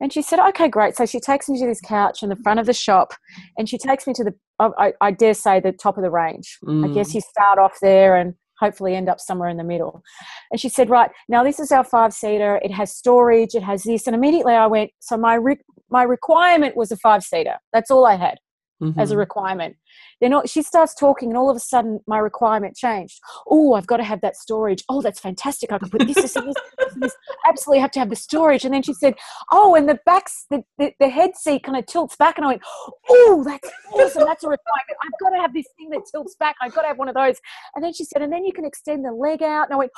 And 0.00 0.12
she 0.12 0.20
said, 0.20 0.40
okay, 0.48 0.66
great. 0.68 0.96
So 0.96 1.06
she 1.06 1.20
takes 1.20 1.48
me 1.48 1.60
to 1.60 1.66
this 1.66 1.80
couch 1.80 2.24
in 2.24 2.28
the 2.28 2.36
front 2.42 2.58
of 2.58 2.66
the 2.66 2.72
shop 2.72 3.14
and 3.56 3.68
she 3.68 3.78
takes 3.78 4.04
me 4.04 4.12
to 4.14 4.24
the, 4.24 4.34
I, 4.58 4.92
I 5.00 5.12
dare 5.12 5.32
say, 5.32 5.60
the 5.60 5.70
top 5.70 5.96
of 5.96 6.02
the 6.02 6.10
range. 6.10 6.58
Mm. 6.64 6.90
I 6.90 6.92
guess 6.92 7.12
mm. 7.12 7.14
you 7.14 7.20
start 7.20 7.60
off 7.60 7.78
there 7.80 8.16
and 8.16 8.34
hopefully 8.58 8.96
end 8.96 9.08
up 9.08 9.20
somewhere 9.20 9.48
in 9.48 9.58
the 9.58 9.64
middle. 9.64 10.02
And 10.50 10.60
she 10.60 10.68
said, 10.68 10.90
right, 10.90 11.10
now 11.28 11.44
this 11.44 11.60
is 11.60 11.70
our 11.70 11.84
five 11.84 12.12
seater. 12.12 12.60
It 12.64 12.72
has 12.72 12.92
storage, 12.92 13.54
it 13.54 13.62
has 13.62 13.84
this. 13.84 14.08
And 14.08 14.16
immediately 14.16 14.54
I 14.54 14.66
went, 14.66 14.90
so 14.98 15.16
my, 15.16 15.34
re- 15.34 15.62
my 15.88 16.02
requirement 16.02 16.76
was 16.76 16.90
a 16.90 16.96
five 16.96 17.22
seater. 17.22 17.58
That's 17.72 17.90
all 17.90 18.04
I 18.04 18.16
had 18.16 18.38
mm-hmm. 18.82 18.98
as 18.98 19.10
a 19.10 19.14
mm-hmm. 19.14 19.20
requirement. 19.20 19.76
Then 20.20 20.34
she 20.46 20.62
starts 20.62 20.94
talking, 20.94 21.30
and 21.30 21.38
all 21.38 21.50
of 21.50 21.56
a 21.56 21.60
sudden, 21.60 22.00
my 22.06 22.18
requirement 22.18 22.76
changed. 22.76 23.20
Oh, 23.48 23.74
I've 23.74 23.86
got 23.86 23.98
to 23.98 24.04
have 24.04 24.20
that 24.20 24.36
storage. 24.36 24.84
Oh, 24.88 25.02
that's 25.02 25.20
fantastic. 25.20 25.72
I 25.72 25.78
can 25.78 25.90
put 25.90 26.06
this, 26.06 26.14
this, 26.14 26.34
this, 26.34 26.54
this, 26.78 26.94
this. 26.96 27.16
Absolutely 27.48 27.80
have 27.80 27.90
to 27.92 27.98
have 27.98 28.10
the 28.10 28.16
storage. 28.16 28.64
And 28.64 28.74
then 28.74 28.82
she 28.82 28.94
said, 28.94 29.14
Oh, 29.50 29.74
and 29.74 29.88
the 29.88 29.98
backs, 30.06 30.46
the, 30.50 30.62
the, 30.78 30.92
the 31.00 31.08
head 31.08 31.36
seat 31.36 31.64
kind 31.64 31.78
of 31.78 31.86
tilts 31.86 32.16
back. 32.16 32.38
And 32.38 32.44
I 32.44 32.48
went, 32.48 32.62
Oh, 33.08 33.42
that's 33.44 33.68
awesome. 33.92 34.24
That's 34.26 34.44
a 34.44 34.48
requirement. 34.48 34.98
I've 35.02 35.20
got 35.20 35.30
to 35.30 35.40
have 35.40 35.54
this 35.54 35.66
thing 35.76 35.90
that 35.90 36.02
tilts 36.10 36.36
back. 36.36 36.56
I've 36.60 36.74
got 36.74 36.82
to 36.82 36.88
have 36.88 36.98
one 36.98 37.08
of 37.08 37.14
those. 37.14 37.36
And 37.74 37.84
then 37.84 37.92
she 37.92 38.04
said, 38.04 38.22
And 38.22 38.32
then 38.32 38.44
you 38.44 38.52
can 38.52 38.64
extend 38.64 39.04
the 39.04 39.12
leg 39.12 39.42
out. 39.42 39.64
And 39.64 39.74
I 39.74 39.76
went, 39.76 39.92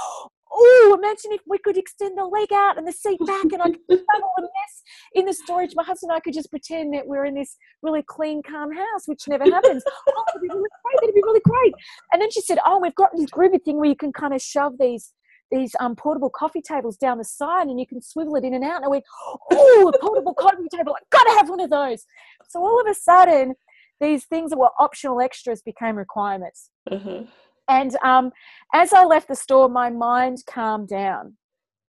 oh, 0.55 0.96
imagine 0.98 1.32
if 1.32 1.40
we 1.46 1.59
could 1.59 1.76
extend 1.76 2.16
the 2.16 2.24
leg 2.24 2.52
out 2.52 2.78
and 2.78 2.86
the 2.86 2.92
seat 2.92 3.18
back 3.26 3.44
and 3.44 3.62
I 3.62 3.70
could 3.70 3.80
the 3.88 3.96
mess 3.96 4.82
in 5.14 5.26
the 5.26 5.32
storage. 5.32 5.72
My 5.74 5.84
husband 5.84 6.11
and 6.11 6.16
I 6.16 6.20
could 6.20 6.34
just 6.34 6.50
pretend 6.50 6.94
that 6.94 7.07
we're 7.07 7.24
in 7.24 7.34
this 7.34 7.57
really 7.82 8.02
clean, 8.07 8.42
calm 8.42 8.72
house, 8.72 9.07
which 9.07 9.26
never 9.28 9.44
happens. 9.44 9.82
oh, 10.09 10.24
that'd 10.26 10.42
be 10.42 10.48
really 10.48 10.68
great. 10.82 11.00
That'd 11.00 11.14
be 11.14 11.22
really 11.22 11.40
great. 11.44 11.74
And 12.12 12.22
then 12.22 12.30
she 12.30 12.40
said, 12.40 12.59
oh, 12.64 12.78
we've 12.80 12.94
got 12.94 13.11
this 13.16 13.30
groovy 13.30 13.62
thing 13.62 13.78
where 13.78 13.88
you 13.88 13.96
can 13.96 14.12
kind 14.12 14.34
of 14.34 14.42
shove 14.42 14.74
these 14.78 15.12
these 15.50 15.76
um, 15.78 15.94
portable 15.94 16.30
coffee 16.30 16.62
tables 16.62 16.96
down 16.96 17.18
the 17.18 17.24
side 17.24 17.68
and 17.68 17.78
you 17.78 17.86
can 17.86 18.00
swivel 18.00 18.34
it 18.34 18.44
in 18.44 18.55
and 18.55 18.64
out. 18.64 18.76
And 18.76 18.86
I 18.86 18.88
went, 18.88 19.05
oh, 19.52 19.92
a 19.94 19.98
portable 19.98 20.34
coffee 20.34 20.68
table. 20.74 20.96
I've 20.96 21.11
got 21.11 21.24
to 21.24 21.36
have 21.36 21.48
one 21.48 21.61
of 21.61 21.70
those. 21.70 22.07
So 22.48 22.61
all 22.61 22.80
of 22.80 22.86
a 22.88 22.94
sudden, 22.94 23.55
these 24.00 24.24
things 24.24 24.50
that 24.50 24.59
were 24.59 24.70
optional 24.80 25.20
extras 25.20 25.62
became 25.62 25.96
requirements. 25.96 26.70
Mm-hmm. 26.90 27.26
And 27.69 27.97
um, 28.03 28.31
as 28.73 28.93
I 28.93 29.05
left 29.05 29.29
the 29.29 29.35
store, 29.35 29.69
my 29.69 29.91
mind 29.91 30.39
calmed 30.47 30.89
down. 30.89 31.37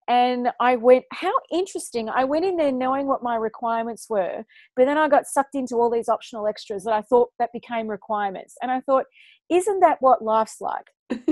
And 0.08 0.50
I 0.60 0.76
went, 0.76 1.04
how 1.12 1.32
interesting. 1.50 2.08
I 2.08 2.24
went 2.24 2.44
in 2.44 2.56
there 2.56 2.70
knowing 2.70 3.08
what 3.08 3.24
my 3.24 3.34
requirements 3.34 4.06
were, 4.08 4.44
but 4.76 4.84
then 4.84 4.96
I 4.96 5.08
got 5.08 5.26
sucked 5.26 5.56
into 5.56 5.76
all 5.76 5.90
these 5.90 6.08
optional 6.08 6.46
extras 6.46 6.84
that 6.84 6.92
I 6.92 7.02
thought 7.02 7.30
that 7.40 7.52
became 7.52 7.88
requirements. 7.88 8.54
And 8.62 8.70
I 8.70 8.80
thought, 8.80 9.06
isn't 9.50 9.80
that 9.80 9.98
what 10.00 10.22
life's 10.22 10.60
like? 10.60 10.86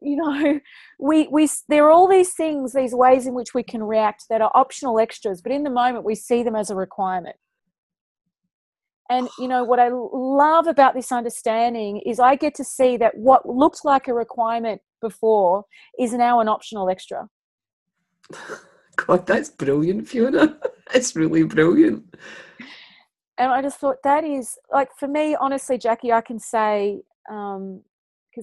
you 0.00 0.16
know, 0.16 0.60
we, 1.00 1.26
we, 1.32 1.48
there 1.68 1.86
are 1.86 1.90
all 1.90 2.08
these 2.08 2.32
things, 2.32 2.72
these 2.72 2.94
ways 2.94 3.26
in 3.26 3.34
which 3.34 3.54
we 3.54 3.64
can 3.64 3.82
react 3.82 4.26
that 4.30 4.40
are 4.40 4.52
optional 4.54 5.00
extras, 5.00 5.42
but 5.42 5.50
in 5.50 5.64
the 5.64 5.70
moment 5.70 6.04
we 6.04 6.14
see 6.14 6.44
them 6.44 6.54
as 6.54 6.70
a 6.70 6.76
requirement. 6.76 7.36
And 9.08 9.28
you 9.38 9.48
know 9.48 9.64
what 9.64 9.78
I 9.78 9.88
love 9.90 10.66
about 10.66 10.94
this 10.94 11.12
understanding 11.12 12.00
is 12.04 12.18
I 12.18 12.36
get 12.36 12.54
to 12.56 12.64
see 12.64 12.96
that 12.96 13.16
what 13.16 13.48
looked 13.48 13.84
like 13.84 14.08
a 14.08 14.14
requirement 14.14 14.80
before 15.00 15.64
is 15.98 16.12
now 16.12 16.40
an 16.40 16.48
optional 16.48 16.88
extra. 16.88 17.28
God, 18.96 19.26
that's 19.26 19.50
brilliant, 19.50 20.08
Fiona. 20.08 20.58
It's 20.94 21.16
really 21.16 21.42
brilliant. 21.42 22.14
And 23.38 23.50
I 23.50 23.60
just 23.60 23.78
thought 23.78 23.96
that 24.04 24.22
is 24.22 24.56
like 24.72 24.88
for 24.96 25.08
me, 25.08 25.34
honestly, 25.34 25.78
Jacquie, 25.78 26.12
I 26.12 26.20
can 26.20 26.38
say 26.38 27.00
because 27.26 27.56
um, 27.56 27.82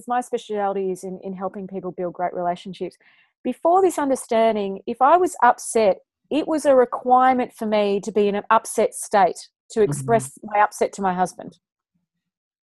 my 0.06 0.20
specialty 0.20 0.90
is 0.90 1.04
in, 1.04 1.18
in 1.24 1.32
helping 1.32 1.66
people 1.66 1.90
build 1.90 2.12
great 2.12 2.34
relationships. 2.34 2.98
Before 3.42 3.80
this 3.80 3.98
understanding, 3.98 4.82
if 4.86 5.00
I 5.00 5.16
was 5.16 5.36
upset, 5.42 6.00
it 6.30 6.46
was 6.46 6.66
a 6.66 6.76
requirement 6.76 7.54
for 7.54 7.64
me 7.64 7.98
to 8.00 8.12
be 8.12 8.28
in 8.28 8.34
an 8.34 8.44
upset 8.50 8.92
state 8.92 9.48
to 9.70 9.80
mm-hmm. 9.80 9.90
express 9.90 10.28
mm-hmm. 10.28 10.48
my 10.52 10.62
upset 10.62 10.92
to 10.94 11.02
my 11.02 11.14
husband. 11.14 11.58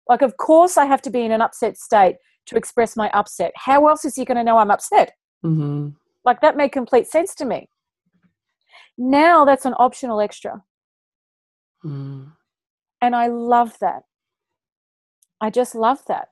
Like, 0.08 0.22
of 0.22 0.38
course, 0.38 0.78
I 0.78 0.86
have 0.86 1.02
to 1.04 1.10
be 1.10 1.22
in 1.22 1.32
an 1.32 1.42
upset 1.42 1.78
state 1.78 2.18
to 2.48 2.56
express 2.56 2.96
my 2.96 3.10
upset. 3.12 3.54
How 3.56 3.88
else 3.88 4.04
is 4.04 4.16
he 4.16 4.26
going 4.26 4.38
to 4.38 4.44
know 4.44 4.58
I'm 4.58 4.72
upset? 4.72 5.14
Mm-hmm. 5.46 5.90
Like, 6.26 6.42
that 6.42 6.58
made 6.58 6.72
complete 6.72 7.08
sense 7.08 7.34
to 7.36 7.46
me. 7.46 7.70
Now 8.98 9.46
that's 9.46 9.66
an 9.66 9.74
optional 9.78 10.22
extra. 10.22 10.64
Mm. 11.84 12.34
And 13.02 13.16
I 13.16 13.28
love 13.28 13.78
that. 13.80 14.04
I 15.42 15.50
just 15.50 15.76
love 15.76 16.04
that. 16.08 16.30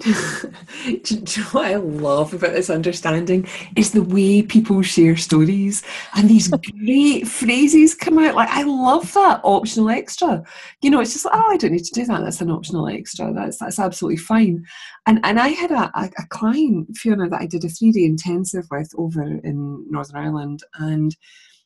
do 0.84 1.14
you 1.14 1.20
know 1.20 1.48
what 1.50 1.66
I 1.66 1.76
love 1.76 2.32
about 2.32 2.52
this 2.52 2.70
understanding 2.70 3.46
is 3.76 3.92
the 3.92 4.02
way 4.02 4.40
people 4.40 4.80
share 4.80 5.16
stories 5.16 5.82
and 6.14 6.28
these 6.28 6.48
great 6.78 7.28
phrases 7.28 7.94
come 7.94 8.18
out. 8.18 8.34
Like 8.34 8.48
I 8.48 8.62
love 8.62 9.12
that 9.12 9.40
optional 9.44 9.90
extra. 9.90 10.42
You 10.80 10.90
know, 10.90 11.00
it's 11.00 11.12
just 11.12 11.26
like, 11.26 11.34
oh, 11.36 11.50
I 11.50 11.58
don't 11.58 11.72
need 11.72 11.84
to 11.84 11.92
do 11.92 12.06
that. 12.06 12.22
That's 12.22 12.40
an 12.40 12.50
optional 12.50 12.88
extra. 12.88 13.32
That's 13.34 13.58
that's 13.58 13.78
absolutely 13.78 14.16
fine. 14.16 14.64
And 15.06 15.20
and 15.22 15.38
I 15.38 15.48
had 15.48 15.70
a, 15.70 15.90
a, 15.94 16.10
a 16.18 16.26
client, 16.30 16.96
Fiona, 16.96 17.28
that 17.28 17.42
I 17.42 17.46
did 17.46 17.64
a 17.64 17.68
three 17.68 17.92
day 17.92 18.04
intensive 18.04 18.66
with 18.70 18.90
over 18.96 19.22
in 19.22 19.84
Northern 19.90 20.16
Ireland, 20.16 20.62
and 20.76 21.14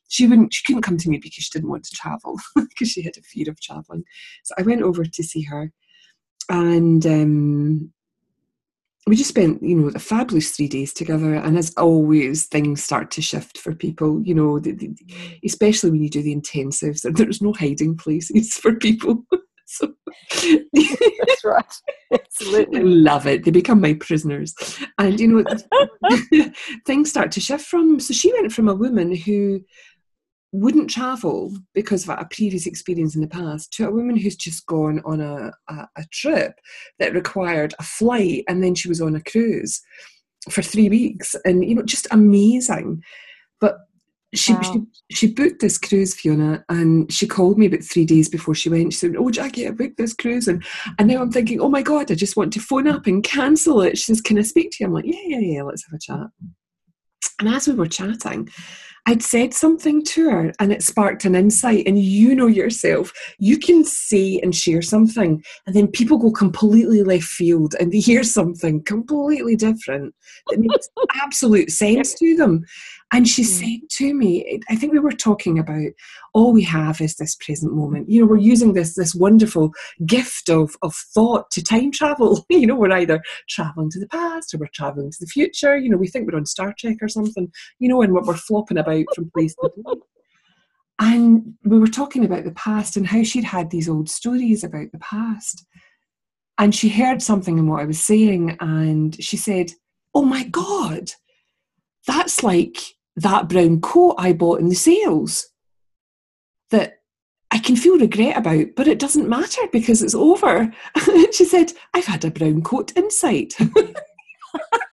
she 0.09 0.27
wouldn't 0.27 0.53
she 0.53 0.63
couldn't 0.65 0.81
come 0.81 0.97
to 0.97 1.09
me 1.09 1.19
because 1.19 1.45
she 1.45 1.51
didn't 1.51 1.69
want 1.69 1.85
to 1.85 1.95
travel 1.95 2.37
because 2.55 2.89
she 2.89 3.01
had 3.01 3.17
a 3.17 3.21
fear 3.21 3.49
of 3.49 3.61
traveling. 3.61 4.03
So 4.43 4.55
I 4.57 4.63
went 4.63 4.81
over 4.81 5.05
to 5.05 5.23
see 5.23 5.43
her 5.43 5.71
and 6.49 7.05
um, 7.05 7.91
we 9.07 9.15
just 9.15 9.29
spent, 9.29 9.61
you 9.61 9.75
know, 9.75 9.91
a 9.93 9.99
fabulous 9.99 10.51
three 10.51 10.67
days 10.67 10.91
together. 10.91 11.35
And 11.35 11.57
as 11.57 11.73
always, 11.77 12.45
things 12.45 12.83
start 12.83 13.11
to 13.11 13.21
shift 13.21 13.57
for 13.59 13.75
people, 13.75 14.21
you 14.23 14.33
know, 14.33 14.59
the, 14.59 14.71
the, 14.71 14.87
mm. 14.87 15.39
especially 15.45 15.91
when 15.91 16.01
you 16.01 16.09
do 16.09 16.23
the 16.23 16.35
intensives. 16.35 17.05
And 17.05 17.15
there's 17.17 17.41
no 17.41 17.53
hiding 17.53 17.97
places 17.97 18.53
for 18.55 18.73
people. 18.75 19.23
so, 19.65 19.93
That's 20.41 21.43
right. 21.43 21.81
Absolutely. 22.13 22.81
love 22.81 23.27
it. 23.27 23.43
They 23.43 23.51
become 23.51 23.79
my 23.79 23.93
prisoners. 23.93 24.55
And, 24.97 25.19
you 25.19 25.27
know, 25.27 25.43
things 26.87 27.09
start 27.09 27.31
to 27.33 27.39
shift 27.39 27.65
from. 27.65 27.99
So 27.99 28.13
she 28.13 28.33
went 28.33 28.51
from 28.53 28.67
a 28.67 28.75
woman 28.75 29.15
who 29.15 29.61
wouldn't 30.55 30.89
travel 30.89 31.53
because 31.73 32.07
of 32.07 32.17
a 32.17 32.27
previous 32.31 32.65
experience 32.65 33.15
in 33.15 33.21
the 33.21 33.27
past 33.27 33.73
to 33.73 33.87
a 33.87 33.91
woman 33.91 34.15
who's 34.15 34.35
just 34.35 34.65
gone 34.65 35.01
on 35.05 35.19
a, 35.19 35.51
a, 35.69 35.87
a, 35.97 36.05
trip 36.11 36.59
that 36.99 37.13
required 37.13 37.73
a 37.79 37.83
flight 37.83 38.43
and 38.47 38.63
then 38.63 38.73
she 38.73 38.87
was 38.87 39.01
on 39.01 39.15
a 39.15 39.21
cruise 39.21 39.81
for 40.49 40.61
three 40.61 40.89
weeks 40.89 41.35
and 41.45 41.67
you 41.67 41.75
know 41.75 41.83
just 41.83 42.07
amazing. 42.11 43.03
But 43.59 43.79
she, 44.33 44.53
wow. 44.53 44.61
she, 44.61 44.81
she 45.11 45.27
booked 45.27 45.61
this 45.61 45.77
cruise 45.77 46.13
fiona 46.13 46.63
and 46.69 47.11
she 47.11 47.27
called 47.27 47.57
me 47.57 47.65
about 47.65 47.83
three 47.83 48.05
days 48.05 48.29
before 48.29 48.55
she 48.55 48.69
went. 48.69 48.93
She 48.93 48.99
said 48.99 49.15
oh 49.17 49.29
Jacquie 49.29 49.67
i 49.67 49.71
booked 49.71 49.97
this 49.97 50.13
cruise 50.13 50.47
and 50.47 50.63
and 50.99 51.07
now 51.07 51.21
i'm 51.21 51.31
thinking 51.31 51.59
oh 51.59 51.69
my 51.69 51.81
god 51.81 52.11
i 52.11 52.15
just 52.15 52.37
want 52.37 52.53
to 52.53 52.59
phone 52.59 52.87
up 52.87 53.07
and 53.07 53.23
cancel 53.23 53.81
it. 53.81 53.97
She 53.97 54.05
says 54.05 54.21
can 54.21 54.37
i 54.37 54.41
speak 54.41 54.71
to 54.71 54.77
you? 54.79 54.87
I'm 54.87 54.93
like 54.93 55.05
yeah 55.05 55.19
yeah 55.25 55.39
yeah 55.39 55.63
let's 55.63 55.85
have 55.85 55.97
a 55.97 55.99
chat. 55.99 56.27
And 57.39 57.49
as 57.49 57.67
we 57.67 57.73
were 57.73 57.87
chatting 57.87 58.49
I'd 59.07 59.21
said 59.21 59.53
something 59.53 60.03
to 60.05 60.29
her 60.29 60.53
and 60.59 60.71
it 60.71 60.81
sparked 60.81 61.25
an 61.25 61.35
insight. 61.35 61.85
And 61.85 61.99
you 61.99 62.33
know 62.33 62.47
yourself, 62.47 63.13
you 63.37 63.57
can 63.59 63.83
say 63.83 64.39
and 64.41 64.55
share 64.55 64.81
something, 64.81 65.43
and 65.65 65.75
then 65.75 65.87
people 65.87 66.17
go 66.17 66.31
completely 66.31 67.03
left 67.03 67.25
field 67.25 67.75
and 67.79 67.91
they 67.91 67.99
hear 67.99 68.23
something 68.23 68.83
completely 68.83 69.55
different 69.55 70.15
that 70.49 70.59
makes 70.59 70.89
absolute 71.21 71.71
sense 71.71 72.15
to 72.15 72.35
them. 72.35 72.65
And 73.13 73.27
she 73.27 73.43
mm. 73.43 73.45
said 73.45 73.89
to 73.97 74.13
me, 74.13 74.59
I 74.69 74.75
think 74.75 74.91
we 74.91 74.99
were 74.99 75.11
talking 75.11 75.59
about 75.59 75.91
all 76.33 76.51
we 76.51 76.63
have 76.63 76.99
is 77.01 77.15
this 77.15 77.35
present 77.35 77.73
moment. 77.73 78.09
You 78.09 78.21
know, 78.21 78.27
we're 78.27 78.37
using 78.37 78.73
this 78.73 78.95
this 78.95 79.13
wonderful 79.13 79.73
gift 80.05 80.49
of, 80.49 80.75
of 80.81 80.95
thought 81.13 81.51
to 81.51 81.63
time 81.63 81.91
travel. 81.91 82.45
you 82.49 82.65
know, 82.65 82.75
we're 82.75 82.91
either 82.91 83.21
traveling 83.47 83.91
to 83.91 83.99
the 83.99 84.07
past 84.07 84.53
or 84.53 84.57
we're 84.57 84.67
traveling 84.73 85.11
to 85.11 85.17
the 85.19 85.27
future. 85.27 85.77
You 85.77 85.89
know, 85.89 85.97
we 85.97 86.07
think 86.07 86.29
we're 86.29 86.37
on 86.37 86.45
Star 86.45 86.73
Trek 86.77 86.97
or 87.01 87.07
something, 87.07 87.51
you 87.79 87.87
know, 87.87 88.01
and 88.01 88.13
we're, 88.13 88.23
we're 88.23 88.35
flopping 88.35 88.77
about 88.77 89.05
from 89.15 89.29
place 89.31 89.55
to 89.55 89.69
place. 89.69 89.97
And 90.97 91.53
we 91.63 91.77
were 91.77 91.87
talking 91.87 92.23
about 92.23 92.45
the 92.45 92.53
past 92.53 92.95
and 92.95 93.05
how 93.05 93.23
she'd 93.23 93.43
had 93.43 93.69
these 93.69 93.89
old 93.89 94.09
stories 94.09 94.63
about 94.63 94.91
the 94.91 94.99
past. 94.99 95.65
And 96.57 96.73
she 96.73 96.87
heard 96.87 97.21
something 97.21 97.57
in 97.57 97.67
what 97.67 97.81
I 97.81 97.85
was 97.85 97.99
saying 97.99 98.57
and 98.61 99.21
she 99.21 99.37
said, 99.37 99.71
Oh 100.13 100.23
my 100.23 100.45
God, 100.45 101.11
that's 102.05 102.43
like 102.43 102.77
that 103.15 103.49
brown 103.49 103.81
coat 103.81 104.15
I 104.17 104.33
bought 104.33 104.59
in 104.59 104.69
the 104.69 104.75
sales 104.75 105.47
that 106.71 106.99
I 107.51 107.59
can 107.59 107.75
feel 107.75 107.97
regret 107.97 108.37
about, 108.37 108.67
but 108.75 108.87
it 108.87 108.99
doesn't 108.99 109.29
matter 109.29 109.61
because 109.71 110.01
it's 110.01 110.15
over. 110.15 110.73
she 111.31 111.45
said, 111.45 111.71
I've 111.93 112.05
had 112.05 112.25
a 112.25 112.31
brown 112.31 112.61
coat 112.61 112.91
insight. 112.95 113.53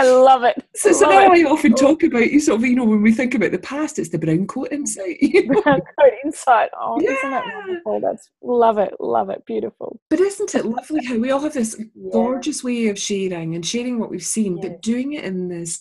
I 0.00 0.10
love 0.10 0.44
it. 0.44 0.64
So, 0.74 0.92
so 0.92 1.08
now 1.08 1.32
it. 1.32 1.46
I 1.46 1.50
often 1.50 1.74
talk 1.74 2.02
about 2.02 2.30
you 2.30 2.40
sort 2.40 2.60
of, 2.60 2.64
you 2.64 2.74
know, 2.74 2.84
when 2.84 3.02
we 3.02 3.12
think 3.12 3.34
about 3.34 3.52
the 3.52 3.58
past, 3.58 3.98
it's 3.98 4.08
the 4.08 4.18
brown 4.18 4.46
coat 4.46 4.68
insight. 4.70 5.18
You 5.20 5.46
know? 5.46 5.60
Brown 5.62 5.80
coat 6.00 6.12
insight. 6.24 6.70
Oh, 6.78 7.00
yeah. 7.00 7.10
isn't 7.10 7.32
it 7.32 7.44
wonderful? 7.54 8.00
That's 8.00 8.30
love 8.42 8.78
it, 8.78 8.94
love 8.98 9.30
it, 9.30 9.44
beautiful. 9.44 10.00
But 10.08 10.20
isn't 10.20 10.54
it 10.54 10.64
lovely 10.64 11.04
how 11.04 11.18
we 11.18 11.30
all 11.30 11.40
have 11.40 11.52
this 11.52 11.76
yeah. 11.78 12.10
gorgeous 12.12 12.64
way 12.64 12.88
of 12.88 12.98
sharing 12.98 13.54
and 13.54 13.64
sharing 13.64 13.98
what 13.98 14.10
we've 14.10 14.22
seen, 14.22 14.60
but 14.60 14.82
doing 14.82 15.12
it 15.12 15.24
in 15.24 15.48
this 15.48 15.80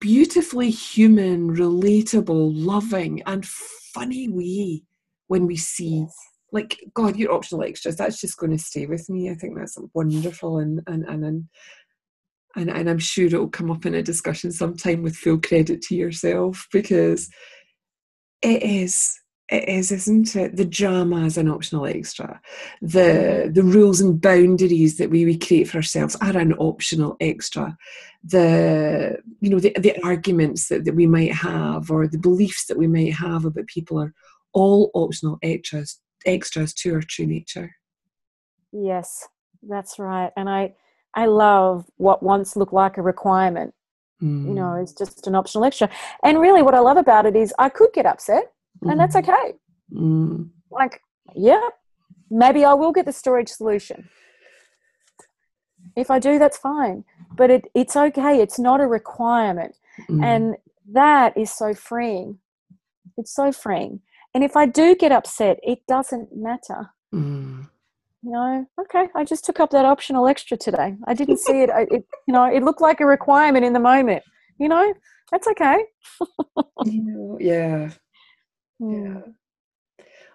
beautifully 0.00 0.70
human, 0.70 1.56
relatable, 1.56 2.52
loving, 2.54 3.22
and 3.26 3.46
funny 3.46 4.28
way 4.28 4.82
when 5.26 5.46
we 5.46 5.56
see 5.56 6.06
like 6.52 6.80
god 6.94 7.16
your 7.16 7.32
optional 7.32 7.62
extras 7.62 7.96
that's 7.96 8.20
just 8.20 8.38
going 8.38 8.50
to 8.50 8.58
stay 8.58 8.86
with 8.86 9.08
me 9.08 9.30
i 9.30 9.34
think 9.34 9.56
that's 9.56 9.78
wonderful 9.94 10.58
and 10.58 10.80
and 10.86 11.04
and 11.04 11.24
and, 11.24 11.48
and, 12.56 12.70
and 12.70 12.88
i'm 12.88 12.98
sure 12.98 13.26
it'll 13.26 13.48
come 13.48 13.70
up 13.70 13.86
in 13.86 13.94
a 13.94 14.02
discussion 14.02 14.50
sometime 14.50 15.02
with 15.02 15.16
full 15.16 15.38
credit 15.38 15.82
to 15.82 15.94
yourself 15.94 16.66
because 16.72 17.28
it 18.42 18.62
is 18.62 19.20
it 19.50 19.68
is 19.68 19.90
isn't 19.90 20.36
it? 20.36 20.56
The 20.56 20.64
drama 20.64 21.24
as 21.24 21.36
an 21.36 21.48
optional 21.48 21.84
extra. 21.84 22.40
The 22.80 23.50
the 23.52 23.64
rules 23.64 24.00
and 24.00 24.20
boundaries 24.20 24.96
that 24.98 25.10
we, 25.10 25.24
we 25.24 25.36
create 25.36 25.68
for 25.68 25.78
ourselves 25.78 26.16
are 26.20 26.36
an 26.36 26.52
optional 26.54 27.16
extra. 27.20 27.76
The 28.22 29.18
you 29.40 29.50
know 29.50 29.58
the, 29.58 29.74
the 29.78 30.00
arguments 30.04 30.68
that, 30.68 30.84
that 30.84 30.94
we 30.94 31.06
might 31.06 31.32
have 31.32 31.90
or 31.90 32.06
the 32.06 32.18
beliefs 32.18 32.66
that 32.66 32.78
we 32.78 32.86
might 32.86 33.14
have 33.14 33.44
about 33.44 33.66
people 33.66 34.00
are 34.00 34.14
all 34.52 34.90
optional 34.94 35.38
extras 35.42 35.98
extras 36.24 36.72
to 36.74 36.94
our 36.94 37.02
true 37.02 37.26
nature. 37.26 37.74
Yes 38.72 39.26
that's 39.68 39.98
right. 39.98 40.32
And 40.36 40.48
i 40.48 40.74
i 41.14 41.26
love 41.26 41.86
what 41.96 42.22
once 42.22 42.56
looked 42.56 42.72
like 42.72 42.96
a 42.96 43.02
requirement 43.02 43.74
mm. 44.22 44.46
you 44.46 44.54
know 44.54 44.74
it's 44.74 44.92
just 44.92 45.26
an 45.26 45.34
optional 45.34 45.64
extra 45.64 45.88
and 46.24 46.40
really 46.40 46.62
what 46.62 46.74
i 46.74 46.78
love 46.78 46.96
about 46.96 47.26
it 47.26 47.36
is 47.36 47.52
i 47.58 47.68
could 47.68 47.90
get 47.92 48.06
upset 48.06 48.52
and 48.82 48.98
that's 48.98 49.16
mm-hmm. 49.16 49.30
okay. 49.30 49.52
Mm. 49.92 50.50
Like, 50.70 51.02
yeah, 51.34 51.68
maybe 52.30 52.64
I 52.64 52.74
will 52.74 52.92
get 52.92 53.06
the 53.06 53.12
storage 53.12 53.48
solution. 53.48 54.08
If 55.96 56.10
I 56.10 56.18
do, 56.18 56.38
that's 56.38 56.56
fine. 56.56 57.04
But 57.34 57.50
it, 57.50 57.70
it's 57.74 57.96
okay. 57.96 58.40
It's 58.40 58.58
not 58.58 58.80
a 58.80 58.86
requirement. 58.86 59.76
Mm. 60.08 60.24
And 60.24 60.56
that 60.92 61.36
is 61.36 61.50
so 61.50 61.74
freeing. 61.74 62.38
It's 63.16 63.34
so 63.34 63.52
freeing. 63.52 64.00
And 64.32 64.44
if 64.44 64.56
I 64.56 64.66
do 64.66 64.94
get 64.94 65.12
upset, 65.12 65.58
it 65.62 65.80
doesn't 65.88 66.34
matter. 66.34 66.90
You 68.22 68.32
know, 68.32 68.66
okay, 68.82 69.08
I 69.14 69.24
just 69.24 69.44
took 69.46 69.60
up 69.60 69.70
that 69.70 69.86
optional 69.86 70.28
extra 70.28 70.56
today. 70.56 70.96
I 71.06 71.14
didn't 71.14 71.38
see 71.38 71.62
it. 71.62 71.70
I, 71.70 71.82
it. 71.90 72.04
You 72.28 72.34
know, 72.34 72.44
it 72.44 72.62
looked 72.62 72.82
like 72.82 73.00
a 73.00 73.06
requirement 73.06 73.64
in 73.64 73.72
the 73.72 73.80
moment. 73.80 74.22
You 74.58 74.68
know, 74.68 74.92
that's 75.32 75.48
okay. 75.48 75.84
yeah. 77.38 77.90
Yeah. 78.78 79.20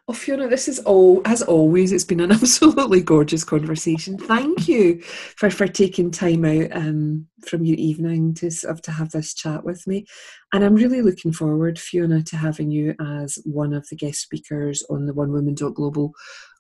Oh, 0.08 0.14
Fiona, 0.14 0.48
this 0.48 0.68
is 0.68 0.80
all, 0.82 1.24
as 1.26 1.42
always, 1.42 1.92
it's 1.92 2.04
been 2.04 2.20
an 2.20 2.32
absolutely 2.32 3.02
gorgeous 3.02 3.44
conversation. 3.44 4.20
Thank 4.20 4.68
you 4.68 5.02
for, 5.02 5.50
for 5.50 5.68
taking 5.68 6.12
time 6.12 6.46
out 6.46 6.68
um, 6.78 7.28
from 7.48 7.66
your 7.66 7.78
evening 7.78 8.36
to, 8.36 8.52
to 8.52 8.92
have 8.92 9.10
this 9.12 9.34
chat 9.34 9.64
with 9.64 9.86
me. 9.88 10.06
And 10.54 10.64
I'm 10.64 10.76
really 10.76 11.02
looking 11.02 11.34
forward, 11.34 11.80
Fiona, 11.80 12.22
to 12.22 12.38
having 12.38 12.70
you 12.70 12.94
as 13.00 13.40
one 13.46 13.74
of 13.74 13.88
the 13.90 13.96
guest 13.96 14.22
speakers 14.22 14.84
on 14.92 15.08
the 15.08 15.14
One 15.14 15.32
Woman 15.32 15.56
Global 15.56 16.14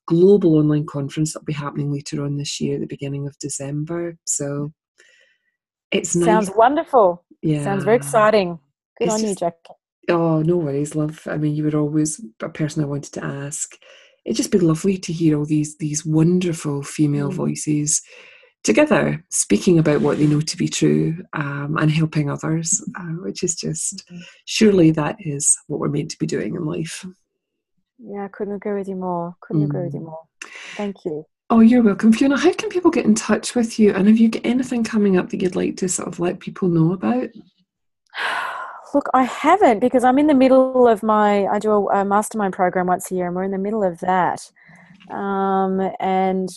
global 0.07 0.57
online 0.57 0.85
conference 0.85 1.33
that'll 1.33 1.45
be 1.45 1.53
happening 1.53 1.91
later 1.91 2.23
on 2.23 2.37
this 2.37 2.59
year 2.59 2.75
at 2.75 2.81
the 2.81 2.87
beginning 2.87 3.27
of 3.27 3.37
December. 3.39 4.17
So 4.25 4.71
it's 5.91 6.11
Sounds 6.11 6.47
nice. 6.47 6.55
wonderful. 6.55 7.23
Yeah. 7.41 7.63
Sounds 7.63 7.83
very 7.83 7.97
exciting. 7.97 8.59
Good 8.99 9.05
it's 9.05 9.13
on 9.13 9.21
just, 9.21 9.29
you, 9.29 9.35
Jack. 9.35 9.55
Oh, 10.09 10.41
no 10.41 10.57
worries, 10.57 10.95
love. 10.95 11.21
I 11.27 11.37
mean, 11.37 11.55
you 11.55 11.63
were 11.63 11.77
always 11.77 12.21
a 12.41 12.49
person 12.49 12.83
I 12.83 12.87
wanted 12.87 13.13
to 13.13 13.23
ask. 13.23 13.75
It'd 14.25 14.37
just 14.37 14.51
be 14.51 14.59
lovely 14.59 14.97
to 14.97 15.13
hear 15.13 15.37
all 15.37 15.45
these 15.45 15.77
these 15.77 16.05
wonderful 16.05 16.81
female 16.83 17.29
mm. 17.29 17.33
voices 17.33 18.01
together 18.63 19.23
speaking 19.29 19.77
about 19.77 20.01
what 20.01 20.17
they 20.17 20.25
know 20.25 20.41
to 20.41 20.57
be 20.57 20.67
true 20.67 21.15
um, 21.33 21.77
and 21.79 21.91
helping 21.91 22.31
others, 22.31 22.83
uh, 22.99 23.13
which 23.21 23.43
is 23.43 23.55
just 23.55 24.03
mm-hmm. 24.07 24.21
surely 24.45 24.89
that 24.91 25.15
is 25.19 25.55
what 25.67 25.79
we're 25.79 25.87
meant 25.87 26.09
to 26.09 26.17
be 26.17 26.25
doing 26.25 26.55
in 26.55 26.65
life. 26.65 27.05
Yeah, 27.99 28.25
I 28.25 28.27
couldn't 28.27 28.55
agree 28.55 28.73
with 28.73 28.87
you 28.87 28.95
more. 28.95 29.35
Couldn't 29.41 29.63
mm. 29.63 29.69
agree 29.69 29.83
with 29.85 29.93
you 29.93 30.01
mm. 30.01 30.05
more. 30.05 30.23
Thank 30.75 30.97
you. 31.05 31.25
Oh, 31.49 31.59
you're 31.59 31.83
welcome, 31.83 32.11
Fiona. 32.11 32.37
How 32.37 32.51
can 32.53 32.69
people 32.69 32.89
get 32.89 33.05
in 33.05 33.13
touch 33.13 33.53
with 33.53 33.77
you? 33.77 33.93
And 33.93 34.07
have 34.07 34.17
you 34.17 34.29
got 34.29 34.45
anything 34.45 34.83
coming 34.83 35.17
up 35.17 35.29
that 35.29 35.41
you'd 35.41 35.55
like 35.55 35.77
to 35.77 35.87
sort 35.87 36.07
of 36.07 36.19
let 36.19 36.39
people 36.39 36.67
know 36.67 36.93
about? 36.93 37.29
Look, 38.93 39.09
I 39.13 39.23
haven't 39.23 39.79
because 39.79 40.03
I'm 40.03 40.17
in 40.17 40.27
the 40.27 40.33
middle 40.33 40.87
of 40.87 41.03
my. 41.03 41.45
I 41.45 41.59
do 41.59 41.71
a, 41.71 42.01
a 42.01 42.05
mastermind 42.05 42.53
program 42.53 42.87
once 42.87 43.11
a 43.11 43.15
year, 43.15 43.27
and 43.27 43.35
we're 43.35 43.43
in 43.43 43.51
the 43.51 43.57
middle 43.57 43.83
of 43.83 43.99
that. 43.99 44.49
Um, 45.11 45.91
and 45.99 46.49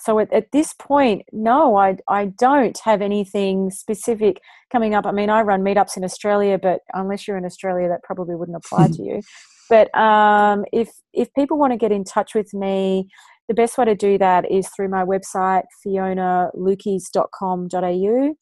so 0.00 0.18
at, 0.18 0.32
at, 0.32 0.50
this 0.52 0.72
point, 0.72 1.26
no, 1.32 1.76
I 1.76 1.98
I 2.08 2.26
don't 2.26 2.78
have 2.78 3.02
anything 3.02 3.70
specific 3.70 4.40
coming 4.72 4.94
up. 4.94 5.06
I 5.06 5.12
mean, 5.12 5.28
I 5.30 5.42
run 5.42 5.62
meetups 5.62 5.96
in 5.96 6.04
Australia, 6.04 6.58
but 6.58 6.80
unless 6.94 7.28
you're 7.28 7.36
in 7.36 7.44
Australia, 7.44 7.88
that 7.88 8.02
probably 8.02 8.34
wouldn't 8.34 8.56
apply 8.56 8.88
to 8.88 9.02
you. 9.02 9.20
But 9.68 9.94
um, 9.98 10.64
if 10.72 10.90
if 11.12 11.32
people 11.34 11.58
want 11.58 11.72
to 11.72 11.78
get 11.78 11.92
in 11.92 12.04
touch 12.04 12.34
with 12.34 12.54
me, 12.54 13.08
the 13.48 13.54
best 13.54 13.76
way 13.78 13.84
to 13.84 13.94
do 13.94 14.18
that 14.18 14.50
is 14.50 14.68
through 14.68 14.88
my 14.88 15.04
website, 15.04 15.64
fionalukeis.com.au 15.86 18.34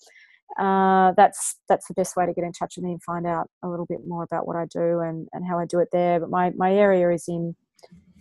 uh, 0.58 1.12
that's 1.16 1.58
that's 1.68 1.86
the 1.88 1.94
best 1.94 2.16
way 2.16 2.24
to 2.24 2.32
get 2.32 2.44
in 2.44 2.52
touch 2.52 2.76
with 2.76 2.84
me 2.84 2.92
and 2.92 3.02
find 3.02 3.26
out 3.26 3.50
a 3.62 3.68
little 3.68 3.84
bit 3.84 4.00
more 4.06 4.22
about 4.22 4.46
what 4.46 4.56
I 4.56 4.64
do 4.66 5.00
and, 5.00 5.28
and 5.32 5.46
how 5.46 5.58
I 5.58 5.66
do 5.66 5.80
it 5.80 5.88
there. 5.92 6.18
But 6.18 6.30
my, 6.30 6.50
my 6.56 6.72
area 6.72 7.10
is 7.10 7.24
in 7.28 7.54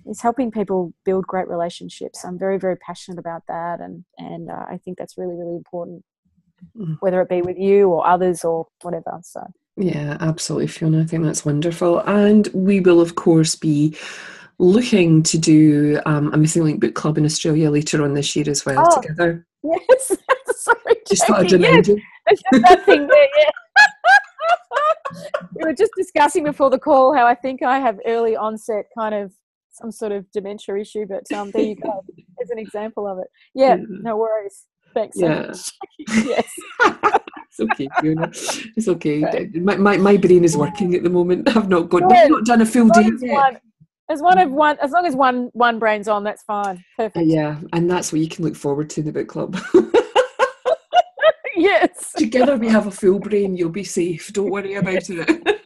is 0.06 0.22
helping 0.22 0.52
people 0.52 0.94
build 1.04 1.26
great 1.26 1.48
relationships. 1.48 2.26
I'm 2.26 2.38
very 2.38 2.58
very 2.58 2.76
passionate 2.78 3.20
about 3.20 3.44
that, 3.48 3.80
and 3.80 4.04
and 4.18 4.50
uh, 4.50 4.66
I 4.70 4.80
think 4.84 4.98
that's 4.98 5.18
really 5.18 5.36
really 5.36 5.56
important. 5.56 6.04
Whether 7.00 7.22
it 7.22 7.30
be 7.30 7.42
with 7.42 7.58
you 7.58 7.90
or 7.90 8.06
others 8.06 8.44
or 8.44 8.68
whatever. 8.82 9.20
So. 9.24 9.42
Yeah, 9.78 10.18
absolutely, 10.20 10.68
Fiona. 10.68 11.02
I 11.02 11.06
think 11.06 11.24
that's 11.24 11.46
wonderful. 11.46 12.00
And 12.00 12.48
we 12.54 12.80
will, 12.80 13.02
of 13.02 13.16
course, 13.16 13.56
be 13.56 13.96
looking 14.58 15.22
to 15.24 15.38
do 15.38 16.00
um, 16.06 16.34
a 16.34 16.38
Missing 16.38 16.64
Link 16.64 16.80
book 16.80 16.96
club 16.96 17.18
in 17.18 17.26
Australia 17.26 17.70
later 17.70 18.04
on 18.04 18.14
this 18.14 18.36
year 18.36 18.50
as 18.50 18.66
well 18.66 18.88
oh, 18.88 19.02
together. 19.02 19.46
Yes, 19.64 20.18
sorry. 20.56 20.96
Just 21.08 21.28
thought 21.28 21.42
I'd 21.42 21.52
remind 21.52 21.88
you. 21.88 22.02
That 22.52 22.84
thing 22.86 23.06
there, 23.06 23.28
yeah. 23.38 23.52
we 25.54 25.64
were 25.64 25.74
just 25.74 25.92
discussing 25.96 26.44
before 26.44 26.72
the 26.72 26.80
call 26.80 27.14
how 27.14 27.28
I 27.28 27.36
think 27.36 27.62
I 27.62 27.80
have 27.80 28.00
early 28.06 28.36
onset 28.36 28.86
kind 28.98 29.14
of 29.14 29.32
some 29.72 29.92
sort 29.92 30.12
of 30.12 30.26
dementia 30.32 30.78
issue, 30.78 31.06
but 31.06 31.32
um, 31.38 31.52
there 31.52 31.62
you 31.62 31.76
go. 31.76 32.04
As 32.42 32.50
an 32.50 32.58
example 32.58 33.08
of 33.08 33.20
it. 33.20 33.28
Yeah, 33.54 33.78
no 33.88 34.18
worries. 34.18 34.66
Yeah. 35.16 35.54
Yes. 36.08 36.50
it's 36.84 37.60
okay, 37.60 37.88
Fiona. 38.00 38.30
It's 38.76 38.88
okay. 38.88 39.26
okay. 39.26 39.50
My, 39.56 39.76
my, 39.76 39.98
my 39.98 40.18
brain 40.18 40.44
is 40.44 40.56
working 40.56 40.94
at 40.94 41.04
the 41.04 41.10
moment. 41.10 41.48
I've 41.56 41.68
not 41.68 41.90
got 41.90 42.12
I've 42.12 42.30
not 42.30 42.46
done 42.46 42.62
a 42.62 42.66
full 42.66 42.90
day 42.90 43.10
yet. 43.22 43.62
As 44.08 44.22
one 44.22 44.38
of 44.38 44.52
one, 44.52 44.78
as 44.82 44.92
long 44.92 45.08
as 45.08 45.16
one 45.16 45.50
one 45.54 45.80
brain's 45.80 46.08
on, 46.08 46.24
that's 46.24 46.44
fine. 46.44 46.84
Perfect. 46.96 47.18
Uh, 47.18 47.22
yeah, 47.22 47.60
and 47.74 47.90
that's 47.90 48.12
what 48.12 48.22
you 48.22 48.30
can 48.30 48.46
look 48.46 48.56
forward 48.56 48.90
to 48.92 49.00
in 49.00 49.08
the 49.08 49.12
book 49.12 49.28
club. 49.28 49.58
yes. 51.56 52.14
Together 52.16 52.56
we 52.56 52.68
have 52.68 52.86
a 52.86 52.92
full 52.92 53.20
brain. 53.20 53.58
You'll 53.58 53.70
be 53.70 53.84
safe. 53.84 54.32
Don't 54.32 54.52
worry 54.52 54.76
about 54.76 55.10
it. 55.10 55.62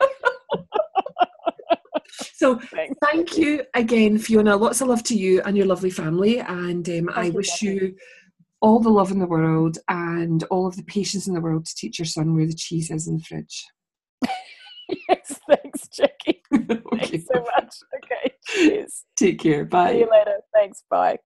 so 2.33 2.59
Thanks. 2.59 2.95
thank 3.03 3.37
you 3.37 3.63
again, 3.73 4.17
Fiona. 4.17 4.55
Lots 4.55 4.79
of 4.79 4.87
love 4.87 5.03
to 5.03 5.17
you 5.17 5.41
and 5.41 5.57
your 5.57 5.65
lovely 5.65 5.89
family, 5.89 6.39
and 6.39 6.87
um, 6.87 7.09
I 7.13 7.31
wish 7.31 7.61
you 7.61 7.93
all 8.61 8.79
the 8.79 8.89
love 8.89 9.11
in 9.11 9.19
the 9.19 9.27
world 9.27 9.77
and 9.87 10.43
all 10.45 10.67
of 10.67 10.75
the 10.75 10.83
patience 10.83 11.27
in 11.27 11.33
the 11.33 11.41
world 11.41 11.65
to 11.65 11.75
teach 11.75 11.99
your 11.99 12.05
son 12.05 12.35
where 12.35 12.45
the 12.45 12.53
cheese 12.53 12.91
is 12.91 13.07
in 13.07 13.17
the 13.17 13.23
fridge. 13.23 13.65
yes, 15.09 15.39
thanks, 15.49 15.87
Jacquie. 15.87 16.41
okay. 16.53 17.07
Thanks 17.07 17.27
so 17.33 17.41
much. 17.55 17.75
Okay, 18.03 18.35
cheers. 18.47 19.05
Take 19.15 19.39
care. 19.39 19.65
Bye. 19.65 19.93
See 19.93 19.99
you 19.99 20.09
later. 20.11 20.39
Thanks. 20.53 20.83
Bye. 20.89 21.17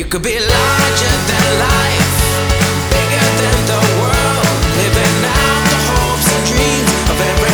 You 0.00 0.04
could 0.06 0.22
be 0.22 0.38
larger 0.38 1.14
than 1.28 1.58
life, 1.58 2.14
bigger 2.90 3.28
than 3.42 3.58
the 3.66 3.80
world, 4.00 4.60
living 4.78 5.24
out 5.28 5.60
the 5.66 5.76
hopes 5.88 6.28
and 6.32 6.46
dreams 6.46 7.10
of 7.10 7.20
every. 7.20 7.49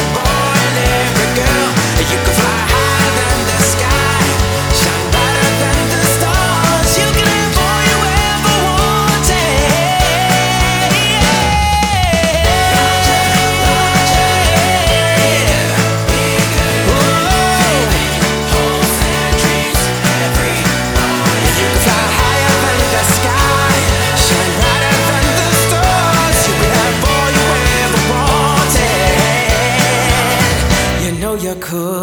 I 31.47 31.55
cool 31.61 31.96